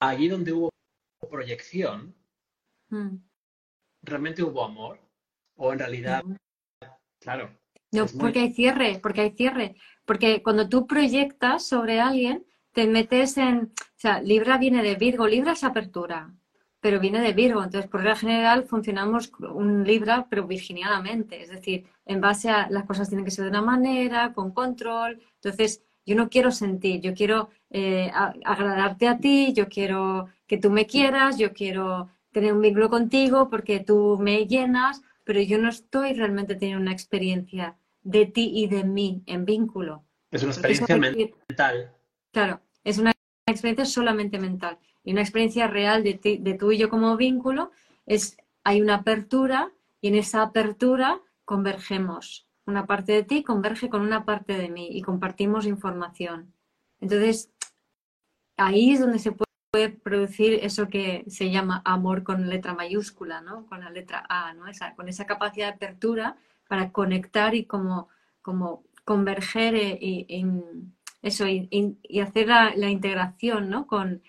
allí 0.00 0.28
donde 0.28 0.52
hubo 0.52 0.70
proyección, 1.30 2.14
Mm. 2.90 3.16
realmente 4.02 4.42
hubo 4.42 4.62
amor 4.62 5.00
o 5.56 5.72
en 5.72 5.78
realidad, 5.78 6.22
claro, 7.18 7.50
No, 7.92 8.02
muy- 8.04 8.12
porque 8.20 8.40
hay 8.40 8.52
cierre, 8.52 8.98
porque 9.02 9.20
hay 9.22 9.30
cierre. 9.30 9.76
Porque 10.04 10.42
cuando 10.42 10.68
tú 10.68 10.86
proyectas 10.86 11.66
sobre 11.66 11.98
alguien, 12.00 12.44
te 12.74 12.86
metes 12.86 13.38
en. 13.38 13.72
O 13.76 13.98
sea, 14.04 14.20
Libra 14.20 14.58
viene 14.58 14.82
de 14.82 14.96
Virgo, 14.96 15.26
Libra 15.26 15.52
es 15.52 15.64
apertura, 15.64 16.34
pero 16.80 17.00
viene 17.00 17.20
de 17.20 17.32
Virgo. 17.32 17.62
Entonces, 17.62 17.90
por 17.90 18.00
regla 18.00 18.16
general, 18.16 18.64
funcionamos 18.64 19.32
un 19.38 19.84
Libra, 19.84 20.26
pero 20.28 20.46
virginianamente. 20.46 21.40
Es 21.40 21.48
decir, 21.48 21.86
en 22.04 22.20
base 22.20 22.50
a 22.50 22.68
las 22.68 22.84
cosas 22.84 23.08
tienen 23.08 23.24
que 23.24 23.30
ser 23.30 23.44
de 23.44 23.50
una 23.50 23.62
manera, 23.62 24.34
con 24.34 24.52
control. 24.52 25.22
Entonces, 25.36 25.82
yo 26.04 26.16
no 26.16 26.28
quiero 26.28 26.50
sentir, 26.50 27.00
yo 27.00 27.14
quiero 27.14 27.48
eh, 27.70 28.10
agradarte 28.12 29.08
a 29.08 29.18
ti, 29.18 29.54
yo 29.54 29.68
quiero 29.68 30.28
que 30.46 30.58
tú 30.58 30.70
me 30.70 30.86
quieras, 30.86 31.38
yo 31.38 31.54
quiero 31.54 32.10
tener 32.32 32.52
un 32.52 32.60
vínculo 32.60 32.90
contigo 32.90 33.48
porque 33.48 33.80
tú 33.80 34.18
me 34.20 34.46
llenas, 34.46 35.00
pero 35.22 35.40
yo 35.40 35.56
no 35.56 35.70
estoy 35.70 36.12
realmente 36.12 36.56
teniendo 36.56 36.82
una 36.82 36.92
experiencia 36.92 37.76
de 38.02 38.26
ti 38.26 38.50
y 38.54 38.66
de 38.66 38.84
mí 38.84 39.22
en 39.26 39.46
vínculo. 39.46 40.04
es 40.30 40.42
una 40.42 40.52
experiencia 40.52 40.96
mental. 40.96 41.92
Claro, 42.32 42.60
es 42.84 42.98
una 42.98 43.12
experiencia 43.46 43.84
solamente 43.84 44.38
mental. 44.38 44.78
Y 45.02 45.12
una 45.12 45.22
experiencia 45.22 45.66
real 45.66 46.02
de, 46.04 46.14
ti- 46.14 46.38
de 46.38 46.54
tú 46.54 46.72
y 46.72 46.78
yo 46.78 46.88
como 46.88 47.16
vínculo 47.16 47.70
es, 48.06 48.36
hay 48.62 48.80
una 48.80 48.96
apertura 48.96 49.72
y 50.00 50.08
en 50.08 50.14
esa 50.14 50.42
apertura 50.42 51.20
convergemos. 51.44 52.46
Una 52.66 52.86
parte 52.86 53.12
de 53.12 53.22
ti 53.22 53.42
converge 53.42 53.88
con 53.90 54.00
una 54.00 54.24
parte 54.24 54.56
de 54.56 54.70
mí 54.70 54.88
y 54.90 55.02
compartimos 55.02 55.66
información. 55.66 56.54
Entonces, 57.00 57.50
ahí 58.56 58.92
es 58.92 59.00
donde 59.00 59.18
se 59.18 59.32
puede 59.32 59.90
producir 59.90 60.54
eso 60.62 60.88
que 60.88 61.24
se 61.26 61.50
llama 61.50 61.82
amor 61.84 62.22
con 62.22 62.48
letra 62.48 62.72
mayúscula, 62.74 63.40
¿no? 63.40 63.66
Con 63.66 63.80
la 63.80 63.90
letra 63.90 64.24
A, 64.28 64.54
¿no? 64.54 64.68
Esa, 64.68 64.94
con 64.94 65.08
esa 65.08 65.26
capacidad 65.26 65.68
de 65.68 65.74
apertura 65.74 66.36
para 66.68 66.92
conectar 66.92 67.54
y 67.54 67.64
como 67.64 68.08
como 68.40 68.84
converger 69.06 69.74
eh, 69.74 69.98
y, 70.00 70.46
eso, 71.24 71.46
y, 71.46 71.98
hacer 72.20 72.48
la, 72.48 72.90
integración 72.90 73.70
¿no? 73.70 73.86
con, 73.86 74.22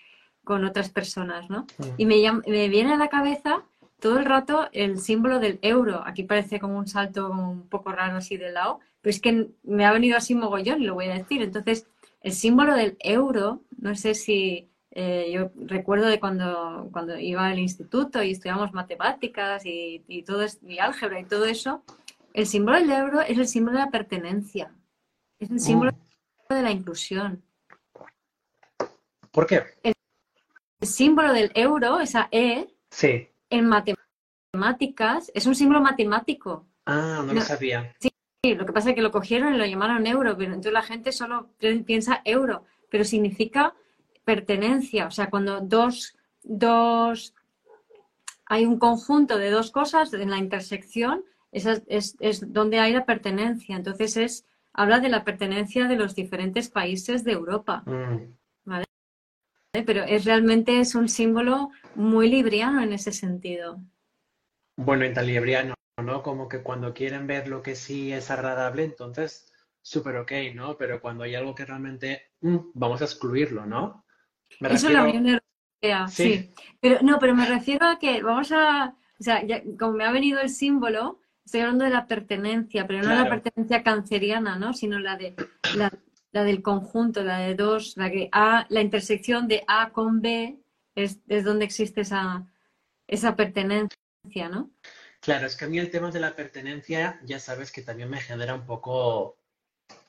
otras 0.44 0.90
personas. 0.90 1.48
¿no? 1.50 1.66
Mm. 1.78 1.84
Y 1.98 2.06
me, 2.06 2.32
me 2.46 2.68
viene 2.68 2.94
a 2.94 2.96
la 2.96 3.08
cabeza 3.08 3.64
todo 4.00 4.18
el 4.18 4.24
rato 4.24 4.68
el 4.72 4.98
símbolo 4.98 5.38
del 5.38 5.58
euro. 5.62 6.02
Aquí 6.04 6.22
parece 6.22 6.58
como 6.58 6.78
un 6.78 6.86
salto 6.86 7.30
un 7.30 7.68
poco 7.68 7.92
raro 7.92 8.16
así 8.16 8.36
de 8.36 8.52
lado, 8.52 8.80
pero 9.00 9.10
es 9.10 9.20
que 9.20 9.48
me 9.62 9.84
ha 9.84 9.92
venido 9.92 10.16
así 10.16 10.34
mogollón 10.34 10.82
y 10.82 10.86
lo 10.86 10.94
voy 10.94 11.06
a 11.06 11.14
decir. 11.14 11.42
Entonces, 11.42 11.86
el 12.20 12.32
símbolo 12.32 12.74
del 12.74 12.96
euro, 13.00 13.62
no 13.78 13.94
sé 13.94 14.14
si 14.14 14.68
eh, 14.90 15.30
yo 15.32 15.50
recuerdo 15.66 16.06
de 16.06 16.18
cuando, 16.18 16.88
cuando 16.90 17.18
iba 17.18 17.46
al 17.46 17.58
instituto 17.58 18.22
y 18.22 18.32
estudiamos 18.32 18.72
matemáticas 18.72 19.62
y, 19.66 20.22
todo 20.26 20.44
y 20.62 20.78
álgebra 20.78 21.20
y 21.20 21.24
todo 21.24 21.44
eso, 21.44 21.82
el 22.32 22.46
símbolo 22.46 22.78
del 22.78 22.90
euro 22.90 23.20
es 23.20 23.38
el 23.38 23.46
símbolo 23.46 23.78
de 23.78 23.84
la 23.84 23.90
pertenencia, 23.90 24.72
es 25.38 25.50
el 25.50 25.60
símbolo 25.60 25.92
mm. 25.92 26.05
De 26.54 26.62
la 26.62 26.70
inclusión. 26.70 27.42
¿Por 29.30 29.46
qué? 29.46 29.62
El, 29.82 29.94
símbolo 30.82 31.32
del 31.32 31.50
euro, 31.54 32.00
esa 32.00 32.28
E, 32.30 32.68
sí. 32.90 33.28
en 33.50 33.66
matemáticas, 33.66 35.32
es 35.34 35.46
un 35.46 35.54
símbolo 35.54 35.80
matemático. 35.80 36.66
Ah, 36.84 37.22
no, 37.26 37.32
lo 37.32 37.40
sabía. 37.40 37.94
Sí, 37.98 38.10
lo 38.54 38.64
que 38.64 38.72
pasa 38.72 38.90
es 38.90 38.94
que 38.94 39.02
lo 39.02 39.10
cogieron 39.10 39.54
y 39.54 39.58
lo 39.58 39.66
llamaron 39.66 40.06
euro, 40.06 40.36
pero 40.36 40.50
entonces 40.50 40.72
la 40.72 40.82
gente 40.82 41.12
solo 41.12 41.50
piensa 41.84 42.22
euro, 42.24 42.64
pero 42.88 43.04
significa 43.04 43.74
pertenencia, 44.24 45.06
o 45.06 45.10
sea, 45.10 45.30
cuando 45.30 45.60
dos, 45.60 46.16
dos, 46.42 47.34
hay 48.44 48.64
un 48.64 48.78
conjunto 48.78 49.38
de 49.38 49.50
dos 49.50 49.70
cosas 49.70 50.12
en 50.12 50.30
la 50.30 50.38
intersección, 50.38 51.24
esa 51.52 51.80
es, 51.86 52.16
es, 52.20 52.52
donde 52.52 52.80
hay 52.80 52.92
la 52.92 53.06
pertenencia. 53.06 53.76
Entonces 53.76 54.16
es, 54.16 54.44
habla 54.76 55.00
de 55.00 55.08
la 55.08 55.24
pertenencia 55.24 55.88
de 55.88 55.96
los 55.96 56.14
diferentes 56.14 56.68
países 56.68 57.24
de 57.24 57.32
Europa. 57.32 57.82
Mm. 57.86 58.34
¿vale? 58.64 58.84
Pero 59.72 60.04
es 60.04 60.24
realmente 60.24 60.80
es 60.80 60.94
un 60.94 61.08
símbolo 61.08 61.70
muy 61.94 62.28
libriano 62.28 62.82
en 62.82 62.92
ese 62.92 63.10
sentido. 63.10 63.80
Bueno, 64.76 65.04
en 65.04 65.14
tan 65.14 65.26
libriano, 65.26 65.74
¿no? 66.02 66.22
Como 66.22 66.48
que 66.48 66.62
cuando 66.62 66.92
quieren 66.92 67.26
ver 67.26 67.48
lo 67.48 67.62
que 67.62 67.74
sí 67.74 68.12
es 68.12 68.30
agradable, 68.30 68.84
entonces 68.84 69.50
súper 69.80 70.16
ok, 70.16 70.32
¿no? 70.54 70.76
Pero 70.76 71.00
cuando 71.00 71.24
hay 71.24 71.34
algo 71.34 71.54
que 71.54 71.64
realmente 71.64 72.32
mm, 72.42 72.56
vamos 72.74 73.00
a 73.00 73.04
excluirlo, 73.04 73.64
¿no? 73.64 74.04
Eso 74.60 74.88
es 74.88 74.92
la 74.92 75.04
Unión 75.04 75.26
Europea, 75.26 76.08
¿Sí? 76.08 76.52
Pero 76.80 76.98
no, 77.02 77.18
pero 77.18 77.34
me 77.34 77.46
refiero 77.46 77.86
a 77.86 77.98
que 77.98 78.22
vamos 78.22 78.52
a, 78.52 78.94
o 79.18 79.22
sea, 79.22 79.42
como 79.78 79.92
me 79.92 80.04
ha 80.04 80.12
venido 80.12 80.40
el 80.40 80.50
símbolo, 80.50 81.20
estoy 81.46 81.60
hablando 81.60 81.84
de 81.84 81.90
la 81.90 82.06
pertenencia, 82.06 82.86
pero 82.86 83.02
no 83.02 83.14
la 83.14 83.30
pertenencia 83.30 83.84
canceriana, 83.84 84.58
¿no? 84.58 84.74
Sino 84.74 84.98
la 84.98 85.16
de 85.16 85.36
la, 85.76 86.44
del 86.44 86.60
conjunto, 86.60 87.22
la 87.22 87.38
de 87.38 87.54
dos, 87.54 87.96
la 87.96 88.10
que 88.10 88.28
A, 88.32 88.66
la 88.68 88.80
intersección 88.82 89.46
de 89.46 89.62
A 89.68 89.90
con 89.90 90.20
B 90.20 90.58
es, 90.96 91.20
es 91.28 91.44
donde 91.44 91.64
existe 91.64 92.00
esa, 92.00 92.44
esa 93.06 93.36
pertenencia, 93.36 94.48
¿no? 94.50 94.72
Claro, 95.20 95.46
es 95.46 95.56
que 95.56 95.64
a 95.64 95.68
mí 95.68 95.78
el 95.78 95.90
tema 95.90 96.10
de 96.10 96.20
la 96.20 96.34
pertenencia, 96.34 97.20
ya 97.24 97.38
sabes 97.38 97.70
que 97.70 97.82
también 97.82 98.10
me 98.10 98.20
genera 98.20 98.54
un 98.54 98.66
poco 98.66 99.38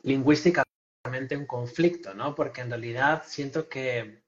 lingüísticamente 0.01 1.37
un 1.37 1.45
conflicto, 1.45 2.15
¿no? 2.15 2.33
Porque 2.33 2.61
en 2.61 2.71
realidad 2.71 3.23
siento 3.27 3.69
que 3.69 4.23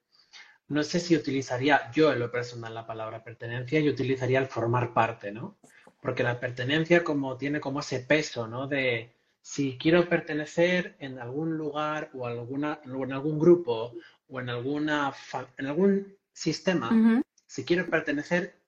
no 0.68 0.84
sé 0.84 1.00
si 1.00 1.16
utilizaría 1.16 1.92
yo 1.92 2.14
en 2.14 2.20
lo 2.20 2.32
personal 2.32 2.76
la 2.76 2.86
palabra 2.86 3.24
pertenencia 3.24 3.80
y 3.80 3.90
utilizaría 3.90 4.40
el 4.40 4.46
formar 4.46 4.94
parte, 4.94 5.32
¿no? 5.32 5.58
Porque 6.02 6.24
la 6.24 6.40
pertenencia 6.40 7.04
como 7.04 7.38
tiene 7.38 7.60
como 7.60 7.82
ese 7.82 8.00
peso, 8.00 8.48
¿no? 8.48 8.68
De 8.68 9.12
si 9.42 9.78
quiero 9.78 10.08
pertenecer 10.08 10.96
en 11.00 11.20
algún 11.20 11.58
lugar 11.58 12.10
o 12.14 12.26
alguna, 12.26 12.80
en 12.84 13.12
algún 13.12 13.40
grupo 13.40 13.94
o 14.28 14.40
en 14.40 14.50
alguna 14.50 15.14
en 15.58 15.66
algún 15.66 16.16
sistema, 16.32 17.24
si 17.46 17.66
quiero 17.66 17.90
pertenecer 17.90 18.60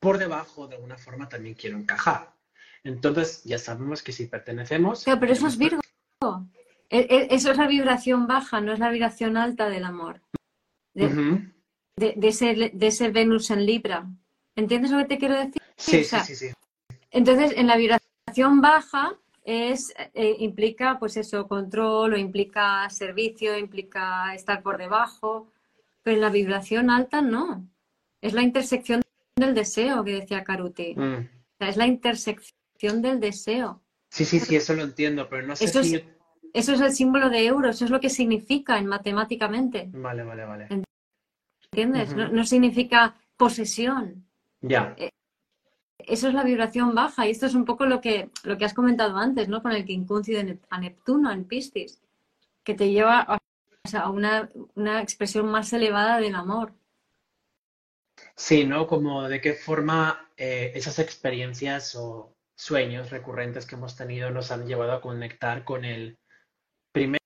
por 0.00 0.18
debajo 0.18 0.66
de 0.66 0.74
alguna 0.76 0.98
forma 0.98 1.28
también 1.28 1.54
quiero 1.54 1.78
encajar. 1.78 2.32
Entonces 2.84 3.44
ya 3.44 3.58
sabemos 3.58 4.02
que 4.02 4.12
si 4.12 4.26
pertenecemos. 4.26 5.04
pero 5.04 5.32
eso 5.32 5.46
es 5.46 5.56
Virgo. 5.56 5.80
E, 6.90 6.98
e, 6.98 7.34
eso 7.34 7.52
es 7.52 7.56
la 7.56 7.66
vibración 7.66 8.26
baja, 8.26 8.60
no 8.60 8.72
es 8.72 8.78
la 8.78 8.90
vibración 8.90 9.36
alta 9.36 9.68
del 9.68 9.84
amor. 9.84 10.20
De, 10.94 11.52
ese, 11.96 13.10
Venus 13.10 13.50
en 13.50 13.64
Libra. 13.64 14.10
¿Entiendes 14.56 14.90
lo 14.90 14.98
que 14.98 15.04
te 15.04 15.18
quiero 15.18 15.36
decir? 15.36 15.62
Sí, 15.76 16.04
sí, 16.04 16.34
sí, 16.34 16.48
Entonces, 17.10 17.52
en 17.56 17.66
la 17.66 17.76
vibración 17.76 18.60
baja 18.60 19.18
es, 19.44 19.92
eh, 20.14 20.36
implica, 20.38 20.98
pues 20.98 21.16
eso, 21.16 21.48
control, 21.48 22.14
o 22.14 22.16
implica 22.16 22.88
servicio, 22.90 23.58
implica 23.58 24.34
estar 24.34 24.62
por 24.62 24.78
debajo, 24.78 25.50
pero 26.02 26.16
en 26.16 26.20
la 26.20 26.30
vibración 26.30 26.90
alta 26.90 27.22
no. 27.22 27.66
Es 28.20 28.34
la 28.34 28.42
intersección 28.42 29.02
del 29.36 29.54
deseo 29.54 30.04
que 30.04 30.12
decía 30.12 30.44
Karuti. 30.44 30.94
Mm. 30.94 31.28
es 31.60 31.76
la 31.76 31.86
intersección 31.86 33.02
del 33.02 33.20
deseo. 33.20 33.82
Sí, 34.10 34.24
sí, 34.24 34.40
sí, 34.40 34.56
eso 34.56 34.74
lo 34.74 34.82
entiendo, 34.82 35.28
pero 35.28 35.46
no 35.46 35.56
sé 35.56 35.68
si... 35.68 36.04
Eso 36.52 36.74
es 36.74 36.80
el 36.82 36.92
símbolo 36.92 37.30
de 37.30 37.46
euro, 37.46 37.70
eso 37.70 37.86
es 37.86 37.90
lo 37.90 37.98
que 37.98 38.10
significa 38.10 38.78
en 38.78 38.86
matemáticamente. 38.86 39.88
Vale, 39.90 40.22
vale, 40.22 40.44
vale. 40.44 40.68
¿Entiendes? 41.70 42.14
no, 42.14 42.44
significa 42.44 43.14
posesión. 43.38 44.21
Ya. 44.62 44.94
Eh, 44.96 45.10
eso 45.98 46.28
es 46.28 46.34
la 46.34 46.44
vibración 46.44 46.94
baja 46.94 47.26
y 47.26 47.30
esto 47.30 47.46
es 47.46 47.54
un 47.54 47.64
poco 47.64 47.86
lo 47.86 48.00
que, 48.00 48.30
lo 48.44 48.58
que 48.58 48.64
has 48.64 48.74
comentado 48.74 49.16
antes, 49.16 49.48
¿no? 49.48 49.62
Con 49.62 49.72
el 49.72 49.84
quincuncio 49.84 50.38
a 50.70 50.80
Neptuno 50.80 51.30
en 51.30 51.44
Piscis, 51.44 52.00
que 52.64 52.74
te 52.74 52.90
lleva 52.90 53.20
a, 53.20 54.10
una, 54.10 54.48
una 54.74 55.02
expresión 55.02 55.46
más 55.46 55.72
elevada 55.72 56.18
del 56.18 56.34
amor. 56.34 56.72
Sí, 58.34 58.64
¿no? 58.64 58.86
Como 58.86 59.28
de 59.28 59.40
qué 59.40 59.54
forma 59.54 60.30
eh, 60.36 60.72
esas 60.74 60.98
experiencias 60.98 61.94
o 61.94 62.34
sueños 62.54 63.10
recurrentes 63.10 63.66
que 63.66 63.74
hemos 63.74 63.96
tenido 63.96 64.30
nos 64.30 64.50
han 64.50 64.66
llevado 64.66 64.92
a 64.92 65.00
conectar 65.00 65.64
con 65.64 65.84
el 65.84 66.18
Primero 66.92 67.18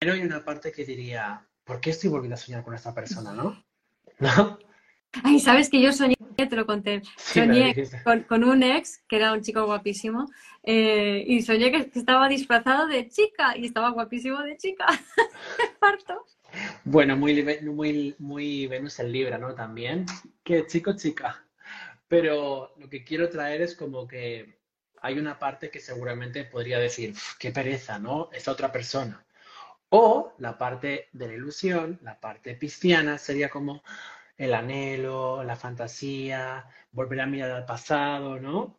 hay 0.00 0.20
una 0.20 0.44
parte 0.44 0.70
que 0.70 0.84
diría, 0.84 1.44
¿por 1.64 1.80
qué 1.80 1.90
estoy 1.90 2.08
volviendo 2.10 2.34
a 2.34 2.38
soñar 2.38 2.62
con 2.62 2.74
esta 2.74 2.94
persona, 2.94 3.32
no? 3.32 3.64
¿No? 4.18 4.58
Ay, 5.22 5.40
sabes 5.40 5.70
que 5.70 5.80
yo 5.80 5.92
soñé, 5.92 6.16
te 6.36 6.56
lo 6.56 6.66
conté, 6.66 7.02
soñé 7.16 7.74
con, 8.28 8.44
un 8.44 8.62
ex, 8.62 9.02
que 9.08 9.16
era 9.16 9.32
un 9.32 9.40
chico 9.40 9.64
guapísimo, 9.64 10.28
eh, 10.62 11.24
y 11.26 11.42
soñé 11.42 11.70
que, 11.70 11.90
estaba 11.98 12.28
disfrazado 12.28 12.86
de 12.86 13.08
chica, 13.08 13.56
y 13.56 13.66
estaba 13.66 13.90
guapísimo 13.90 14.42
de 14.42 14.56
chica. 14.56 14.86
Parto. 15.80 16.26
Bueno, 16.84 17.16
muy, 17.16 17.42
muy, 17.62 18.14
muy 18.18 18.66
Venus 18.66 18.98
en 19.00 19.12
Libra, 19.12 19.38
¿no? 19.38 19.54
También. 19.54 20.06
Que 20.42 20.66
chico, 20.66 20.94
chica. 20.94 21.44
Pero 22.08 22.72
lo 22.78 22.88
que 22.88 23.04
quiero 23.04 23.28
traer 23.28 23.62
es 23.62 23.74
como 23.74 24.06
que 24.06 24.60
hay 25.02 25.18
una 25.18 25.38
parte 25.38 25.70
que 25.70 25.80
seguramente 25.80 26.44
podría 26.44 26.78
decir, 26.78 27.14
qué 27.38 27.50
pereza, 27.50 27.98
¿no? 27.98 28.30
Esta 28.32 28.52
otra 28.52 28.72
persona. 28.72 29.24
O 29.88 30.34
la 30.38 30.58
parte 30.58 31.08
de 31.12 31.28
la 31.28 31.34
ilusión, 31.34 31.98
la 32.02 32.18
parte 32.18 32.54
pisciana, 32.54 33.18
sería 33.18 33.48
como 33.48 33.82
el 34.36 34.54
anhelo, 34.54 35.42
la 35.44 35.56
fantasía, 35.56 36.66
volver 36.92 37.20
a 37.20 37.26
mirar 37.26 37.50
al 37.50 37.66
pasado, 37.66 38.38
¿no? 38.38 38.78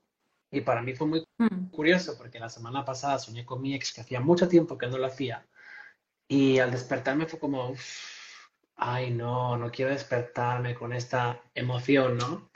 Y 0.51 0.61
para 0.61 0.81
mí 0.81 0.93
fue 0.93 1.07
muy 1.07 1.25
mm. 1.37 1.69
curioso 1.71 2.17
porque 2.17 2.39
la 2.39 2.49
semana 2.49 2.85
pasada 2.85 3.19
soñé 3.19 3.45
con 3.45 3.61
mi 3.61 3.73
ex 3.75 3.93
que 3.93 4.01
hacía 4.01 4.19
mucho 4.21 4.47
tiempo 4.47 4.77
que 4.77 4.87
no 4.87 4.97
lo 4.97 5.07
hacía. 5.07 5.45
Y 6.27 6.59
al 6.59 6.71
despertarme 6.71 7.25
fue 7.25 7.39
como, 7.39 7.75
ay, 8.75 9.11
no, 9.11 9.57
no 9.57 9.71
quiero 9.71 9.91
despertarme 9.91 10.75
con 10.75 10.93
esta 10.93 11.41
emoción, 11.53 12.17
¿no? 12.17 12.49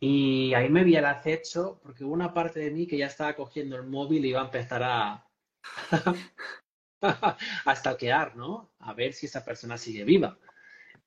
Y 0.00 0.54
ahí 0.54 0.68
me 0.68 0.84
vi 0.84 0.96
al 0.96 1.06
acecho 1.06 1.80
porque 1.82 2.04
hubo 2.04 2.12
una 2.14 2.34
parte 2.34 2.60
de 2.60 2.70
mí 2.70 2.86
que 2.86 2.98
ya 2.98 3.06
estaba 3.06 3.34
cogiendo 3.34 3.76
el 3.76 3.84
móvil 3.84 4.24
y 4.24 4.30
iba 4.30 4.40
a 4.40 4.46
empezar 4.46 4.82
a, 4.82 5.28
a 7.02 7.76
stalkear, 7.76 8.36
¿no? 8.36 8.72
A 8.80 8.94
ver 8.94 9.12
si 9.12 9.26
esa 9.26 9.44
persona 9.44 9.78
sigue 9.78 10.04
viva. 10.04 10.38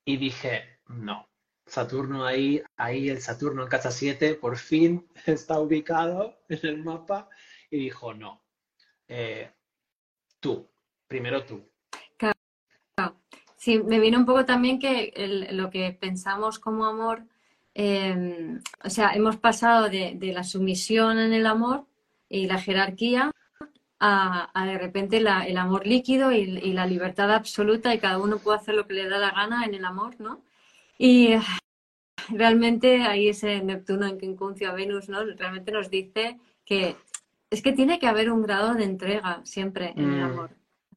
Y 0.05 0.17
dije, 0.17 0.74
no, 0.87 1.27
Saturno 1.65 2.25
ahí, 2.25 2.61
ahí 2.77 3.09
el 3.09 3.21
Saturno 3.21 3.63
en 3.63 3.69
casa 3.69 3.91
7 3.91 4.35
por 4.35 4.57
fin 4.57 5.07
está 5.25 5.59
ubicado 5.59 6.39
en 6.49 6.59
el 6.63 6.83
mapa 6.83 7.29
y 7.69 7.77
dijo, 7.77 8.13
no, 8.13 8.43
eh, 9.07 9.51
tú, 10.39 10.69
primero 11.07 11.43
tú. 11.45 11.69
Claro. 12.17 13.19
Sí, 13.55 13.79
me 13.79 13.99
vino 13.99 14.17
un 14.17 14.25
poco 14.25 14.45
también 14.45 14.79
que 14.79 15.47
lo 15.51 15.69
que 15.69 15.91
pensamos 15.99 16.59
como 16.59 16.85
amor 16.85 17.25
Em, 17.77 18.61
o 18.85 18.89
sea, 18.89 19.11
hemos 19.13 19.35
pasado 19.35 19.89
de, 19.89 20.17
la 20.33 20.43
sumisión 20.45 21.19
en 21.19 21.33
el 21.33 21.45
amor 21.45 21.85
y 22.29 22.47
la 22.47 22.57
jerarquía 22.57 23.31
a, 23.99 24.65
de 24.65 24.77
repente 24.77 25.17
el 25.17 25.57
amor 25.57 25.85
líquido 25.85 26.31
y, 26.31 26.45
la 26.73 26.85
libertad 26.85 27.33
absoluta 27.33 27.93
y 27.93 27.99
cada 27.99 28.17
uno 28.17 28.37
puede 28.37 28.59
hacer 28.59 28.75
lo 28.75 28.87
que 28.87 28.93
le 28.93 29.09
da 29.09 29.17
la 29.17 29.31
gana 29.31 29.65
en 29.65 29.73
el 29.73 29.83
amor, 29.83 30.15
¿no? 30.19 30.41
Y 30.97 31.35
realmente 32.29 33.03
ahí 33.03 33.29
ese 33.29 33.61
Neptuno 33.61 34.07
en 34.07 34.17
quincuncio 34.17 34.69
a 34.69 34.73
Venus, 34.73 35.09
¿no? 35.09 35.23
Realmente 35.23 35.71
nos 35.71 35.89
dice 35.89 36.39
que 36.65 36.95
es 37.49 37.61
que 37.61 37.73
tiene 37.73 37.99
que 37.99 38.07
haber 38.07 38.31
un 38.31 38.41
grado 38.41 38.73
de 38.73 38.83
entrega 38.83 39.41
siempre 39.45 39.93
en 39.95 40.13
el 40.13 40.19
Mm. 40.21 40.23
amor. 40.23 40.49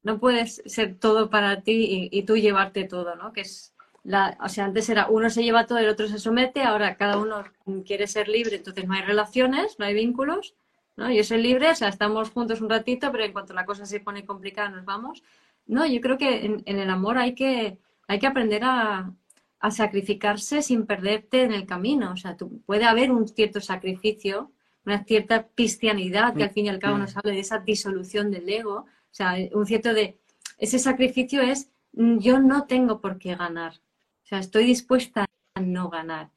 No 0.02 0.18
puedes 0.18 0.62
ser 0.66 0.94
todo 0.98 1.28
para 1.28 1.60
ti 1.62 2.08
y, 2.12 2.18
y 2.18 2.22
tú 2.22 2.36
llevarte 2.36 2.84
todo, 2.84 3.16
¿no? 3.16 3.32
Que 3.32 3.42
es 3.42 3.74
la, 4.04 4.38
o 4.42 4.48
sea, 4.48 4.64
antes 4.64 4.88
era 4.88 5.08
uno 5.08 5.28
se 5.28 5.42
lleva 5.42 5.66
todo, 5.66 5.78
el 5.78 5.88
otro 5.88 6.08
se 6.08 6.18
somete, 6.18 6.62
ahora 6.62 6.96
cada 6.96 7.18
uno 7.18 7.44
quiere 7.84 8.06
ser 8.06 8.28
libre, 8.28 8.56
entonces 8.56 8.86
no 8.86 8.94
hay 8.94 9.02
relaciones, 9.02 9.78
no 9.78 9.84
hay 9.84 9.94
vínculos, 9.94 10.54
¿no? 10.96 11.10
Yo 11.12 11.22
soy 11.24 11.42
libre, 11.42 11.70
o 11.70 11.74
sea, 11.74 11.88
estamos 11.88 12.30
juntos 12.30 12.60
un 12.60 12.70
ratito, 12.70 13.12
pero 13.12 13.24
en 13.24 13.32
cuanto 13.32 13.52
la 13.52 13.66
cosa 13.66 13.84
se 13.86 14.00
pone 14.00 14.24
complicada 14.24 14.70
nos 14.70 14.84
vamos. 14.84 15.22
No, 15.66 15.84
yo 15.86 16.00
creo 16.00 16.16
que 16.16 16.46
en, 16.46 16.62
en 16.64 16.78
el 16.78 16.88
amor 16.90 17.18
hay 17.18 17.34
que, 17.34 17.78
hay 18.06 18.18
que 18.18 18.26
aprender 18.26 18.62
a, 18.64 19.12
a 19.60 19.70
sacrificarse 19.70 20.62
sin 20.62 20.86
perderte 20.86 21.42
en 21.42 21.52
el 21.52 21.66
camino. 21.66 22.12
O 22.12 22.16
sea, 22.16 22.36
tú, 22.36 22.62
puede 22.66 22.84
haber 22.84 23.10
un 23.10 23.26
cierto 23.28 23.60
sacrificio, 23.60 24.52
una 24.84 25.04
cierta 25.04 25.48
cristianidad 25.48 26.34
que 26.34 26.44
al 26.44 26.50
fin 26.50 26.66
y 26.66 26.68
al 26.68 26.78
cabo 26.78 26.96
Mm. 26.96 27.00
nos 27.00 27.16
habla 27.16 27.32
de 27.32 27.40
esa 27.40 27.58
disolución 27.58 28.30
del 28.30 28.48
ego. 28.48 28.86
O 28.86 29.14
sea, 29.14 29.36
un 29.52 29.66
cierto 29.66 29.92
de... 29.94 30.18
Ese 30.58 30.78
sacrificio 30.78 31.42
es, 31.42 31.70
mm, 31.92 32.18
yo 32.18 32.38
no 32.40 32.66
tengo 32.66 33.00
por 33.00 33.18
qué 33.18 33.34
ganar. 33.34 33.74
O 34.22 34.26
sea, 34.26 34.38
estoy 34.38 34.66
dispuesta 34.66 35.26
a 35.54 35.60
no 35.60 35.88
ganar. 35.88 36.30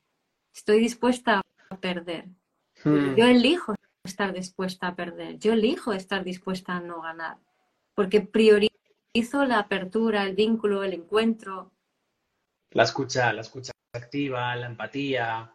Estoy 0.53 0.79
dispuesta 0.79 1.41
a 1.69 1.77
perder. 1.77 2.27
Mm. 2.83 3.15
Yo 3.15 3.25
elijo 3.25 3.75
estar 4.03 4.33
dispuesta 4.33 4.87
a 4.87 4.95
perder. 4.95 5.37
Yo 5.37 5.53
elijo 5.53 5.93
estar 5.93 6.23
dispuesta 6.23 6.77
a 6.77 6.81
no 6.81 7.01
ganar. 7.01 7.37
Porque 7.93 8.21
priorizo 8.21 9.45
la 9.45 9.59
apertura, 9.59 10.23
el 10.23 10.35
vínculo, 10.35 10.83
el 10.83 10.93
encuentro. 10.93 11.71
La 12.71 12.83
escucha, 12.83 13.33
la 13.33 13.41
escucha 13.41 13.71
activa, 13.93 14.55
la 14.55 14.67
empatía. 14.67 15.51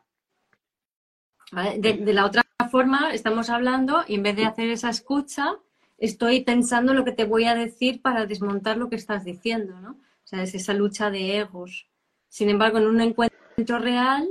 de 1.79 2.12
la 2.12 2.27
otra 2.27 2.43
forma, 2.71 3.12
estamos 3.14 3.49
hablando 3.49 4.05
y 4.07 4.17
en 4.17 4.23
vez 4.23 4.37
de 4.37 4.45
hacer 4.45 4.69
esa 4.69 4.91
escucha, 4.91 5.57
estoy 5.97 6.43
pensando 6.43 6.93
lo 6.93 7.05
que 7.05 7.12
te 7.12 7.25
voy 7.25 7.45
a 7.45 7.55
decir 7.55 8.03
para 8.03 8.27
desmontar 8.27 8.77
lo 8.77 8.91
que 8.91 8.97
estás 8.97 9.25
diciendo, 9.25 9.81
¿no? 9.81 9.93
O 9.93 10.27
sea, 10.27 10.43
es 10.43 10.55
esa 10.55 10.75
lucha 10.75 11.11
de 11.11 11.39
egos. 11.39 11.89
Sin 12.29 12.51
embargo, 12.51 12.79
en 12.79 12.87
un 12.87 13.01
encuentro 13.01 13.79
real, 13.79 14.29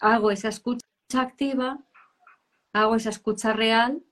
hago 0.00 0.32
esa 0.32 0.48
escucha 0.48 0.82
activa, 1.14 1.78
hago 2.72 2.96
esa 2.96 3.10
escucha 3.10 3.52
real 3.52 4.02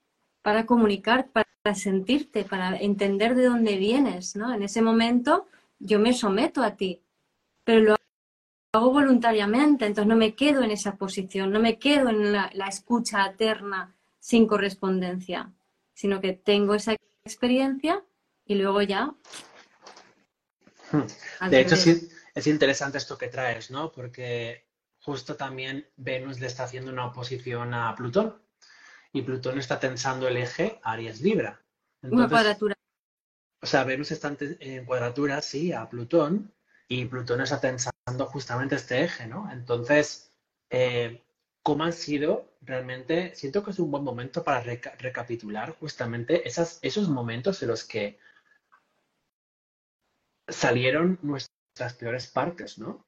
para 0.43 0.67
comunicar, 0.67 1.31
para 1.31 1.75
sentirte, 1.75 2.45
para 2.45 2.77
entender 2.77 3.35
de 3.35 3.47
dónde 3.47 3.77
vienes, 3.77 4.37
¿no? 4.37 4.55
En 4.55 4.63
ese 4.63 4.83
momento 4.83 5.47
yo 5.81 5.99
me 5.99 6.13
someto 6.13 6.63
a 6.63 6.77
ti, 6.77 7.03
pero 7.69 7.81
lo 7.83 7.97
hago 8.73 8.93
voluntariamente, 8.93 9.85
entonces 9.85 10.09
no 10.09 10.17
me 10.17 10.35
quedo 10.35 10.63
en 10.63 10.71
esa 10.71 10.97
posición, 10.97 11.53
no 11.53 11.61
me 11.61 11.79
quedo 11.79 12.09
en 12.09 12.33
la, 12.33 12.51
la 12.55 12.67
escucha 12.67 13.27
eterna 13.27 13.95
sin 14.19 14.47
correspondencia, 14.47 15.53
sino 15.93 16.19
que 16.19 16.33
tengo 16.33 16.75
esa 16.75 16.97
experiencia 17.27 18.03
y 18.47 18.55
luego 18.55 18.81
ya. 18.81 19.15
Hmm. 20.91 21.51
De 21.51 21.61
hecho, 21.61 21.77
sí, 21.77 22.09
es 22.35 22.47
interesante 22.47 22.97
esto 22.97 23.19
que 23.19 23.29
traes, 23.29 23.71
¿no? 23.71 23.93
Porque 23.93 24.67
justo 25.01 25.37
también 25.37 25.87
Venus 25.97 26.41
le 26.41 26.47
está 26.47 26.65
haciendo 26.65 26.91
una 26.91 27.05
oposición 27.05 27.75
a 27.75 27.95
Plutón 27.95 28.41
y 29.13 29.21
Plutón 29.21 29.59
está 29.59 29.79
tensando 29.79 30.27
el 30.27 30.39
eje 30.39 30.81
Aries-Libra. 30.85 31.61
Una 32.01 32.31
cuadratura. 32.31 32.75
o 33.61 33.67
sea, 33.67 33.85
Venus 33.85 34.11
está 34.11 34.35
en 34.41 34.87
cuadratura, 34.87 35.43
sí, 35.43 35.75
a 35.75 35.87
Plutón 35.87 36.55
y 36.89 37.05
Plutón 37.07 37.41
está 37.41 37.61
tensando 37.61 38.27
justamente 38.27 38.77
este 38.77 39.03
eje, 39.05 39.27
¿no? 39.27 39.51
Entonces, 39.53 40.33
eh, 40.71 41.23
¿cómo 41.63 41.85
han 41.85 41.93
sido 41.93 42.51
realmente? 42.63 43.35
Siento 43.35 43.63
que 43.63 43.71
es 43.73 43.79
un 43.79 43.91
buen 43.91 44.05
momento 44.05 44.43
para 44.45 44.63
reca- 44.63 44.97
recapitular 44.99 45.77
justamente 45.79 46.47
esas, 46.49 46.79
esos 46.83 47.09
momentos 47.09 47.63
en 47.63 47.69
los 47.69 47.85
que 47.85 48.19
salieron 50.49 51.19
nuestras 51.23 51.95
peores 51.99 52.27
partes, 52.29 52.79
¿no? 52.79 53.07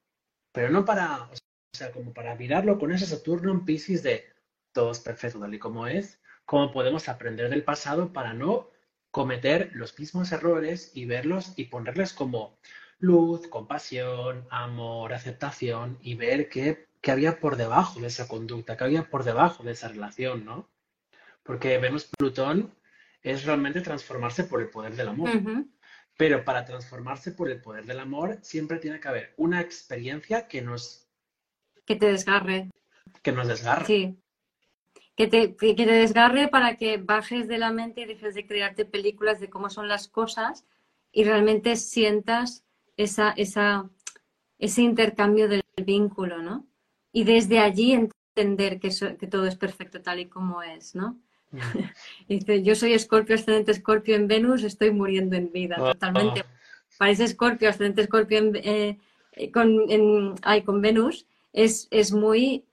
Pero 0.52 0.70
no 0.70 0.84
para, 0.84 1.24
o 1.24 1.34
sea, 1.76 1.92
como 1.92 2.12
para 2.12 2.34
mirarlo 2.36 2.78
con 2.78 2.92
ese 2.92 3.06
Saturno 3.06 3.52
en 3.52 3.64
Piscis 3.64 4.02
de 4.02 4.26
todo 4.72 4.92
es 4.92 5.00
perfecto 5.00 5.40
tal 5.40 5.54
y 5.54 5.58
como 5.58 5.86
es, 5.86 6.20
cómo 6.46 6.72
podemos 6.72 7.08
aprender 7.08 7.50
del 7.50 7.64
pasado 7.64 8.12
para 8.12 8.34
no 8.34 8.70
cometer 9.10 9.70
los 9.74 9.98
mismos 9.98 10.32
errores 10.32 10.92
y 10.94 11.06
verlos 11.06 11.54
y 11.56 11.66
ponerles 11.66 12.12
como 12.12 12.58
luz, 13.00 13.48
compasión, 13.48 14.46
amor, 14.50 15.12
aceptación 15.12 15.98
y 16.02 16.14
ver 16.14 16.48
qué, 16.48 16.86
qué 17.00 17.10
había 17.10 17.40
por 17.40 17.56
debajo 17.56 18.00
de 18.00 18.06
esa 18.06 18.28
conducta, 18.28 18.76
qué 18.76 18.84
había 18.84 19.04
por 19.10 19.24
debajo 19.24 19.64
de 19.64 19.72
esa 19.72 19.88
relación, 19.88 20.44
¿no? 20.44 20.68
Porque 21.42 21.78
vemos 21.78 22.08
Plutón 22.18 22.72
es 23.22 23.44
realmente 23.44 23.80
transformarse 23.80 24.44
por 24.44 24.60
el 24.60 24.68
poder 24.68 24.94
del 24.94 25.08
amor. 25.08 25.30
Pero 26.16 26.44
para 26.44 26.64
transformarse 26.66 27.32
por 27.32 27.50
el 27.50 27.60
poder 27.62 27.86
del 27.86 27.98
amor, 28.00 28.38
siempre 28.42 28.78
tiene 28.78 29.00
que 29.00 29.08
haber 29.08 29.34
una 29.38 29.60
experiencia 29.60 30.46
que 30.46 30.60
nos, 30.60 31.08
Que 31.86 31.96
te 31.96 32.06
desgarre. 32.06 32.70
que 33.22 33.32
nos 33.32 33.48
desgarra. 33.48 33.86
Sí. 33.86 34.18
Que 35.16 35.26
te, 35.26 35.56
que 35.56 35.74
te 35.74 35.86
desgarre 35.86 36.48
para 36.48 36.76
que 36.76 36.98
bajes 36.98 37.48
de 37.48 37.58
la 37.58 37.72
mente 37.72 38.02
y 38.02 38.04
dejes 38.06 38.34
de 38.34 38.46
crearte 38.46 38.84
películas 38.84 39.40
de 39.40 39.50
cómo 39.50 39.70
son 39.70 39.88
las 39.88 40.08
cosas 40.08 40.64
y 41.12 41.24
realmente 41.24 41.76
sientas 41.76 42.64
esa, 43.02 43.30
esa, 43.36 43.88
ese 44.58 44.82
intercambio 44.82 45.48
del 45.48 45.62
vínculo, 45.84 46.42
¿no? 46.42 46.66
Y 47.12 47.24
desde 47.24 47.58
allí 47.58 47.92
entender 47.92 48.78
que, 48.78 48.90
todo 49.26 49.46
es 49.46 49.56
perfecto 49.56 50.00
tal 50.02 50.20
y 50.20 50.26
como 50.26 50.62
es, 50.62 50.94
¿no? 50.94 51.18
Mm. 51.50 51.58
Dice, 52.28 52.62
yo 52.62 52.74
soy 52.74 52.92
Escorpio, 52.92 53.34
ascendente 53.34 53.72
Escorpio 53.72 54.16
en 54.16 54.28
Venus, 54.28 54.62
estoy 54.62 54.90
muriendo 54.90 55.36
en 55.36 55.50
vida, 55.50 55.76
Oh, 55.80 55.92
totalmente. 55.92 56.44
Para 56.98 57.10
ese 57.10 57.24
Escorpio, 57.24 57.68
ascendente 57.68 58.02
Escorpio 58.02 58.38
en, 58.38 58.56
eh, 58.56 58.98
con, 59.52 59.90
en- 59.90 60.34
ay, 60.42 60.62
con 60.62 60.82
Venus, 60.82 61.26
es, 61.52 61.88
es 61.90 62.12
muy, 62.12 62.64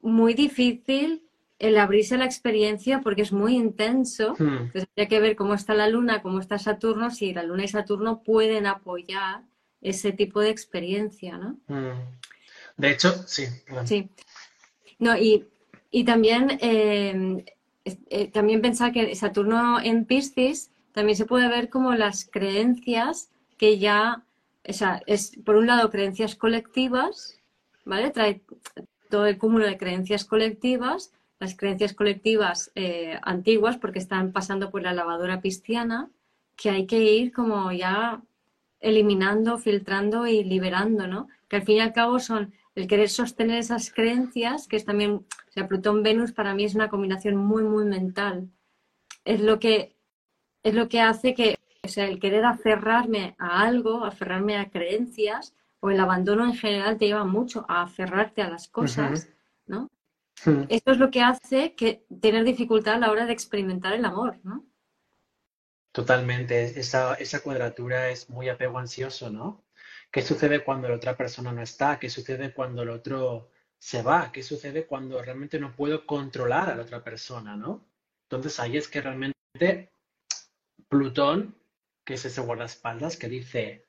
muy 0.00 0.34
difícil 0.34 1.22
el 1.58 1.78
abrirse 1.78 2.16
a 2.16 2.18
la 2.18 2.24
experiencia 2.24 3.00
porque 3.00 3.22
es 3.22 3.32
muy 3.32 3.54
intenso. 3.56 4.34
Mm. 4.38 4.56
Entonces 4.56 4.86
habría 4.90 5.08
que 5.08 5.20
ver 5.20 5.36
cómo 5.36 5.54
está 5.54 5.74
la 5.74 5.88
Luna, 5.88 6.22
cómo 6.22 6.40
está 6.40 6.58
Saturno, 6.58 7.10
si 7.10 7.34
la 7.34 7.42
Luna 7.42 7.64
y 7.64 7.68
Saturno 7.68 8.22
pueden 8.22 8.66
apoyar 8.66 9.42
ese 9.80 10.12
tipo 10.12 10.40
de 10.40 10.50
experiencia, 10.50 11.38
¿no? 11.38 11.58
Mm. 11.68 12.16
De 12.76 12.90
hecho, 12.90 13.12
sí. 13.26 13.46
Sí. 13.84 14.08
No, 14.98 15.16
y, 15.16 15.46
y 15.90 16.04
también, 16.04 16.58
eh, 16.60 17.44
eh, 17.84 18.28
también 18.28 18.60
pensar 18.60 18.92
que 18.92 19.14
Saturno 19.14 19.80
en 19.80 20.04
Piscis 20.04 20.70
también 20.92 21.16
se 21.16 21.26
puede 21.26 21.48
ver 21.48 21.68
como 21.68 21.94
las 21.94 22.24
creencias 22.24 23.30
que 23.58 23.78
ya, 23.78 24.24
o 24.68 24.72
sea, 24.72 25.02
es 25.06 25.32
por 25.44 25.56
un 25.56 25.66
lado 25.66 25.90
creencias 25.90 26.34
colectivas, 26.34 27.40
¿vale? 27.84 28.10
Trae 28.10 28.42
todo 29.08 29.26
el 29.26 29.38
cúmulo 29.38 29.66
de 29.66 29.78
creencias 29.78 30.24
colectivas, 30.24 31.12
las 31.38 31.54
creencias 31.54 31.94
colectivas 31.94 32.70
eh, 32.74 33.18
antiguas 33.22 33.76
porque 33.76 33.98
están 33.98 34.32
pasando 34.32 34.70
por 34.70 34.82
la 34.82 34.94
lavadora 34.94 35.40
pisciana, 35.40 36.10
que 36.56 36.70
hay 36.70 36.86
que 36.86 36.98
ir 37.00 37.32
como 37.32 37.70
ya 37.72 38.22
eliminando, 38.80 39.58
filtrando 39.58 40.26
y 40.26 40.44
liberando, 40.44 41.06
¿no? 41.06 41.28
Que 41.48 41.56
al 41.56 41.62
fin 41.62 41.76
y 41.76 41.80
al 41.80 41.92
cabo 41.92 42.18
son 42.18 42.52
el 42.74 42.86
querer 42.86 43.08
sostener 43.08 43.58
esas 43.58 43.90
creencias, 43.90 44.68
que 44.68 44.76
es 44.76 44.84
también, 44.84 45.12
o 45.12 45.50
sea, 45.50 45.66
Plutón-Venus 45.66 46.32
para 46.32 46.54
mí 46.54 46.64
es 46.64 46.74
una 46.74 46.88
combinación 46.88 47.36
muy, 47.36 47.62
muy 47.62 47.86
mental. 47.86 48.50
Es 49.24 49.40
lo 49.40 49.58
que, 49.58 49.96
es 50.62 50.74
lo 50.74 50.88
que 50.88 51.00
hace 51.00 51.34
que, 51.34 51.58
o 51.82 51.88
sea, 51.88 52.06
el 52.06 52.20
querer 52.20 52.44
aferrarme 52.44 53.34
a 53.38 53.62
algo, 53.62 54.04
aferrarme 54.04 54.56
a 54.58 54.70
creencias, 54.70 55.54
o 55.80 55.90
el 55.90 56.00
abandono 56.00 56.44
en 56.44 56.54
general 56.54 56.98
te 56.98 57.06
lleva 57.06 57.24
mucho 57.24 57.64
a 57.68 57.82
aferrarte 57.82 58.42
a 58.42 58.50
las 58.50 58.68
cosas, 58.68 59.28
¿no? 59.66 59.90
Mm. 60.44 60.64
Esto 60.68 60.92
es 60.92 60.98
lo 60.98 61.10
que 61.10 61.22
hace 61.22 61.74
que 61.74 62.04
tener 62.20 62.44
dificultad 62.44 62.94
a 62.94 62.98
la 62.98 63.10
hora 63.10 63.26
de 63.26 63.32
experimentar 63.32 63.94
el 63.94 64.04
amor, 64.04 64.38
¿no? 64.42 64.64
Totalmente. 65.96 66.78
Esa, 66.78 67.14
esa 67.14 67.40
cuadratura 67.40 68.10
es 68.10 68.28
muy 68.28 68.50
apego 68.50 68.78
ansioso, 68.78 69.30
¿no? 69.30 69.64
¿Qué 70.10 70.20
sucede 70.20 70.62
cuando 70.62 70.90
la 70.90 70.96
otra 70.96 71.16
persona 71.16 71.52
no 71.52 71.62
está? 71.62 71.98
¿Qué 71.98 72.10
sucede 72.10 72.52
cuando 72.52 72.82
el 72.82 72.90
otro 72.90 73.50
se 73.78 74.02
va? 74.02 74.30
¿Qué 74.30 74.42
sucede 74.42 74.84
cuando 74.86 75.22
realmente 75.22 75.58
no 75.58 75.74
puedo 75.74 76.04
controlar 76.04 76.68
a 76.68 76.76
la 76.76 76.82
otra 76.82 77.02
persona, 77.02 77.56
¿no? 77.56 77.88
Entonces 78.24 78.60
ahí 78.60 78.76
es 78.76 78.88
que 78.88 79.00
realmente 79.00 79.90
Plutón, 80.86 81.56
que 82.04 82.12
es 82.12 82.26
ese 82.26 82.42
guardaespaldas 82.42 83.16
que 83.16 83.30
dice, 83.30 83.86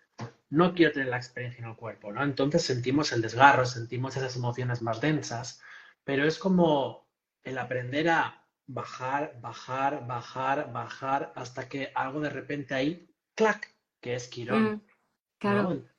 no 0.50 0.74
quiero 0.76 0.94
tener 0.94 1.10
la 1.10 1.18
experiencia 1.18 1.62
en 1.62 1.72
el 1.72 1.76
cuerpo, 1.76 2.14
¿no? 2.14 2.24
Entonces 2.24 2.62
sentimos 2.62 3.12
el 3.12 3.22
desgarro, 3.22 3.66
sentimos 3.66 4.16
esas 4.16 4.38
emociones 4.38 4.82
más 4.82 5.02
densas, 5.02 5.62
pero 6.06 6.26
es 6.26 6.40
como 6.40 7.06
el 7.44 7.58
aprender 7.58 8.08
a 8.08 8.47
bajar, 8.68 9.40
bajar, 9.42 10.06
bajar, 10.06 10.72
bajar, 10.72 11.34
hasta 11.36 11.68
que 11.68 11.92
algo 11.96 12.20
de 12.20 12.30
repente 12.30 12.74
ahí, 12.76 13.10
clac, 13.36 13.74
que 14.02 14.16
es 14.16 14.28
Quirón, 14.28 14.64
Mm, 14.64 14.82
claro. 15.40 15.74
¿no? 15.74 15.98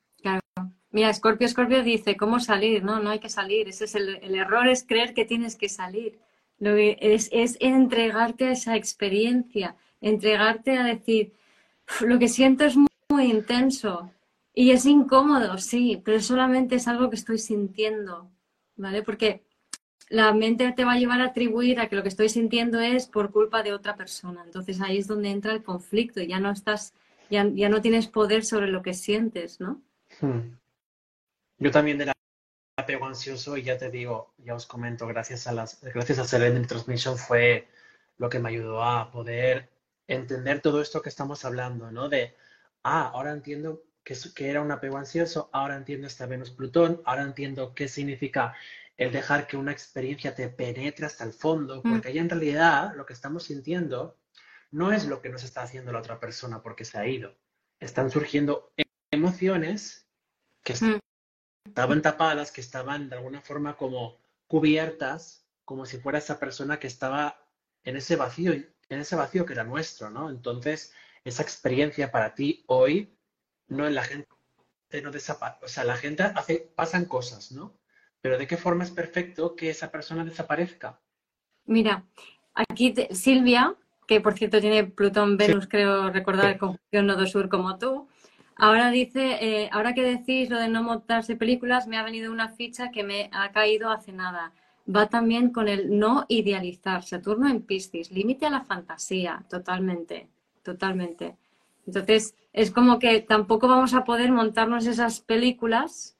Mira, 0.91 1.13
Scorpio, 1.13 1.47
Scorpio 1.47 1.83
dice, 1.83 2.17
¿cómo 2.17 2.39
salir? 2.39 2.83
No, 2.83 2.99
no 2.99 3.11
hay 3.11 3.19
que 3.19 3.29
salir. 3.29 3.67
Ese 3.67 3.85
es 3.85 3.93
el, 3.93 4.15
el 4.23 4.33
error, 4.33 4.67
es 4.67 4.83
creer 4.83 5.13
que 5.13 5.23
tienes 5.23 5.55
que 5.55 5.69
salir. 5.69 6.19
Lo 6.57 6.75
que 6.75 6.97
es, 6.99 7.29
es 7.31 7.57
entregarte 7.59 8.45
a 8.45 8.51
esa 8.51 8.75
experiencia, 8.75 9.75
entregarte 10.01 10.77
a 10.77 10.83
decir, 10.83 11.33
lo 12.01 12.19
que 12.19 12.27
siento 12.27 12.65
es 12.65 12.75
muy, 12.75 12.87
intenso 13.21 14.11
y 14.53 14.71
es 14.71 14.85
incómodo, 14.85 15.57
sí, 15.57 16.01
pero 16.05 16.19
solamente 16.21 16.75
es 16.75 16.87
algo 16.87 17.09
que 17.09 17.15
estoy 17.15 17.37
sintiendo, 17.37 18.29
¿vale? 18.75 19.03
Porque 19.03 19.43
la 20.09 20.33
mente 20.33 20.71
te 20.75 20.83
va 20.83 20.93
a 20.93 20.97
llevar 20.97 21.21
a 21.21 21.25
atribuir 21.25 21.79
a 21.79 21.87
que 21.87 21.95
lo 21.95 22.01
que 22.01 22.09
estoy 22.09 22.29
sintiendo 22.29 22.79
es 22.79 23.07
por 23.07 23.31
culpa 23.31 23.61
de 23.63 23.73
otra 23.73 23.95
persona. 23.95 24.43
Entonces 24.43 24.81
ahí 24.81 24.97
es 24.97 25.07
donde 25.07 25.29
entra 25.29 25.53
el 25.53 25.63
conflicto, 25.63 26.21
ya 26.21 26.39
no 26.39 26.51
estás, 26.51 26.93
ya, 27.29 27.47
ya 27.53 27.69
no 27.69 27.81
tienes 27.81 28.07
poder 28.07 28.43
sobre 28.43 28.67
lo 28.67 28.81
que 28.81 28.95
sientes, 28.95 29.59
¿no? 29.59 29.81
Hmm. 30.19 30.57
Yo 31.59 31.71
también 31.71 31.99
de 31.99 32.07
la 32.07 32.13
apego 32.77 33.05
ansioso, 33.05 33.57
y 33.57 33.63
ya 33.63 33.77
te 33.77 33.91
digo, 33.91 34.33
ya 34.37 34.55
os 34.55 34.65
comento, 34.65 35.05
gracias 35.05 35.45
a 35.47 35.51
las, 35.51 35.81
gracias 35.81 36.17
a 36.17 36.23
Serendipity 36.23 36.69
Transmission 36.69 37.17
fue 37.17 37.67
lo 38.17 38.29
que 38.29 38.39
me 38.39 38.49
ayudó 38.49 38.83
a 38.83 39.11
poder 39.11 39.69
entender 40.07 40.61
todo 40.61 40.81
esto 40.81 41.01
que 41.01 41.09
estamos 41.09 41.45
hablando, 41.45 41.91
¿no? 41.91 42.09
De, 42.09 42.35
ah, 42.83 43.11
ahora 43.13 43.31
entiendo 43.31 43.83
que, 44.03 44.15
que 44.33 44.49
era 44.49 44.61
un 44.61 44.71
apego 44.71 44.97
ansioso, 44.97 45.49
ahora 45.51 45.75
entiendo 45.75 46.07
esta 46.07 46.25
Venus-Plutón, 46.25 47.01
ahora 47.05 47.23
entiendo 47.23 47.75
qué 47.75 47.87
significa 47.87 48.55
el 48.99 49.13
dejar 49.13 49.47
que 49.47 49.55
una 49.55 49.71
experiencia 49.71 50.35
te 50.35 50.49
penetre 50.49 51.05
hasta 51.05 51.23
el 51.23 51.31
fondo, 51.31 51.81
mm. 51.81 51.89
porque 51.89 52.09
ahí 52.09 52.17
en 52.17 52.29
realidad 52.29 52.93
lo 52.95 53.05
que 53.05 53.13
estamos 53.13 53.43
sintiendo 53.43 54.19
no 54.71 54.91
es 54.91 55.05
lo 55.05 55.21
que 55.21 55.29
nos 55.29 55.45
está 55.45 55.61
haciendo 55.61 55.93
la 55.93 55.99
otra 55.99 56.19
persona 56.19 56.61
porque 56.61 56.83
se 56.83 56.99
ha 56.99 57.07
ido. 57.07 57.33
Están 57.79 58.11
surgiendo 58.11 58.73
emociones 59.09 60.05
que 60.65 60.73
mm. 60.73 60.99
estaban 61.65 62.01
tapadas, 62.01 62.51
que 62.51 62.59
estaban 62.59 63.09
de 63.09 63.15
alguna 63.15 63.39
forma 63.39 63.77
como 63.77 64.19
cubiertas, 64.47 65.45
como 65.63 65.85
si 65.85 65.97
fuera 65.97 66.17
esa 66.17 66.37
persona 66.37 66.77
que 66.77 66.87
estaba 66.87 67.41
en 67.85 67.95
ese 67.95 68.17
vacío 68.17 68.51
en 68.53 68.99
ese 68.99 69.15
vacío 69.15 69.45
que 69.45 69.53
era 69.53 69.63
nuestro, 69.63 70.09
¿no? 70.09 70.29
Entonces, 70.29 70.91
esa 71.23 71.43
experiencia 71.43 72.11
para 72.11 72.33
ti 72.33 72.65
hoy, 72.67 73.15
no 73.67 73.87
en 73.87 73.93
la 73.95 74.03
gente 74.03 74.27
no 75.03 75.11
desaparece, 75.11 75.63
o 75.63 75.67
sea, 75.69 75.83
la 75.83 75.95
gente 75.95 76.23
hace, 76.23 76.71
pasan 76.75 77.05
cosas, 77.05 77.51
¿no? 77.51 77.78
Pero 78.21 78.37
¿de 78.37 78.47
qué 78.47 78.57
forma 78.57 78.83
es 78.83 78.91
perfecto 78.91 79.55
que 79.55 79.69
esa 79.69 79.91
persona 79.91 80.25
desaparezca? 80.25 80.99
Mira, 81.65 82.03
aquí 82.53 82.93
Silvia, 83.11 83.75
que 84.07 84.21
por 84.21 84.33
cierto 84.33 84.59
tiene 84.59 84.83
Plutón, 84.83 85.37
Venus, 85.37 85.67
creo 85.67 86.09
recordar, 86.09 86.53
sí. 86.53 86.59
conjunción 86.59 87.07
Nodo 87.07 87.25
Sur 87.27 87.49
como 87.49 87.77
tú, 87.77 88.07
ahora 88.55 88.91
dice, 88.91 89.37
eh, 89.41 89.69
ahora 89.71 89.93
que 89.93 90.03
decís 90.03 90.49
lo 90.49 90.59
de 90.59 90.67
no 90.67 90.83
montarse 90.83 91.35
películas, 91.35 91.87
me 91.87 91.97
ha 91.97 92.03
venido 92.03 92.31
una 92.31 92.49
ficha 92.49 92.91
que 92.91 93.03
me 93.03 93.29
ha 93.31 93.51
caído 93.51 93.89
hace 93.89 94.11
nada 94.11 94.51
va 94.93 95.07
también 95.07 95.51
con 95.51 95.67
el 95.67 95.97
no 95.97 96.25
idealizar. 96.27 97.03
Saturno 97.03 97.49
en 97.49 97.61
Piscis, 97.61 98.11
límite 98.11 98.45
a 98.45 98.49
la 98.49 98.61
fantasía, 98.61 99.45
totalmente, 99.49 100.29
totalmente. 100.63 101.37
Entonces, 101.85 102.35
es 102.53 102.71
como 102.71 102.99
que 102.99 103.21
tampoco 103.21 103.67
vamos 103.67 103.93
a 103.93 104.03
poder 104.03 104.31
montarnos 104.31 104.85
esas 104.85 105.21
películas 105.21 106.17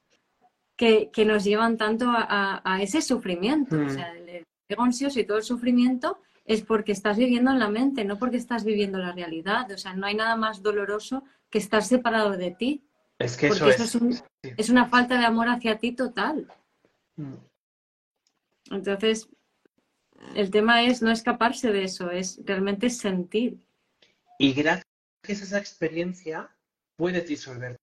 que, 0.80 1.10
que 1.10 1.26
nos 1.26 1.44
llevan 1.44 1.76
tanto 1.76 2.06
a, 2.08 2.62
a, 2.64 2.80
ese 2.80 3.02
sufrimiento. 3.02 3.76
Mm. 3.76 3.86
O 3.86 3.90
sea, 3.90 4.16
el 4.16 4.46
ego 4.66 4.82
ansioso 4.82 5.20
y 5.20 5.26
todo 5.26 5.36
el 5.36 5.44
sufrimiento 5.44 6.22
es 6.46 6.62
porque 6.62 6.92
estás 6.92 7.18
viviendo 7.18 7.50
en 7.50 7.58
la 7.58 7.68
mente, 7.68 8.02
no 8.06 8.18
porque 8.18 8.38
estás 8.38 8.64
viviendo 8.64 8.96
la 8.96 9.12
realidad. 9.12 9.70
O 9.70 9.76
sea, 9.76 9.92
no 9.92 10.06
hay 10.06 10.14
nada 10.14 10.36
más 10.36 10.62
doloroso 10.62 11.22
que 11.50 11.58
estar 11.58 11.84
separado 11.84 12.30
de 12.30 12.52
ti. 12.52 12.82
Es 13.18 13.36
que 13.36 13.48
eso, 13.48 13.68
eso 13.68 13.82
es, 13.84 13.94
es, 13.94 14.00
un, 14.00 14.14
sí. 14.14 14.22
es, 14.42 14.70
una 14.70 14.88
falta 14.88 15.18
de 15.18 15.26
amor 15.26 15.50
hacia 15.50 15.76
ti 15.76 15.92
total. 15.92 16.50
Mm. 17.16 17.34
Entonces, 18.70 19.28
el 20.34 20.50
tema 20.50 20.82
es 20.84 21.02
no 21.02 21.10
escaparse 21.10 21.72
de 21.72 21.84
eso, 21.84 22.10
es 22.10 22.40
realmente 22.46 22.88
sentir. 22.88 23.58
Y 24.38 24.54
gracias 24.54 24.86
a 25.28 25.32
esa 25.32 25.58
experiencia 25.58 26.48
puedes 26.96 27.28
disolver 27.28 27.76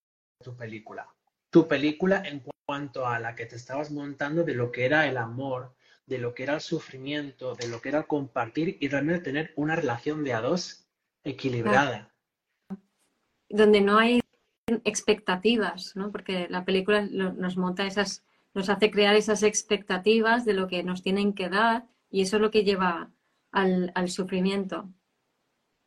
tu 0.43 0.55
película. 0.55 1.07
Tu 1.49 1.67
película 1.67 2.23
en 2.25 2.43
cuanto 2.65 3.07
a 3.07 3.19
la 3.19 3.35
que 3.35 3.45
te 3.45 3.55
estabas 3.55 3.91
montando 3.91 4.43
de 4.43 4.53
lo 4.53 4.71
que 4.71 4.85
era 4.85 5.07
el 5.07 5.17
amor, 5.17 5.73
de 6.05 6.17
lo 6.17 6.33
que 6.33 6.43
era 6.43 6.55
el 6.55 6.61
sufrimiento, 6.61 7.55
de 7.55 7.67
lo 7.67 7.81
que 7.81 7.89
era 7.89 7.99
el 7.99 8.07
compartir 8.07 8.77
y 8.79 8.87
realmente 8.87 9.23
tener 9.23 9.53
una 9.55 9.75
relación 9.75 10.23
de 10.23 10.33
a 10.33 10.41
dos 10.41 10.87
equilibrada. 11.23 12.11
Donde 13.49 13.81
no 13.81 13.97
hay 13.97 14.21
expectativas, 14.83 15.95
¿no? 15.95 16.11
Porque 16.11 16.47
la 16.49 16.65
película 16.65 17.01
nos 17.01 17.57
monta 17.57 17.85
esas 17.85 18.23
nos 18.57 18.69
hace 18.69 18.89
crear 18.89 19.15
esas 19.15 19.43
expectativas 19.43 20.43
de 20.43 20.53
lo 20.53 20.67
que 20.67 20.81
nos 20.81 21.03
tienen 21.03 21.33
que 21.33 21.47
dar 21.47 21.85
y 22.09 22.21
eso 22.21 22.37
es 22.37 22.41
lo 22.41 22.49
que 22.49 22.63
lleva 22.63 23.11
al, 23.51 23.91
al 23.93 24.09
sufrimiento. 24.09 24.89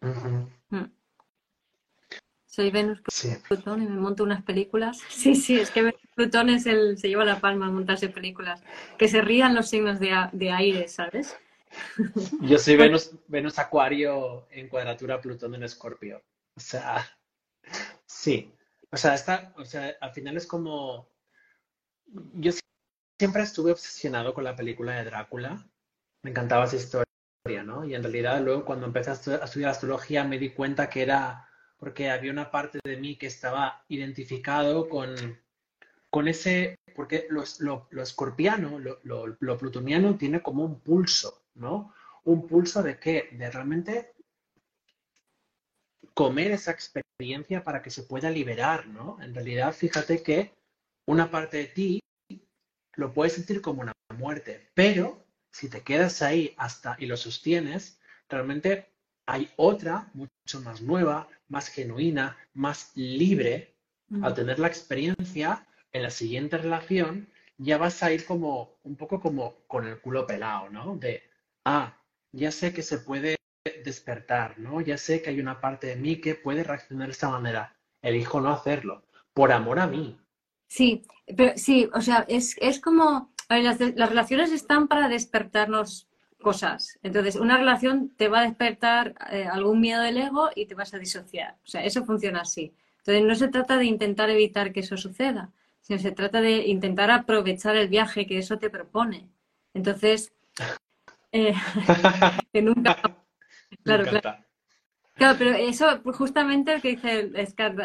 Uh 0.00 0.06
-huh. 0.06 0.48
mm. 0.70 0.99
Soy 2.50 2.72
Venus 2.72 3.00
sí. 3.08 3.36
Plutón 3.46 3.80
y 3.80 3.86
me 3.86 3.94
monto 3.94 4.24
unas 4.24 4.42
películas. 4.42 4.98
Sí, 5.08 5.36
sí, 5.36 5.60
es 5.60 5.70
que 5.70 5.82
Venus 5.82 6.00
Plutón 6.16 6.50
es 6.50 6.66
el, 6.66 6.98
se 6.98 7.08
lleva 7.08 7.24
la 7.24 7.40
palma 7.40 7.66
a 7.66 7.70
montarse 7.70 8.08
películas. 8.08 8.60
Que 8.98 9.06
se 9.06 9.22
rían 9.22 9.54
los 9.54 9.70
signos 9.70 10.00
de, 10.00 10.12
de 10.32 10.50
aire, 10.50 10.88
¿sabes? 10.88 11.36
Yo 12.42 12.58
soy 12.58 12.76
Venus, 12.76 13.12
Venus 13.28 13.60
Acuario 13.60 14.48
en 14.50 14.68
cuadratura 14.68 15.20
Plutón 15.20 15.54
en 15.54 15.62
Escorpio. 15.62 16.24
O 16.56 16.60
sea, 16.60 17.06
sí. 18.04 18.52
O 18.90 18.96
sea, 18.96 19.14
está, 19.14 19.54
o 19.56 19.64
sea, 19.64 19.94
al 20.00 20.10
final 20.10 20.36
es 20.36 20.46
como 20.48 21.08
yo 22.34 22.50
siempre 23.16 23.42
estuve 23.42 23.70
obsesionado 23.70 24.34
con 24.34 24.42
la 24.42 24.56
película 24.56 24.96
de 24.96 25.04
Drácula. 25.04 25.64
Me 26.22 26.30
encantaba 26.30 26.64
esa 26.64 26.74
historia, 26.74 27.62
¿no? 27.64 27.84
Y 27.84 27.94
en 27.94 28.02
realidad 28.02 28.40
luego 28.40 28.64
cuando 28.64 28.86
empecé 28.86 29.10
a 29.10 29.44
estudiar 29.44 29.70
astrología 29.70 30.24
me 30.24 30.40
di 30.40 30.50
cuenta 30.50 30.90
que 30.90 31.02
era 31.02 31.46
porque 31.80 32.10
había 32.10 32.30
una 32.30 32.50
parte 32.50 32.78
de 32.84 32.98
mí 32.98 33.16
que 33.16 33.26
estaba 33.26 33.84
identificado 33.88 34.88
con, 34.88 35.40
con 36.10 36.28
ese, 36.28 36.78
porque 36.94 37.26
lo, 37.30 37.42
lo, 37.90 38.02
escorpiano, 38.02 38.78
lo, 38.78 38.98
lo, 39.02 39.58
plutoniano 39.58 40.16
tiene 40.18 40.42
como 40.42 40.62
un 40.62 40.78
pulso, 40.80 41.42
¿no? 41.54 41.94
Un 42.24 42.46
pulso 42.46 42.82
de 42.82 42.98
qué? 42.98 43.30
De 43.32 43.50
realmente 43.50 44.12
comer 46.12 46.50
esa 46.50 46.70
experiencia 46.70 47.64
para 47.64 47.80
que 47.80 47.90
se 47.90 48.02
pueda 48.02 48.30
liberar, 48.30 48.86
¿no? 48.86 49.16
En 49.22 49.34
realidad, 49.34 49.72
fíjate 49.72 50.22
que 50.22 50.54
una 51.06 51.30
parte 51.30 51.56
de 51.56 51.64
ti 51.64 52.00
lo 52.94 53.14
puedes 53.14 53.32
sentir 53.32 53.62
como 53.62 53.80
una 53.80 53.92
muerte, 54.18 54.68
pero 54.74 55.24
si 55.50 55.70
te 55.70 55.80
quedas 55.80 56.20
ahí 56.20 56.54
hasta 56.58 56.96
y 56.98 57.06
lo 57.06 57.16
sostienes, 57.16 57.98
realmente 58.28 58.92
hay 59.26 59.48
otra 59.56 60.10
mucho 60.12 60.60
más 60.62 60.82
nueva, 60.82 61.26
más 61.50 61.68
genuina, 61.68 62.38
más 62.54 62.92
libre. 62.94 63.76
Mm. 64.08 64.24
Al 64.24 64.34
tener 64.34 64.58
la 64.58 64.68
experiencia 64.68 65.66
en 65.92 66.02
la 66.02 66.10
siguiente 66.10 66.56
relación, 66.56 67.28
ya 67.58 67.76
vas 67.76 68.02
a 68.02 68.10
ir 68.10 68.24
como 68.24 68.78
un 68.84 68.96
poco 68.96 69.20
como 69.20 69.66
con 69.66 69.86
el 69.86 70.00
culo 70.00 70.26
pelado, 70.26 70.70
¿no? 70.70 70.96
De, 70.96 71.22
ah, 71.66 71.94
ya 72.32 72.50
sé 72.50 72.72
que 72.72 72.82
se 72.82 72.98
puede 72.98 73.36
despertar, 73.84 74.58
¿no? 74.58 74.80
Ya 74.80 74.96
sé 74.96 75.20
que 75.20 75.28
hay 75.28 75.40
una 75.40 75.60
parte 75.60 75.88
de 75.88 75.96
mí 75.96 76.22
que 76.22 76.34
puede 76.34 76.64
reaccionar 76.64 77.08
de 77.08 77.12
esta 77.12 77.28
manera. 77.28 77.76
Elijo 78.00 78.40
no 78.40 78.48
hacerlo, 78.50 79.04
por 79.34 79.52
amor 79.52 79.78
a 79.78 79.86
mí, 79.86 80.18
Sí, 80.70 81.02
pero 81.36 81.52
sí, 81.56 81.90
o 81.92 82.00
sea, 82.00 82.24
es, 82.28 82.56
es 82.60 82.80
como, 82.80 83.34
las, 83.48 83.80
las, 83.80 84.08
relaciones 84.08 84.52
están 84.52 84.86
para 84.86 85.08
despertarnos 85.08 86.08
cosas. 86.40 86.98
Entonces, 87.02 87.36
una 87.36 87.56
relación 87.56 88.10
te 88.16 88.28
va 88.28 88.40
a 88.40 88.42
despertar 88.42 89.14
eh, 89.30 89.44
algún 89.44 89.80
miedo 89.80 90.02
del 90.02 90.18
ego 90.18 90.50
y 90.54 90.66
te 90.66 90.74
vas 90.74 90.94
a 90.94 90.98
disociar. 90.98 91.56
O 91.64 91.68
sea, 91.68 91.84
eso 91.84 92.04
funciona 92.04 92.40
así. 92.40 92.74
Entonces, 92.98 93.24
no 93.24 93.34
se 93.34 93.48
trata 93.48 93.76
de 93.76 93.84
intentar 93.84 94.30
evitar 94.30 94.72
que 94.72 94.80
eso 94.80 94.96
suceda, 94.96 95.52
sino 95.80 95.98
se 95.98 96.12
trata 96.12 96.40
de 96.40 96.66
intentar 96.66 97.10
aprovechar 97.10 97.76
el 97.76 97.88
viaje 97.88 98.26
que 98.26 98.38
eso 98.38 98.58
te 98.58 98.70
propone. 98.70 99.28
Entonces, 99.74 100.32
eh, 101.32 101.54
que 102.52 102.62
nunca... 102.62 102.96
Claro, 103.84 104.04
claro. 104.04 104.44
Claro, 105.20 105.36
pero 105.38 105.50
eso 105.50 106.00
pues, 106.02 106.16
justamente 106.16 106.74
lo 106.74 106.80
que 106.80 106.96
dice 106.96 107.30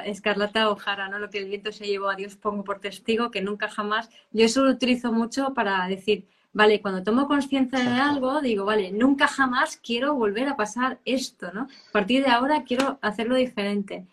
Escarlata 0.06 0.70
Ojara, 0.70 1.10
¿no? 1.10 1.20
Lo 1.20 1.30
que 1.30 1.39
el 1.39 1.49
viento 1.49 1.74
se 1.74 1.86
llevó 1.86 2.10
a 2.10 2.16
Dios 2.16 2.38
pongo 2.38 2.64
por 2.64 2.80
testigo, 2.80 3.30
que 3.30 3.41
nunca 3.41 3.68
jamás. 3.68 4.10
Yo 4.32 4.45
eso 4.45 4.64
lo 4.64 4.72
utilizo 4.72 5.12
mucho 5.12 5.53
para 5.53 5.86
decir, 5.86 6.30
vale, 6.56 6.82
cuando 6.82 7.03
tomo 7.03 7.28
conciencia 7.28 7.80
de 7.80 7.99
algo, 7.99 8.41
digo, 8.41 8.64
vale, 8.64 8.91
nunca 8.91 9.28
jamás 9.28 9.78
quiero 9.78 10.16
volver 10.16 10.47
a 10.47 10.56
pasar 10.56 10.99
esto, 11.03 11.51
¿no? 11.53 11.64
A 11.89 11.91
partir 11.91 12.24
de 12.24 12.32
ahora 12.32 12.64
quiero 12.64 12.97
hacerlo 13.01 13.36
diferente. 13.36 14.06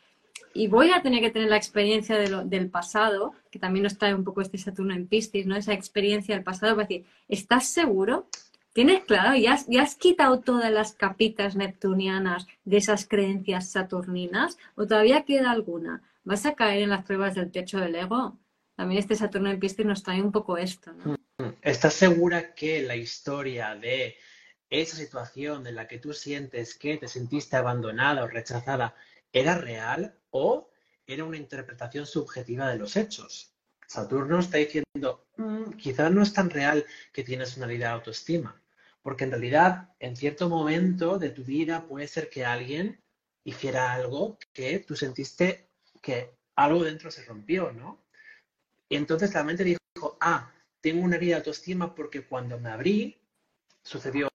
Y 0.52 0.66
voy 0.66 0.90
a 0.90 1.00
tener 1.02 1.20
que 1.20 1.30
tener 1.30 1.48
la 1.48 1.56
experiencia 1.56 2.18
de 2.18 2.28
lo, 2.28 2.44
del 2.44 2.68
pasado, 2.68 3.32
que 3.50 3.60
también 3.60 3.84
nos 3.84 3.96
trae 3.96 4.12
un 4.12 4.24
poco 4.24 4.40
este 4.42 4.58
Saturno 4.58 4.92
en 4.92 5.06
Piscis, 5.06 5.46
¿no? 5.46 5.54
Esa 5.54 5.72
experiencia 5.72 6.34
del 6.34 6.42
pasado 6.42 6.74
para 6.74 6.88
decir, 6.88 7.06
¿estás 7.28 7.68
seguro? 7.68 8.26
Tienes 8.72 9.04
claro, 9.04 9.36
ya 9.36 9.52
has, 9.52 9.66
ya 9.68 9.82
has 9.82 9.94
quitado 9.94 10.40
todas 10.40 10.72
las 10.72 10.94
capitas 10.94 11.54
neptunianas 11.54 12.48
de 12.64 12.78
esas 12.78 13.06
creencias 13.06 13.70
saturninas 13.70 14.58
o 14.74 14.84
todavía 14.86 15.22
queda 15.22 15.52
alguna. 15.52 16.02
¿Vas 16.24 16.44
a 16.44 16.54
caer 16.54 16.82
en 16.82 16.90
las 16.90 17.04
pruebas 17.04 17.36
del 17.36 17.52
techo 17.52 17.78
del 17.78 17.94
ego? 17.94 18.36
También 18.82 18.98
este 18.98 19.14
Saturno 19.14 19.48
en 19.48 19.60
Piscis 19.60 19.86
nos 19.86 20.02
trae 20.02 20.20
un 20.20 20.32
poco 20.32 20.58
esto, 20.58 20.92
¿no? 20.92 21.16
Mm, 21.38 21.54
¿Estás 21.62 21.94
segura 21.94 22.52
que 22.52 22.82
la 22.82 22.96
historia 22.96 23.76
de 23.76 24.16
esa 24.70 24.96
situación 24.96 25.64
en 25.68 25.76
la 25.76 25.86
que 25.86 26.00
tú 26.00 26.12
sientes 26.12 26.76
que 26.76 26.96
te 26.96 27.06
sentiste 27.06 27.54
abandonada 27.54 28.24
o 28.24 28.26
rechazada 28.26 28.96
era 29.32 29.56
real 29.56 30.18
o 30.30 30.68
era 31.06 31.22
una 31.22 31.36
interpretación 31.36 32.06
subjetiva 32.06 32.70
de 32.70 32.78
los 32.78 32.96
hechos. 32.96 33.54
Saturno 33.86 34.40
está 34.40 34.58
diciendo, 34.58 35.28
mm, 35.36 35.74
quizás 35.74 36.10
no 36.10 36.20
es 36.20 36.32
tan 36.32 36.50
real 36.50 36.84
que 37.12 37.22
tienes 37.22 37.56
una 37.56 37.66
herida 37.66 37.86
de 37.86 37.92
autoestima, 37.92 38.60
porque 39.00 39.22
en 39.22 39.30
realidad 39.30 39.90
en 40.00 40.16
cierto 40.16 40.48
momento 40.48 41.20
de 41.20 41.30
tu 41.30 41.44
vida 41.44 41.86
puede 41.86 42.08
ser 42.08 42.28
que 42.28 42.44
alguien 42.44 43.00
hiciera 43.44 43.92
algo 43.92 44.40
que 44.52 44.80
tú 44.80 44.96
sentiste 44.96 45.68
que 46.02 46.34
algo 46.56 46.82
dentro 46.82 47.12
se 47.12 47.24
rompió, 47.24 47.70
¿no? 47.70 48.01
Y 48.92 48.96
entonces 48.96 49.32
la 49.32 49.42
mente 49.42 49.64
dijo, 49.64 50.18
ah, 50.20 50.52
tengo 50.82 51.02
una 51.02 51.16
herida 51.16 51.36
de 51.36 51.38
autoestima 51.38 51.94
porque 51.94 52.26
cuando 52.26 52.60
me 52.60 52.68
abrí 52.68 53.22
sucedió 53.82 54.28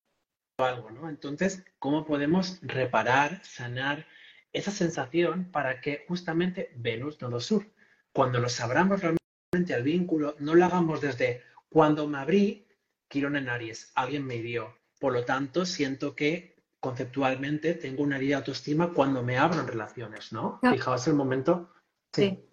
algo, 0.57 0.89
¿no? 0.89 1.07
Entonces, 1.09 1.63
¿cómo 1.77 2.07
podemos 2.07 2.57
reparar, 2.63 3.39
sanar 3.45 4.07
esa 4.51 4.71
sensación 4.71 5.51
para 5.51 5.79
que 5.79 6.05
justamente 6.07 6.71
Venus, 6.75 7.21
nodo 7.21 7.39
sur, 7.39 7.67
cuando 8.11 8.39
nos 8.39 8.59
abramos 8.59 8.99
realmente 8.99 9.75
al 9.75 9.83
vínculo, 9.83 10.35
no 10.39 10.55
lo 10.55 10.65
hagamos 10.65 11.01
desde 11.01 11.43
cuando 11.69 12.07
me 12.07 12.17
abrí, 12.17 12.67
Quirón 13.09 13.35
en 13.35 13.49
Aries, 13.49 13.91
alguien 13.93 14.25
me 14.25 14.41
dio. 14.41 14.75
Por 14.99 15.13
lo 15.13 15.23
tanto, 15.23 15.67
siento 15.67 16.15
que 16.15 16.55
conceptualmente 16.79 17.75
tengo 17.75 18.01
una 18.01 18.17
herida 18.17 18.37
de 18.37 18.39
autoestima 18.39 18.91
cuando 18.91 19.21
me 19.21 19.37
abro 19.37 19.61
en 19.61 19.67
relaciones, 19.67 20.33
¿no? 20.33 20.59
Fijaos 20.63 21.07
el 21.07 21.13
momento. 21.13 21.71
sí. 22.11 22.46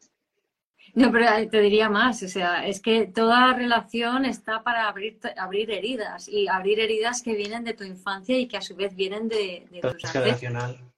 No, 0.92 1.10
pero 1.10 1.26
te 1.50 1.60
diría 1.60 1.88
más, 1.88 2.22
o 2.22 2.28
sea, 2.28 2.66
es 2.66 2.80
que 2.80 3.06
toda 3.06 3.54
relación 3.54 4.24
está 4.24 4.62
para 4.62 4.88
abrir, 4.88 5.18
abrir 5.36 5.70
heridas 5.70 6.28
y 6.28 6.46
abrir 6.46 6.78
heridas 6.78 7.22
que 7.22 7.34
vienen 7.34 7.64
de 7.64 7.74
tu 7.74 7.82
infancia 7.84 8.38
y 8.38 8.46
que 8.46 8.56
a 8.56 8.60
su 8.60 8.76
vez 8.76 8.94
vienen 8.94 9.28
de, 9.28 9.66
de 9.70 9.80
tus 9.80 10.02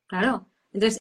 Claro, 0.07 0.47
entonces 0.73 1.01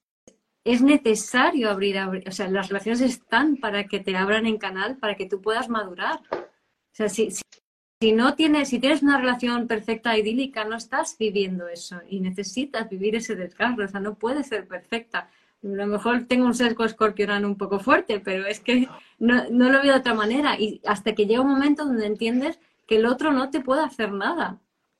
es 0.63 0.81
necesario 0.81 1.69
abrir, 1.69 1.97
o 2.25 2.31
sea, 2.31 2.47
las 2.49 2.69
relaciones 2.69 3.01
están 3.01 3.57
para 3.57 3.85
que 3.85 3.99
te 3.99 4.15
abran 4.15 4.45
en 4.45 4.57
canal, 4.57 4.97
para 4.97 5.15
que 5.15 5.27
tú 5.27 5.41
puedas 5.41 5.69
madurar. 5.69 6.21
O 6.31 6.47
sea, 6.91 7.09
si, 7.09 7.29
si, 7.31 8.11
no 8.13 8.33
tienes, 8.33 8.69
si 8.69 8.79
tienes 8.79 9.03
una 9.03 9.19
relación 9.19 9.67
perfecta, 9.67 10.17
idílica, 10.17 10.63
no 10.63 10.75
estás 10.75 11.17
viviendo 11.19 11.67
eso 11.67 12.01
y 12.09 12.19
necesitas 12.19 12.89
vivir 12.89 13.15
ese 13.15 13.35
desgarro, 13.35 13.85
o 13.85 13.87
sea, 13.87 13.99
no 13.99 14.15
puede 14.15 14.43
ser 14.43 14.67
perfecta 14.67 15.29
lo 15.65 15.87
mejor 15.87 16.25
tengo 16.25 16.45
un 16.45 16.53
sesgo 16.53 16.85
escorpionano 16.85 17.47
un 17.47 17.57
poco 17.57 17.79
fuerte, 17.79 18.19
pero 18.19 18.45
es 18.45 18.59
que 18.59 18.87
no, 19.17 19.43
lo 19.49 19.81
veo 19.81 19.93
de 19.93 19.99
otra 19.99 20.13
manera. 20.13 20.59
Y 20.59 20.79
hasta 20.85 21.15
que 21.15 21.25
llega 21.25 21.41
un 21.41 21.49
momento 21.49 21.85
donde 21.85 22.05
entiendes 22.05 22.59
que 22.85 22.97
el 22.97 23.07
otro 23.07 23.31
no 23.31 23.49
te 23.49 23.61
puede 23.61 23.83
hacer 23.83 24.11
nada. 24.11 24.59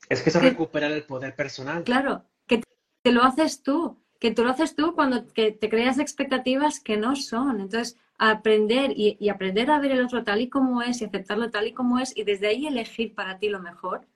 Es 0.09 0.23
que 0.23 0.29
es 0.29 0.41
recuperar 0.41 0.91
el 0.91 1.03
poder 1.03 1.35
personal. 1.35 1.83
Claro, 1.83 2.23
que 2.47 2.63
te 3.03 3.11
lo 3.11 3.23
haces 3.23 3.61
tú, 3.61 3.99
que 4.19 4.31
tú 4.31 4.43
lo 4.43 4.49
haces 4.49 4.75
tú 4.75 4.95
cuando 4.95 5.23
te 5.25 5.69
creas 5.69 5.99
expectativas 5.99 6.79
que 6.79 6.97
no 6.97 7.15
son. 7.15 7.61
Entonces, 7.61 7.97
aprender 8.17 8.91
y, 8.95 9.17
y, 9.19 9.29
aprender 9.29 9.69
a 9.69 9.79
ver 9.79 9.91
el 9.91 10.03
otro 10.03 10.23
tal 10.23 10.41
y 10.41 10.49
como 10.49 10.81
es 10.81 11.01
y 11.01 11.05
aceptarlo 11.05 11.51
tal 11.51 11.67
y 11.67 11.73
como 11.73 11.99
es 11.99 12.15
y 12.17 12.23
desde 12.23 12.47
ahí 12.47 12.65
elegir 12.65 13.13
para 13.13 13.37
ti 13.37 13.49
lo 13.49 13.59
mejor, 13.59 14.07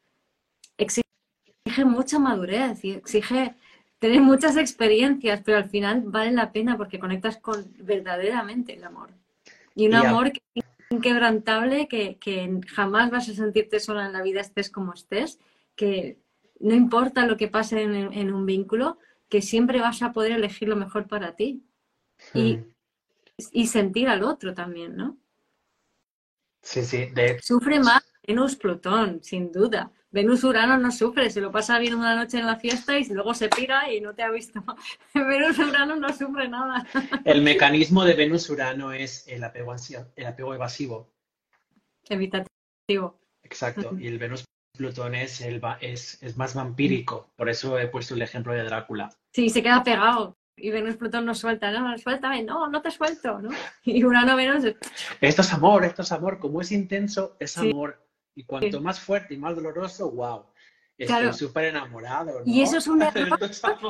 exige 0.77 1.03
mucha 1.85 2.17
madurez 2.17 2.83
y 2.83 2.91
exige 2.91 3.55
tener 3.99 4.21
muchas 4.21 4.57
experiencias, 4.57 5.41
pero 5.43 5.57
al 5.57 5.69
final 5.69 6.03
vale 6.05 6.31
la 6.31 6.51
pena 6.51 6.77
porque 6.77 6.99
conectas 6.99 7.37
con 7.37 7.65
verdaderamente 7.79 8.73
el 8.73 8.83
amor. 8.83 9.11
Y 9.75 9.87
un 9.87 9.95
amor 9.95 10.31
inquebrantable 10.89 11.87
que, 11.87 12.17
jamás 12.67 13.11
vas 13.11 13.29
a 13.29 13.33
sentirte 13.33 13.79
sola 13.79 14.05
en 14.05 14.13
la 14.13 14.23
vida, 14.23 14.41
estés 14.41 14.69
como 14.69 14.93
estés, 14.93 15.39
que 15.75 16.17
no 16.59 16.73
importa 16.73 17.27
lo 17.27 17.37
que 17.37 17.47
pase 17.47 17.83
en, 17.83 18.33
un 18.33 18.45
vínculo, 18.45 18.97
que 19.29 19.41
siempre 19.41 19.79
vas 19.79 20.01
a 20.01 20.11
poder 20.11 20.31
elegir 20.31 20.67
lo 20.67 20.75
mejor 20.75 21.07
para 21.07 21.35
ti. 21.35 21.63
Y, 22.33 22.57
hmm. 22.57 22.73
y 23.51 23.67
sentir 23.67 24.09
al 24.09 24.23
otro 24.23 24.53
también, 24.53 24.97
¿no? 24.97 25.17
Sí, 26.61 26.83
sí. 26.83 27.07
Sufre 27.41 27.79
más 27.79 28.03
Venus 28.27 28.55
Plutón, 28.55 29.23
sin 29.23 29.51
duda. 29.51 29.91
Venus 30.11 30.43
Urano 30.43 30.77
no 30.77 30.91
sufre, 30.91 31.29
se 31.29 31.39
lo 31.39 31.51
pasa 31.51 31.77
bien 31.77 31.93
una 31.93 32.15
noche 32.15 32.39
en 32.39 32.47
la 32.47 32.55
fiesta 32.55 32.97
y 32.97 33.05
luego 33.09 33.35
se 33.35 33.47
pira 33.47 33.93
y 33.93 34.01
no 34.01 34.15
te 34.15 34.23
ha 34.23 34.31
visto. 34.31 34.63
Venus 35.13 35.59
Urano 35.59 35.95
no 35.97 36.11
sufre 36.11 36.49
nada. 36.49 36.85
El 37.25 37.43
mecanismo 37.43 38.03
de 38.03 38.15
Venus 38.15 38.49
Urano 38.49 38.91
es 38.91 39.27
el 39.27 39.43
apego, 39.43 39.75
el 40.15 40.25
apego 40.25 40.55
evasivo. 40.55 41.11
Evitativo. 42.07 43.19
Exacto. 43.43 43.95
Y 43.99 44.07
el 44.07 44.17
Venus 44.17 44.45
Plutón 44.75 45.13
es, 45.13 45.41
el, 45.41 45.61
es, 45.81 46.21
es 46.23 46.37
más 46.37 46.55
vampírico. 46.55 47.29
Por 47.35 47.49
eso 47.49 47.77
he 47.77 47.87
puesto 47.87 48.15
el 48.15 48.23
ejemplo 48.23 48.53
de 48.53 48.63
Drácula. 48.63 49.11
Sí, 49.33 49.49
se 49.49 49.61
queda 49.61 49.83
pegado. 49.83 50.33
Y 50.57 50.71
Venus 50.71 50.97
Plutón 50.97 51.25
no 51.25 51.35
suelta, 51.35 51.71
no, 51.71 51.97
suéltame, 51.99 52.43
no, 52.43 52.67
no 52.67 52.81
te 52.81 52.89
suelto, 52.89 53.39
¿no? 53.41 53.49
Y 53.83 54.03
Urano 54.03 54.35
Venus. 54.35 54.63
Esto 55.21 55.41
es 55.43 55.53
amor, 55.53 55.85
esto 55.85 56.01
es 56.01 56.11
amor. 56.11 56.39
Como 56.39 56.61
es 56.61 56.71
intenso, 56.71 57.35
es 57.39 57.57
amor 57.59 58.08
y 58.35 58.43
cuanto 58.43 58.81
más 58.81 58.99
fuerte 58.99 59.33
y 59.33 59.37
más 59.37 59.55
doloroso, 59.55 60.11
wow. 60.11 60.45
Estoy 60.99 61.33
súper 61.33 61.65
enamorado. 61.65 62.41
Y 62.45 62.61
eso 62.61 62.77
es 62.77 62.87
un 62.87 63.01
error 63.01 63.39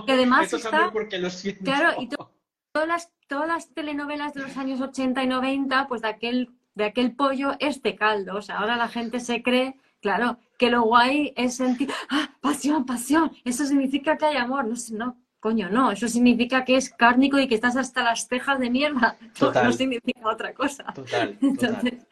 que 0.06 0.12
además 0.12 0.54
está... 0.54 0.92
porque 0.92 1.18
lo 1.18 1.30
siento. 1.30 1.64
Claro, 1.64 2.00
y 2.00 2.08
todas, 2.08 2.88
las, 2.88 3.12
todas 3.28 3.48
las 3.48 3.74
telenovelas 3.74 4.34
de 4.34 4.42
los 4.42 4.56
años 4.58 4.80
80 4.80 5.24
y 5.24 5.28
90, 5.28 5.88
pues 5.88 6.02
de 6.02 6.08
aquel, 6.08 6.52
de 6.76 6.86
aquel 6.86 7.16
pollo, 7.16 7.54
este 7.60 7.96
caldo. 7.96 8.38
O 8.38 8.42
sea, 8.42 8.60
ahora 8.60 8.78
la 8.78 8.88
gente 8.88 9.20
se 9.20 9.42
cree, 9.42 9.76
claro, 10.02 10.38
que 10.60 10.70
lo 10.70 10.84
guay 10.84 11.34
es 11.36 11.56
sentir, 11.56 11.92
ah, 12.10 12.30
pasión, 12.42 12.86
pasión. 12.86 13.32
Eso 13.44 13.66
significa 13.66 14.18
que 14.18 14.26
hay 14.26 14.38
amor. 14.38 14.66
No, 14.66 14.76
no, 14.92 15.18
coño, 15.40 15.70
no. 15.70 15.92
Eso 15.92 16.08
significa 16.08 16.64
que 16.64 16.76
es 16.76 16.92
cárnico 16.92 17.40
y 17.40 17.48
que 17.48 17.56
estás 17.56 17.76
hasta 17.76 18.04
las 18.04 18.28
cejas 18.28 18.60
de 18.60 18.70
mierda. 18.70 19.18
Total. 19.40 19.66
No, 19.66 19.74
significa 19.74 20.30
otra 20.30 20.54
cosa. 20.54 20.84
Total. 20.94 21.38
Entonces, 21.42 22.06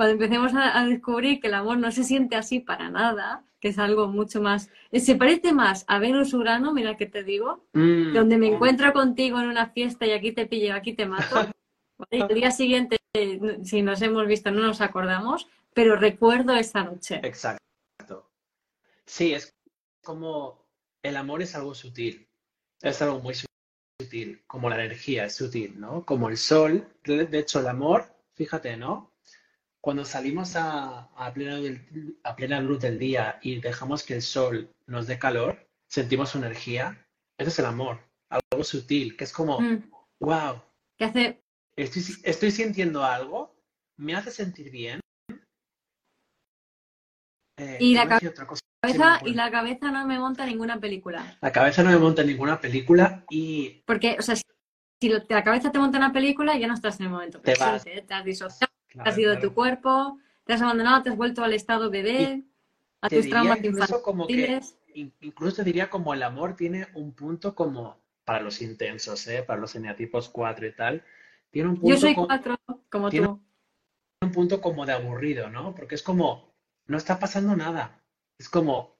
cuando 0.00 0.14
empecemos 0.14 0.52
a, 0.54 0.82
descubrir 0.86 1.40
que 1.40 1.48
el 1.48 1.52
amor 1.52 1.76
no 1.76 1.92
se 1.92 2.04
siente 2.04 2.34
así 2.34 2.58
para 2.58 2.88
nada, 2.88 3.44
que 3.60 3.68
es 3.68 3.78
algo 3.78 4.08
mucho 4.08 4.40
más, 4.40 4.70
se 4.90 5.14
parece 5.14 5.52
más 5.52 5.84
a 5.88 5.98
Venus 5.98 6.32
Urano, 6.32 6.72
mira 6.72 6.96
que 6.96 7.04
te 7.04 7.22
digo, 7.22 7.66
mm. 7.74 8.14
donde 8.14 8.38
me 8.38 8.46
encuentro 8.46 8.94
contigo 8.94 9.38
en 9.38 9.48
una 9.48 9.68
fiesta 9.68 10.06
y 10.06 10.12
aquí 10.12 10.32
te 10.32 10.46
pillo, 10.46 10.74
aquí 10.74 10.94
te 10.94 11.04
mato. 11.04 11.36
el 12.10 12.28
día 12.28 12.50
siguiente, 12.50 12.96
si 13.62 13.82
nos 13.82 14.00
hemos 14.00 14.26
visto, 14.26 14.50
no 14.50 14.62
nos 14.62 14.80
acordamos, 14.80 15.48
pero 15.74 15.96
recuerdo 15.96 16.54
esa 16.54 16.82
noche. 16.82 17.20
Exacto. 17.22 18.30
Sí, 19.04 19.34
es 19.34 19.54
como 20.02 20.64
el 21.02 21.18
amor 21.18 21.42
es 21.42 21.54
algo 21.54 21.74
sutil, 21.74 22.26
es 22.80 23.02
algo 23.02 23.20
muy 23.20 23.34
sutil, 24.00 24.42
como 24.46 24.70
la 24.70 24.82
energía 24.82 25.26
es 25.26 25.34
sutil, 25.34 25.78
¿no? 25.78 26.06
Como 26.06 26.30
el 26.30 26.38
sol, 26.38 26.88
de 27.04 27.38
hecho 27.38 27.60
el 27.60 27.68
amor, 27.68 28.06
fíjate, 28.32 28.78
¿no? 28.78 29.09
Cuando 29.80 30.04
salimos 30.04 30.56
a, 30.56 31.08
a, 31.16 31.32
plena 31.32 31.58
a, 32.24 32.36
plena 32.36 32.60
luz 32.60 32.80
del 32.80 32.98
día 32.98 33.38
y 33.42 33.60
dejamos 33.60 34.02
que 34.02 34.14
el 34.14 34.22
sol 34.22 34.70
nos 34.86 35.06
dé 35.06 35.18
calor, 35.18 35.66
sentimos 35.88 36.30
su 36.30 36.38
energía. 36.38 37.06
Ese 37.38 37.50
es 37.50 37.58
el 37.58 37.64
amor, 37.64 38.00
algo 38.28 38.64
sutil, 38.64 39.16
que 39.16 39.24
es 39.24 39.32
como, 39.32 39.58
wow. 40.20 40.56
Mm. 40.56 40.62
¿Qué 40.98 41.04
hace? 41.04 41.42
Estoy, 41.76 42.02
estoy 42.24 42.50
sintiendo 42.50 43.02
algo, 43.02 43.56
me 43.96 44.14
hace 44.14 44.30
sentir 44.30 44.70
bien. 44.70 45.00
Eh, 47.56 47.78
y, 47.80 47.94
la 47.94 48.08
cabeza, 48.08 49.20
y 49.24 49.34
la 49.34 49.50
cabeza 49.50 49.90
no 49.90 50.06
me 50.06 50.18
monta 50.18 50.44
ninguna 50.44 50.78
película. 50.78 51.38
La 51.40 51.52
cabeza 51.52 51.82
no 51.82 51.90
me 51.90 51.98
monta 51.98 52.22
ninguna 52.22 52.60
película 52.60 53.24
y... 53.30 53.82
Porque, 53.86 54.16
o 54.18 54.22
sea, 54.22 54.36
si, 54.36 54.44
la 55.28 55.44
cabeza 55.44 55.70
te 55.70 55.78
monta 55.78 55.98
una 55.98 56.12
película, 56.12 56.56
ya 56.58 56.66
no 56.66 56.74
estás 56.74 57.00
en 57.00 57.06
el 57.06 57.12
momento. 57.12 57.40
Te 57.40 57.54
vas. 57.54 57.84
Te 57.84 58.04
has 58.08 58.24
disociado 58.24 58.70
has 58.98 59.18
ido 59.18 59.34
de 59.34 59.40
tu 59.40 59.54
cuerpo, 59.54 60.18
te 60.44 60.52
has 60.52 60.62
abandonado, 60.62 61.02
te 61.02 61.10
has 61.10 61.16
vuelto 61.16 61.44
al 61.44 61.52
estado 61.52 61.90
bebé, 61.90 62.42
a 63.00 63.08
tus 63.08 63.28
traumas 63.28 63.62
infantiles. 63.62 64.76
incluso 64.94 65.56
te 65.56 65.64
diría 65.64 65.88
como 65.88 66.12
el 66.14 66.22
amor 66.22 66.56
tiene 66.56 66.88
un 66.94 67.12
punto 67.12 67.54
como 67.54 68.00
para 68.24 68.40
los 68.40 68.62
intensos, 68.62 69.26
¿eh? 69.26 69.42
para 69.42 69.60
los 69.60 69.74
eneatipos 69.74 70.28
4 70.28 70.66
y 70.66 70.72
tal. 70.72 71.04
Tiene 71.50 71.70
un 71.70 71.76
punto 71.76 71.88
Yo 71.88 72.00
soy 72.00 72.14
4, 72.14 72.60
como, 72.88 73.10
tú. 73.10 73.40
Un 74.20 74.32
punto 74.32 74.60
como 74.60 74.86
de 74.86 74.92
aburrido, 74.92 75.50
¿no? 75.50 75.74
Porque 75.74 75.94
es 75.94 76.02
como, 76.02 76.54
no 76.86 76.96
está 76.96 77.18
pasando 77.18 77.56
nada. 77.56 78.02
Es 78.38 78.48
como, 78.48 78.96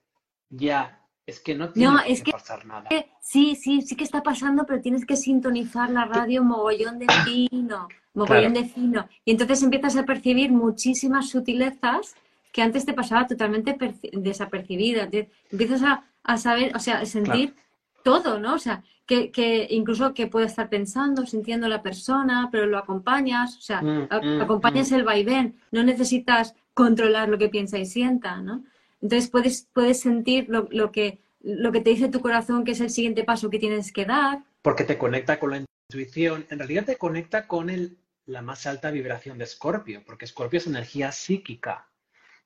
ya, 0.49 1.00
es 1.27 1.41
que 1.41 1.55
no 1.55 1.71
tiene 1.71 2.23
que, 2.25 2.33
pasar 2.33 2.67
nada. 2.67 2.89
sí, 3.21 3.57
sí, 3.57 3.83
sí 3.83 3.95
que 3.95 4.05
está 4.05 4.23
pasando, 4.23 4.67
pero 4.67 4.81
tienes 4.81 5.05
que 5.07 5.17
sintonizar 5.17 5.91
la 5.91 6.05
radio 6.05 6.43
mogollón 6.43 6.99
de 6.99 7.07
fino 7.25 7.89
mogollón 8.15 8.55
de 8.55 8.65
fino. 8.65 9.09
Y 9.25 9.33
entonces 9.33 9.63
empiezas 9.63 9.97
a 9.97 10.05
percibir 10.05 10.51
muchísimas 10.51 11.29
sutilezas 11.29 12.15
que 12.53 12.63
antes 12.63 12.85
te 12.85 12.93
pasaba 12.93 13.27
totalmente 13.27 13.77
desapercibidas. 14.13 15.09
Empiezas 15.51 15.83
a, 16.25 16.37
saber, 16.37 16.75
o 16.75 16.81
sea, 16.81 17.01
a 17.01 17.07
sentir 17.07 17.55
todo, 18.03 18.41
¿no? 18.41 18.55
O 18.55 18.59
sea, 18.59 18.83
que, 19.07 19.67
incluso 19.71 20.15
que 20.15 20.27
puede 20.27 20.47
estar 20.47 20.69
pensando, 20.69 21.27
sintiendo 21.27 21.69
la 21.69 21.83
persona, 21.83 22.49
pero 22.51 22.67
lo 22.67 22.79
acompañas, 22.79 23.57
o 23.57 23.61
sea, 23.61 23.83
mm, 23.83 24.09
mm, 24.11 24.41
acompañas 24.41 24.91
mm. 24.91 24.95
el 24.95 25.03
vaivén, 25.03 25.57
no 25.73 25.83
necesitas 25.83 26.55
controlar 26.75 27.29
lo 27.29 27.39
que 27.39 27.49
piensa 27.49 27.79
y 27.79 27.87
sienta, 27.87 28.41
¿no? 28.41 28.65
Entonces 29.01 29.31
puedes, 29.31 29.69
puedes 29.73 30.01
sentir 30.01 30.47
lo, 30.49 30.69
lo, 30.71 30.93
que, 30.93 31.21
lo 31.41 31.73
que 31.73 31.81
te 31.81 31.91
dice 31.91 32.09
tu 32.09 32.21
corazón 32.21 32.65
que 32.65 32.73
es 32.73 32.81
el 32.81 32.91
siguiente 32.91 33.25
paso 33.25 33.51
que 33.51 33.59
tienes 33.59 33.93
que 33.93 34.05
dar. 34.05 34.45
Porque 34.63 34.85
te 34.85 34.99
conecta 34.99 35.39
con 35.39 35.51
la 35.51 35.65
intuición, 35.89 36.47
en 36.51 36.59
realidad 36.59 36.85
te 36.85 36.97
conecta 36.97 37.49
con 37.49 37.71
el, 37.71 37.99
la 38.27 38.43
más 38.43 38.67
alta 38.67 38.91
vibración 38.91 39.39
de 39.39 39.45
Escorpio, 39.45 40.03
porque 40.05 40.25
Escorpio 40.25 40.59
es 40.59 40.67
energía 40.67 41.13
psíquica 41.13 41.89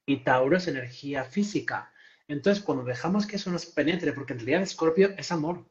y 0.06 0.18
Tauro 0.18 0.56
es 0.56 0.68
energía 0.68 1.24
física. 1.24 1.92
Entonces, 2.28 2.62
cuando 2.62 2.84
dejamos 2.84 3.26
que 3.26 3.36
eso 3.36 3.50
nos 3.50 3.66
penetre, 3.66 4.12
porque 4.12 4.32
en 4.32 4.38
realidad 4.40 4.62
Escorpio 4.62 5.14
es 5.18 5.30
amor. 5.30 5.64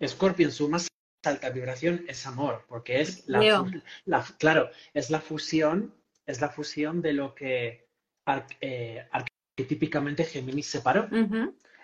Escorpio 0.00 0.46
en 0.46 0.52
su 0.52 0.68
más 0.68 0.88
alta 1.24 1.50
vibración 1.50 2.04
es 2.06 2.26
amor, 2.26 2.64
porque 2.68 3.00
es 3.00 3.26
la, 3.26 3.64
la, 4.04 4.24
claro, 4.38 4.70
es 4.92 5.10
la 5.10 5.20
fusión, 5.20 5.94
es 6.26 6.40
la 6.40 6.50
fusión 6.50 7.00
de 7.00 7.12
lo 7.14 7.34
que 7.34 7.88
eh, 8.60 9.06
arquetípicamente 9.60 10.24
Géminis 10.24 10.66
separó. 10.66 11.08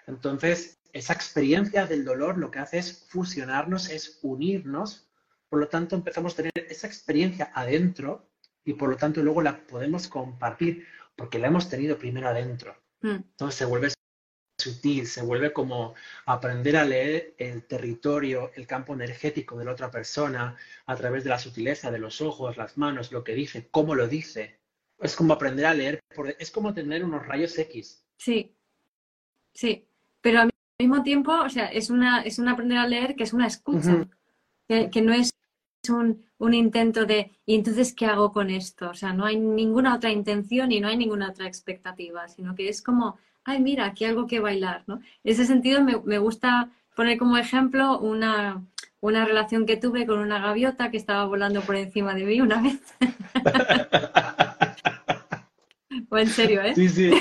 Entonces, 0.06 0.78
esa 0.92 1.12
experiencia 1.12 1.86
del 1.86 2.04
dolor 2.04 2.38
lo 2.38 2.50
que 2.50 2.58
hace 2.58 2.78
es 2.78 3.04
fusionarnos, 3.08 3.90
es 3.90 4.18
unirnos, 4.22 5.08
por 5.48 5.60
lo 5.60 5.68
tanto 5.68 5.94
empezamos 5.94 6.32
a 6.32 6.36
tener 6.36 6.52
esa 6.54 6.86
experiencia 6.86 7.50
adentro 7.54 8.30
y 8.64 8.72
por 8.72 8.88
lo 8.88 8.96
tanto 8.96 9.22
luego 9.22 9.42
la 9.42 9.66
podemos 9.66 10.08
compartir 10.08 10.86
porque 11.14 11.38
la 11.38 11.48
hemos 11.48 11.68
tenido 11.68 11.98
primero 11.98 12.28
adentro. 12.28 12.74
Mm. 13.02 13.16
Entonces 13.16 13.58
se 13.58 13.64
vuelve 13.64 13.88
sutil, 14.58 15.06
se 15.06 15.22
vuelve 15.22 15.52
como 15.52 15.94
aprender 16.24 16.76
a 16.76 16.84
leer 16.84 17.34
el 17.36 17.64
territorio, 17.64 18.50
el 18.54 18.66
campo 18.66 18.94
energético 18.94 19.56
de 19.58 19.66
la 19.66 19.72
otra 19.72 19.90
persona 19.90 20.56
a 20.86 20.96
través 20.96 21.24
de 21.24 21.30
la 21.30 21.38
sutileza 21.38 21.90
de 21.90 21.98
los 21.98 22.20
ojos, 22.20 22.56
las 22.56 22.78
manos, 22.78 23.12
lo 23.12 23.22
que 23.22 23.34
dice, 23.34 23.68
cómo 23.70 23.94
lo 23.94 24.08
dice. 24.08 24.58
Es 25.00 25.14
como 25.14 25.34
aprender 25.34 25.66
a 25.66 25.74
leer, 25.74 26.00
es 26.38 26.50
como 26.50 26.72
tener 26.72 27.04
unos 27.04 27.26
rayos 27.26 27.58
X. 27.58 28.04
Sí, 28.16 28.54
sí, 29.52 29.86
pero 30.20 30.40
al 30.40 30.50
mismo 30.78 31.02
tiempo, 31.02 31.32
o 31.32 31.48
sea, 31.48 31.66
es 31.66 31.90
una, 31.90 32.22
es 32.22 32.38
un 32.38 32.48
aprender 32.48 32.78
a 32.78 32.86
leer 32.86 33.14
que 33.14 33.24
es 33.24 33.32
una 33.32 33.46
escucha, 33.46 34.06
que, 34.68 35.02
no 35.02 35.12
es 35.12 35.32
un, 35.88 36.24
un, 36.38 36.54
intento 36.54 37.04
de, 37.04 37.30
¿y 37.44 37.54
entonces 37.54 37.94
qué 37.94 38.06
hago 38.06 38.32
con 38.32 38.50
esto? 38.50 38.90
O 38.90 38.94
sea, 38.94 39.12
no 39.12 39.26
hay 39.26 39.36
ninguna 39.36 39.94
otra 39.94 40.10
intención 40.10 40.72
y 40.72 40.80
no 40.80 40.88
hay 40.88 40.96
ninguna 40.96 41.30
otra 41.30 41.46
expectativa, 41.46 42.26
sino 42.28 42.54
que 42.54 42.68
es 42.68 42.82
como 42.82 43.18
ay, 43.46 43.60
mira, 43.62 43.86
aquí 43.86 44.04
algo 44.04 44.26
que 44.26 44.40
bailar, 44.40 44.82
¿no? 44.86 44.96
En 44.96 45.32
ese 45.32 45.46
sentido 45.46 45.82
me, 45.82 46.18
gusta 46.18 46.68
poner 46.94 47.16
como 47.16 47.38
ejemplo 47.38 47.98
una, 48.00 48.62
relación 49.00 49.66
que 49.66 49.76
tuve 49.76 50.04
con 50.04 50.18
una 50.18 50.40
gaviota 50.40 50.90
que 50.90 50.96
estaba 50.96 51.24
volando 51.24 51.60
por 51.62 51.76
encima 51.76 52.14
de 52.14 52.24
mí 52.24 52.40
una 52.40 52.60
vez. 52.60 52.80
o 56.10 56.18
en 56.18 56.28
serio, 56.28 56.62
¿eh? 56.62 56.74
Sí, 56.74 56.88
sí, 56.88 57.10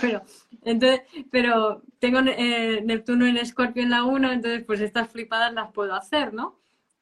pero, 0.00 0.22
entonces, 0.62 1.02
pero 1.30 1.82
tengo 1.98 2.20
eh, 2.20 2.82
Neptuno 2.84 3.26
en 3.26 3.36
Escorpio 3.36 3.82
en 3.82 3.90
la 3.90 4.04
1, 4.04 4.32
entonces 4.32 4.64
pues 4.64 4.80
estas 4.80 5.10
flipadas 5.10 5.52
las 5.52 5.72
puedo 5.72 5.94
hacer, 5.94 6.34
¿no? 6.34 6.58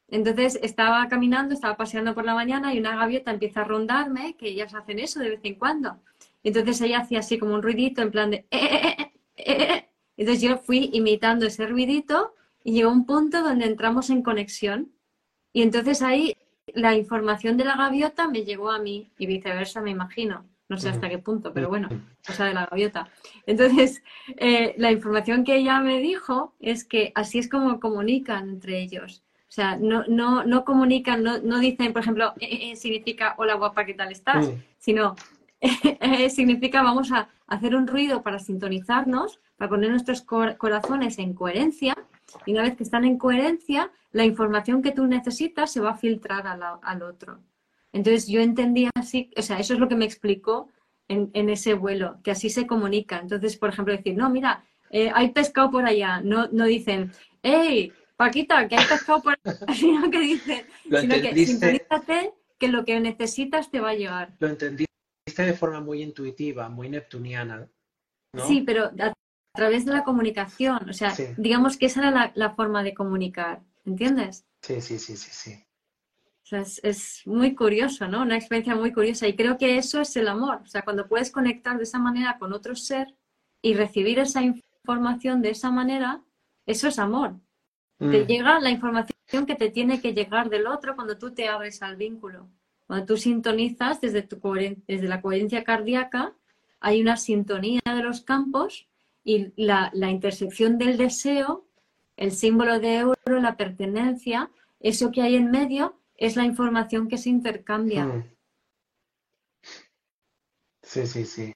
Entonces 0.08 0.58
estaba 0.62 1.08
caminando, 1.08 1.54
estaba 1.54 1.76
paseando 1.76 2.14
por 2.14 2.24
la 2.24 2.34
mañana 2.34 2.72
y 2.72 2.78
una 2.78 2.96
gaviota 2.96 3.32
empieza 3.32 3.62
a 3.62 3.64
rondarme, 3.64 4.36
que 4.36 4.48
ellas 4.48 4.74
hacen 4.74 4.98
eso 4.98 5.20
de 5.20 5.30
vez 5.30 5.40
en 5.42 5.56
cuando. 5.56 6.00
Entonces 6.44 6.80
ella 6.80 7.00
hacía 7.00 7.20
así 7.20 7.38
como 7.38 7.54
un 7.54 7.62
ruidito 7.62 8.02
en 8.02 8.10
plan 8.12 8.30
de... 8.30 8.46
Eh, 8.50 8.96
eh, 8.96 9.12
eh, 9.36 9.88
entonces 10.16 10.42
yo 10.42 10.58
fui 10.58 10.90
imitando 10.92 11.46
ese 11.46 11.66
ruidito 11.66 12.34
y 12.62 12.72
llegó 12.72 12.90
un 12.90 13.04
punto 13.04 13.42
donde 13.42 13.66
entramos 13.66 14.10
en 14.10 14.22
conexión. 14.22 14.92
Y 15.52 15.62
entonces 15.62 16.02
ahí 16.02 16.36
la 16.74 16.94
información 16.94 17.56
de 17.56 17.64
la 17.64 17.76
gaviota 17.76 18.28
me 18.28 18.44
llegó 18.44 18.70
a 18.70 18.78
mí 18.78 19.10
y 19.18 19.26
viceversa, 19.26 19.80
me 19.80 19.90
imagino. 19.90 20.44
No 20.68 20.78
sé 20.78 20.88
hasta 20.88 21.08
qué 21.08 21.18
punto, 21.18 21.52
pero 21.52 21.68
bueno, 21.68 21.88
cosa 22.26 22.44
de 22.46 22.54
la 22.54 22.66
gaviota. 22.66 23.08
Entonces, 23.46 24.02
la 24.76 24.90
información 24.90 25.44
que 25.44 25.56
ella 25.56 25.80
me 25.80 26.00
dijo 26.00 26.54
es 26.58 26.84
que 26.84 27.12
así 27.14 27.38
es 27.38 27.48
como 27.48 27.78
comunican 27.78 28.48
entre 28.48 28.80
ellos. 28.80 29.22
O 29.48 29.52
sea, 29.56 29.76
no, 29.76 30.04
no, 30.08 30.44
no 30.44 30.64
comunican, 30.64 31.22
no, 31.22 31.38
no 31.38 31.60
dicen, 31.60 31.92
por 31.92 32.02
ejemplo, 32.02 32.34
significa 32.74 33.36
hola 33.38 33.54
guapa, 33.54 33.86
¿qué 33.86 33.94
tal 33.94 34.10
estás? 34.10 34.50
Sino 34.78 35.14
significa 36.30 36.82
vamos 36.82 37.12
a 37.12 37.28
hacer 37.46 37.76
un 37.76 37.86
ruido 37.86 38.22
para 38.22 38.38
sintonizarnos, 38.38 39.40
para 39.56 39.68
poner 39.68 39.90
nuestros 39.90 40.22
corazones 40.22 41.18
en 41.18 41.32
coherencia. 41.32 41.96
Y 42.44 42.52
una 42.52 42.62
vez 42.62 42.76
que 42.76 42.82
están 42.82 43.04
en 43.04 43.18
coherencia, 43.18 43.92
la 44.16 44.24
información 44.24 44.80
que 44.80 44.92
tú 44.92 45.06
necesitas 45.06 45.70
se 45.70 45.80
va 45.80 45.90
a 45.90 45.96
filtrar 45.96 46.46
al, 46.46 47.02
otro. 47.02 47.42
Entonces 47.92 48.26
yo 48.26 48.40
entendía 48.40 48.90
así, 48.94 49.30
o 49.36 49.42
sea, 49.42 49.58
eso 49.58 49.74
es 49.74 49.78
lo 49.78 49.88
que 49.88 49.94
me 49.94 50.06
explicó 50.06 50.70
en, 51.06 51.50
ese 51.50 51.74
vuelo, 51.74 52.18
que 52.24 52.30
así 52.30 52.48
se 52.48 52.66
comunica. 52.66 53.18
Entonces, 53.18 53.58
por 53.58 53.68
ejemplo, 53.68 53.94
decir, 53.94 54.16
no, 54.16 54.30
mira, 54.30 54.64
eh, 54.90 55.10
hay 55.14 55.32
pescado 55.32 55.70
por 55.70 55.84
allá. 55.84 56.22
No, 56.22 56.48
no 56.48 56.64
dicen, 56.64 57.12
hey, 57.42 57.92
Paquita, 58.16 58.66
que 58.66 58.76
hay 58.76 58.86
pescado 58.86 59.20
por 59.22 59.38
allá, 59.44 59.58
sino 59.74 60.10
que 60.10 60.20
dicen, 60.20 60.66
sino 60.82 61.14
que 61.14 61.46
sintonízate 61.46 62.32
que 62.58 62.68
lo 62.68 62.86
que 62.86 62.98
necesitas 62.98 63.70
te 63.70 63.80
va 63.80 63.90
a 63.90 63.94
llegar. 63.94 64.34
Lo 64.38 64.48
entendí 64.48 64.86
de 65.26 65.52
forma 65.52 65.80
muy 65.80 66.02
intuitiva, 66.02 66.70
muy 66.70 66.88
neptuniana. 66.88 67.68
Sí, 68.46 68.62
pero 68.66 68.86
a 68.86 69.12
través 69.54 69.84
de 69.84 69.92
la 69.92 70.04
comunicación. 70.04 70.88
O 70.88 70.92
sea, 70.92 71.14
digamos 71.36 71.76
que 71.76 71.86
esa 71.86 72.08
era 72.08 72.32
la, 72.34 72.54
forma 72.54 72.82
de 72.82 72.94
comunicar. 72.94 73.60
¿Entiendes? 73.86 74.44
Sí, 74.60 74.80
sí, 74.80 74.98
sí, 74.98 75.16
sí, 75.16 75.30
sí. 75.32 75.64
O 76.42 76.48
sea, 76.48 76.60
es, 76.60 77.22
muy 77.24 77.54
curioso, 77.54 78.06
¿no? 78.06 78.22
Una 78.22 78.36
experiencia 78.36 78.74
muy 78.74 78.92
curiosa. 78.92 79.26
Y 79.26 79.34
creo 79.34 79.56
que 79.56 79.78
eso 79.78 80.00
es 80.00 80.14
el 80.16 80.28
amor. 80.28 80.60
O 80.62 80.66
sea, 80.66 80.82
cuando 80.82 81.08
puedes 81.08 81.30
conectar 81.30 81.76
de 81.76 81.84
esa 81.84 81.98
manera 81.98 82.38
con 82.38 82.52
otro 82.52 82.76
ser 82.76 83.16
y 83.62 83.74
recibir 83.74 84.18
esa 84.18 84.42
información 84.42 85.40
de 85.40 85.50
esa 85.50 85.70
manera, 85.70 86.22
eso 86.66 86.88
es 86.88 86.98
amor. 86.98 87.40
Te 87.98 88.24
mm. 88.24 88.26
llega 88.26 88.60
la 88.60 88.70
información 88.70 89.46
que 89.46 89.54
te 89.54 89.70
tiene 89.70 90.00
que 90.00 90.12
llegar 90.12 90.50
del 90.50 90.66
otro 90.66 90.94
cuando 90.94 91.16
tú 91.16 91.32
te 91.32 91.48
abres 91.48 91.82
al 91.82 91.96
vínculo. 91.96 92.50
Cuando 92.86 93.06
tú 93.06 93.16
sintonizas 93.16 94.00
desde, 94.00 94.22
tu 94.22 94.38
desde 94.86 95.08
la 95.08 95.20
coherencia 95.20 95.64
cardíaca, 95.64 96.36
hay 96.80 97.00
una 97.00 97.16
sintonía 97.16 97.80
de 97.84 98.02
los 98.02 98.20
campos 98.20 98.88
y 99.24 99.52
la, 99.56 99.90
intersección 100.08 100.78
del 100.78 100.96
deseo, 100.96 101.65
el 102.16 102.32
símbolo 102.32 102.80
de 102.80 102.96
euro, 102.96 103.40
la 103.40 103.56
pertenencia, 103.56 104.50
eso 104.80 105.10
que 105.10 105.22
hay 105.22 105.36
en 105.36 105.50
medio 105.50 106.00
es 106.16 106.36
la 106.36 106.44
información 106.44 107.08
que 107.08 107.18
se 107.18 107.28
intercambia. 107.28 108.06
Hmm. 108.06 108.24
Sí, 110.82 111.06
sí, 111.06 111.24
sí. 111.24 111.52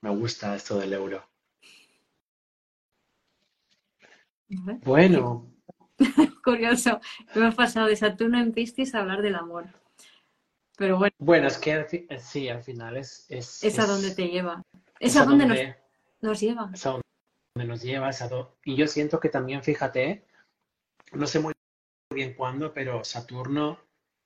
Me 0.00 0.10
gusta 0.10 0.56
esto 0.56 0.78
del 0.78 0.92
euro. 0.94 1.22
Bueno. 4.84 5.50
Curioso. 6.44 7.00
Hemos 7.34 7.54
pasado 7.54 7.86
de 7.86 7.96
Saturno 7.96 8.38
en 8.40 8.52
Piscis 8.52 8.94
a 8.94 9.00
hablar 9.00 9.22
del 9.22 9.34
amor. 9.34 9.66
Pero 10.76 10.98
bueno. 10.98 11.14
Bueno, 11.18 11.46
es 11.46 11.58
que 11.58 12.08
sí, 12.20 12.48
al 12.48 12.62
final 12.62 12.96
es... 12.96 13.26
Es, 13.28 13.78
a 13.78 13.86
donde 13.86 14.14
te 14.14 14.28
lleva. 14.28 14.62
Es, 14.98 15.16
a 15.16 15.24
donde, 15.24 15.76
nos, 16.20 16.40
lleva. 16.40 16.70
Es 16.74 16.84
a 16.86 17.00
donde 17.54 17.68
nos 17.68 17.82
lleva. 17.82 18.10
Y 18.64 18.76
yo 18.76 18.86
siento 18.86 19.20
que 19.20 19.28
también, 19.28 19.62
fíjate, 19.62 20.24
no 21.12 21.26
sé 21.26 21.40
muy 21.40 21.52
bien 22.12 22.34
cuándo, 22.34 22.72
pero 22.74 23.04
Saturno, 23.04 23.78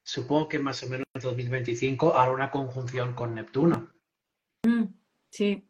supongo 0.02 0.48
que 0.48 0.58
más 0.58 0.82
o 0.82 0.88
menos 0.88 1.06
en 1.14 1.20
2025 1.20 2.16
hará 2.16 2.32
una 2.32 2.50
conjunción 2.50 3.14
con 3.14 3.34
Neptuno. 3.34 3.90
Mm, 4.66 4.84
sí. 5.30 5.68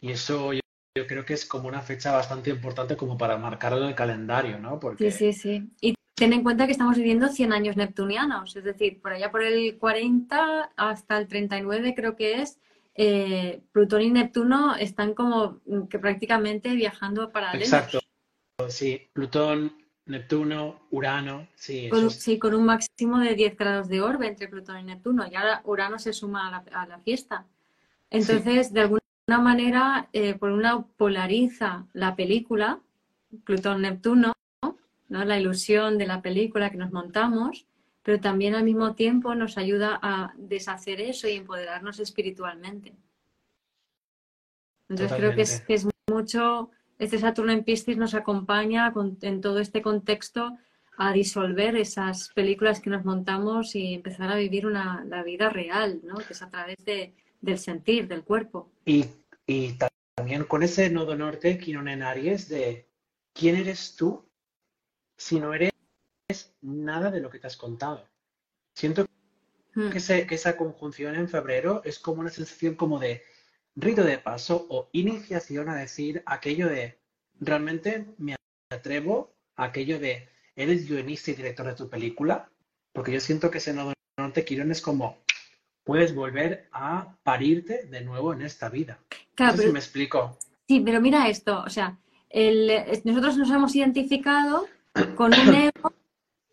Y 0.00 0.10
eso 0.12 0.52
yo, 0.52 0.60
creo 1.06 1.24
que 1.24 1.34
es 1.34 1.46
como 1.46 1.68
una 1.68 1.80
fecha 1.80 2.12
bastante 2.12 2.50
importante 2.50 2.96
como 2.96 3.16
para 3.16 3.38
marcarlo 3.38 3.82
en 3.82 3.88
el 3.88 3.94
calendario, 3.94 4.58
¿no? 4.58 4.78
Porque... 4.78 5.10
Sí, 5.10 5.32
sí, 5.32 5.70
sí. 5.80 5.94
Ten 6.14 6.32
en 6.32 6.42
cuenta 6.42 6.66
que 6.66 6.72
estamos 6.72 6.96
viviendo 6.96 7.28
100 7.28 7.52
años 7.52 7.76
neptunianos, 7.76 8.56
es 8.56 8.64
decir, 8.64 9.00
por 9.00 9.12
allá 9.12 9.30
por 9.30 9.44
el 9.44 9.78
40 9.78 10.72
hasta 10.76 11.16
el 11.16 11.28
39 11.28 11.94
creo 11.94 12.16
que 12.16 12.42
es, 12.42 12.58
eh, 13.00 13.62
Plutón 13.70 14.02
y 14.02 14.10
Neptuno 14.10 14.74
están 14.74 15.14
como 15.14 15.60
que 15.88 16.00
prácticamente 16.00 16.74
viajando 16.74 17.30
paralelos. 17.30 17.68
Exacto, 17.68 18.00
sí, 18.68 19.08
Plutón, 19.12 19.72
Neptuno, 20.06 20.80
Urano, 20.90 21.46
sí. 21.54 21.88
Con, 21.90 22.10
Sí, 22.10 22.40
con 22.40 22.54
un 22.54 22.64
máximo 22.66 23.20
de 23.20 23.36
10 23.36 23.56
grados 23.56 23.88
de 23.88 24.00
orbe 24.00 24.26
entre 24.26 24.48
Plutón 24.48 24.80
y 24.80 24.82
Neptuno, 24.82 25.28
y 25.30 25.36
ahora 25.36 25.62
Urano 25.64 26.00
se 26.00 26.12
suma 26.12 26.48
a 26.48 26.86
la, 26.86 26.98
fiesta. 26.98 27.46
Entonces, 28.10 28.72
de 28.72 28.80
alguna 28.80 29.02
manera, 29.28 30.08
eh, 30.12 30.34
por 30.34 30.50
una 30.50 30.82
polariza 30.82 31.86
la 31.92 32.16
película, 32.16 32.80
Plutón-Neptuno, 33.44 34.32
la 35.08 35.38
ilusión 35.38 35.98
de 35.98 36.06
la 36.06 36.20
película 36.20 36.70
que 36.70 36.78
nos 36.78 36.90
montamos, 36.90 37.64
pero 38.02 38.20
también 38.20 38.54
al 38.54 38.64
mismo 38.64 38.94
tiempo 38.94 39.34
nos 39.34 39.58
ayuda 39.58 39.98
a 40.02 40.32
deshacer 40.36 41.00
eso 41.00 41.28
y 41.28 41.32
empoderarnos 41.32 42.00
espiritualmente. 42.00 42.94
Entonces 44.88 45.16
creo 45.16 45.34
que 45.34 45.42
es, 45.42 45.62
es, 45.68 45.86
mucho, 46.10 46.70
este 46.98 47.18
Saturno 47.18 47.52
en 47.52 47.64
Piscis 47.64 47.98
nos 47.98 48.14
acompaña 48.14 48.92
en 49.20 49.40
todo 49.40 49.58
este 49.58 49.82
contexto 49.82 50.56
a 50.96 51.12
disolver 51.12 51.76
esas 51.76 52.30
películas 52.30 52.80
que 52.80 52.90
nos 52.90 53.04
montamos 53.04 53.74
y 53.76 53.94
empezar 53.94 54.32
a 54.32 54.36
vivir 54.36 54.66
una, 54.66 55.04
la 55.04 55.22
vida 55.22 55.48
real, 55.48 56.00
¿no? 56.02 56.16
que 56.16 56.32
es 56.32 56.42
a 56.42 56.50
través 56.50 56.84
de, 56.84 57.14
del 57.40 57.58
sentir, 57.58 58.08
del 58.08 58.24
cuerpo. 58.24 58.72
Y, 58.84 59.04
y 59.46 59.76
también 60.16 60.44
con 60.44 60.64
ese 60.64 60.90
nodo 60.90 61.14
norte, 61.14 61.56
Quirón 61.56 61.88
en 61.88 62.02
Aries, 62.02 62.48
de 62.48 62.88
quién 63.32 63.54
eres 63.54 63.94
tú 63.94 64.28
si 65.16 65.38
no 65.38 65.54
eres 65.54 65.72
nada 66.60 67.10
de 67.10 67.20
lo 67.20 67.30
que 67.30 67.38
te 67.38 67.46
has 67.46 67.56
contado. 67.56 68.06
Siento 68.74 69.06
Mm. 69.74 69.90
que, 69.90 70.26
que 70.26 70.34
esa 70.34 70.56
conjunción 70.56 71.14
en 71.14 71.28
febrero 71.28 71.82
es 71.84 71.98
como 71.98 72.20
una 72.20 72.30
sensación 72.30 72.74
como 72.74 72.98
de 72.98 73.22
rito 73.76 74.02
de 74.02 74.18
paso 74.18 74.66
o 74.70 74.88
iniciación 74.92 75.68
a 75.68 75.76
decir 75.76 76.22
aquello 76.26 76.68
de 76.68 76.98
realmente 77.40 78.06
me 78.18 78.34
atrevo 78.70 79.32
a 79.56 79.64
aquello 79.64 79.98
de 80.00 80.28
eres 80.56 80.88
guionista 80.88 81.30
y 81.30 81.34
director 81.34 81.66
de 81.66 81.74
tu 81.74 81.88
película, 81.88 82.50
porque 82.92 83.12
yo 83.12 83.20
siento 83.20 83.50
que 83.50 83.58
ese 83.58 83.72
nodo 83.72 83.92
norte 84.18 84.44
Quirón 84.44 84.72
es 84.72 84.82
como 84.82 85.18
puedes 85.84 86.14
volver 86.14 86.68
a 86.72 87.16
parirte 87.22 87.84
de 87.86 88.00
nuevo 88.02 88.32
en 88.32 88.42
esta 88.42 88.68
vida. 88.68 88.98
Claro, 89.34 89.52
no 89.52 89.56
sé 89.56 89.58
pero- 89.58 89.68
si 89.68 89.72
me 89.72 89.78
explico. 89.78 90.38
Sí, 90.66 90.80
pero 90.80 91.00
mira 91.00 91.28
esto, 91.28 91.62
o 91.64 91.70
sea, 91.70 91.96
el- 92.28 92.68
es- 92.70 93.06
nosotros 93.06 93.38
nos 93.38 93.50
hemos 93.50 93.74
identificado 93.76 94.66
con 95.14 95.32
un 95.32 95.54
ego 95.54 95.92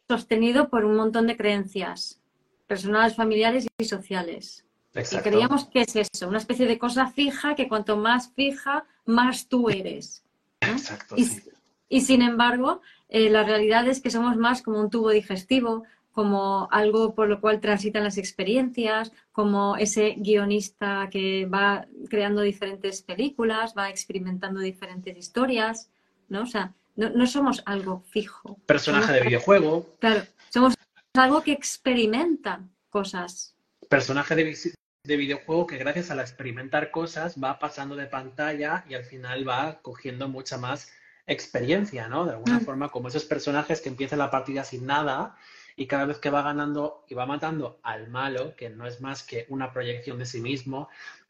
sostenido 0.08 0.70
por 0.70 0.86
un 0.86 0.95
montón 0.95 1.28
de 1.28 1.38
creencias 1.38 2.20
personales, 2.68 3.16
familiares 3.16 3.68
y 3.78 3.86
sociales. 3.86 4.66
Y 4.93 4.99
Exacto. 4.99 5.30
creíamos 5.30 5.66
que 5.66 5.82
es 5.82 5.95
eso, 5.95 6.28
una 6.28 6.38
especie 6.38 6.68
de 6.68 6.80
cosa 6.80 7.08
fija 7.08 7.56
que 7.56 7.68
cuanto 7.68 7.97
más 7.97 8.32
fija, 8.34 8.86
más 9.06 9.47
tú 9.47 9.70
eres. 9.70 10.24
¿no? 10.62 10.74
Exacto, 10.74 11.16
Y, 11.18 11.26
sí. 11.26 11.43
y 11.89 12.01
sin 12.01 12.22
embargo, 12.22 12.82
eh, 13.10 13.30
la 13.30 13.43
realidad 13.43 13.88
es 13.88 14.01
que 14.01 14.10
somos 14.10 14.38
más 14.38 14.62
como 14.62 14.80
un 14.80 14.89
tubo 14.89 15.10
digestivo, 15.10 15.84
como 16.12 16.70
algo 16.72 17.14
por 17.14 17.28
lo 17.28 17.41
cual 17.41 17.60
transitan 17.60 18.06
las 18.06 18.18
experiencias, 18.18 19.12
como 19.34 19.76
ese 19.76 20.16
guionista 20.18 21.10
que 21.12 21.45
va 21.45 21.88
creando 22.10 22.41
diferentes 22.41 23.01
películas, 23.01 23.74
va 23.78 23.89
experimentando 23.89 24.62
diferentes 24.62 25.18
historias, 25.18 25.89
¿no? 26.30 26.43
O 26.43 26.45
sea, 26.45 26.74
no, 26.96 27.10
no 27.10 27.28
somos 27.28 27.62
algo 27.66 28.02
fijo. 28.10 28.58
Personaje 28.66 29.08
Somos- 29.08 29.20
de 29.20 29.26
videojuego, 29.28 29.89
Claro, 30.00 30.24
somos 30.50 30.74
algo 31.14 31.41
que 31.43 31.52
experimenta 31.54 32.62
cosas. 32.89 33.56
personaje 33.89 34.36
de, 34.36 34.58
de 35.04 35.18
videojuego 35.18 35.68
que 35.68 35.78
gracias 35.78 36.10
al 36.12 36.20
experimentar 36.20 36.89
cosas 36.91 37.36
va 37.41 37.60
pasando 37.60 37.96
de 37.96 38.08
pantalla 38.08 38.84
y 38.89 38.96
al 38.96 39.04
final 39.06 39.48
va 39.48 39.80
cogiendo 39.82 40.28
mucha 40.28 40.58
más 40.58 40.91
experiencia, 41.28 42.08
¿no? 42.08 42.26
De 42.26 42.32
alguna 42.32 42.60
Mm. 42.60 42.66
forma, 42.66 42.89
como 42.89 43.08
esos 43.10 43.26
personajes 43.26 43.82
que 43.82 43.89
empiezan 43.89 44.20
la 44.20 44.32
partida 44.32 44.64
sin 44.64 44.86
nada 44.86 45.36
y 45.76 45.88
cada 45.88 46.06
vez 46.06 46.18
que 46.20 46.30
va 46.30 46.41
ganando 46.41 47.04
y 47.10 47.14
va 47.16 47.26
matando 47.26 47.80
al 47.84 48.08
malo, 48.10 48.56
que 48.56 48.70
no 48.70 48.88
es 48.88 49.02
más 49.02 49.24
que 49.24 49.46
una 49.50 49.72
proyección 49.74 50.18
de 50.18 50.26
sí 50.26 50.39
mismo, 50.41 50.88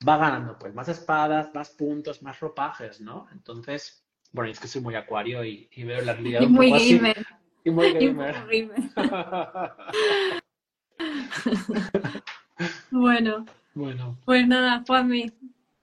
va 0.07 0.17
ganando 0.17 0.57
pues 0.59 0.73
más 0.73 0.87
espadas, 0.89 1.53
más 1.53 1.69
puntos, 1.71 2.21
más 2.21 2.39
ropajes, 2.39 3.01
¿no? 3.01 3.27
Entonces, 3.31 4.04
bueno, 4.35 4.51
es 4.51 4.59
que 4.59 4.67
soy 4.67 4.81
muy 4.81 4.95
acuario 4.95 5.43
y, 5.45 5.67
y 5.71 5.83
veo 5.83 6.01
la 6.01 6.13
realidad 6.13 6.41
Y 6.41 6.47
muy 6.47 6.71
así. 6.73 6.95
gamer. 6.97 7.25
Y 7.63 7.71
muy 7.71 7.87
y 7.87 7.93
muy 7.93 7.99
gamer. 8.07 8.35
gamer. 8.51 8.91
Bueno, 12.91 13.45
Bueno, 13.73 14.17
pues 14.25 14.47
nada, 14.47 14.83
Juanmi, 14.87 15.31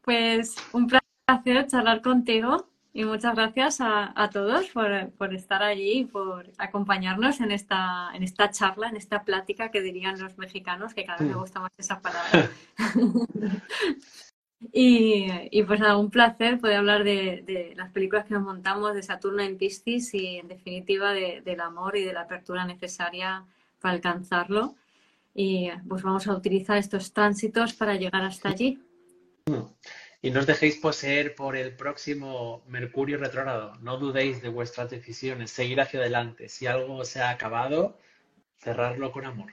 pues 0.03 0.57
un 0.73 0.87
placer 0.87 1.67
charlar 1.67 2.01
contigo 2.01 2.67
y 2.95 3.05
muchas 3.05 3.35
gracias 3.35 3.81
a, 3.81 4.13
a 4.21 4.31
todos 4.31 4.67
por, 4.69 5.11
por 5.13 5.35
estar 5.35 5.63
allí 5.63 6.01
y 6.01 6.05
por 6.05 6.51
acompañarnos 6.59 7.41
en 7.41 7.51
esta, 7.53 8.11
en 8.15 8.23
esta 8.23 8.51
charla, 8.51 8.89
en 8.89 8.97
esta 8.97 9.25
plática 9.25 9.71
que 9.71 9.81
dirían 9.83 10.19
los 10.21 10.39
mexicanos, 10.39 10.95
que 10.95 11.05
cada 11.05 11.19
vez 11.19 11.29
me 11.29 11.35
Mm. 11.35 11.41
gusta 11.41 11.61
más 11.61 11.73
esa 11.79 12.01
palabra. 12.01 12.51
Y, 14.73 15.27
y 15.51 15.63
pues 15.65 15.81
nada, 15.81 15.97
un 15.97 16.11
placer 16.11 16.61
poder 16.61 16.77
hablar 16.77 17.03
de, 17.03 17.73
las 17.77 17.91
películas 17.91 18.27
que 18.27 18.35
nos 18.35 18.45
montamos 18.45 18.95
de 18.95 19.03
Saturno 19.03 19.43
en 19.43 19.59
Piscis 19.59 20.15
y 20.15 20.37
en 20.37 20.49
definitiva 20.49 21.13
de- 21.13 21.41
del 21.41 21.61
amor 21.61 21.97
y 21.97 22.05
de 22.05 22.13
la 22.13 22.23
apertura 22.23 22.65
necesaria 22.65 23.45
para 23.81 23.95
alcanzarlo. 23.95 24.77
Y 25.35 25.71
pues 25.89 26.03
vamos 26.03 26.27
a 26.29 26.35
utilizar 26.35 26.77
estos 26.77 27.13
tránsitos 27.13 27.73
para 27.73 27.97
llegar 27.97 28.23
hasta 28.23 28.51
allí. 28.51 28.79
Y 30.21 30.31
no 30.31 30.39
os 30.41 30.47
dejéis 30.47 30.77
poseer 30.77 31.35
por 31.35 31.57
el 31.57 31.75
próximo 31.75 32.63
Mercurio 32.69 33.19
retrógrado. 33.19 33.75
No 33.81 33.97
dudéis 33.97 34.41
de 34.43 34.51
vuestras 34.51 34.89
decisiones. 34.91 35.51
Seguir 35.51 35.81
hacia 35.81 35.99
adelante. 35.99 36.49
Si 36.49 36.67
algo 36.67 37.05
se 37.05 37.21
ha 37.21 37.31
acabado, 37.31 37.99
cerrarlo 38.59 39.11
con 39.11 39.25
amor. 39.25 39.53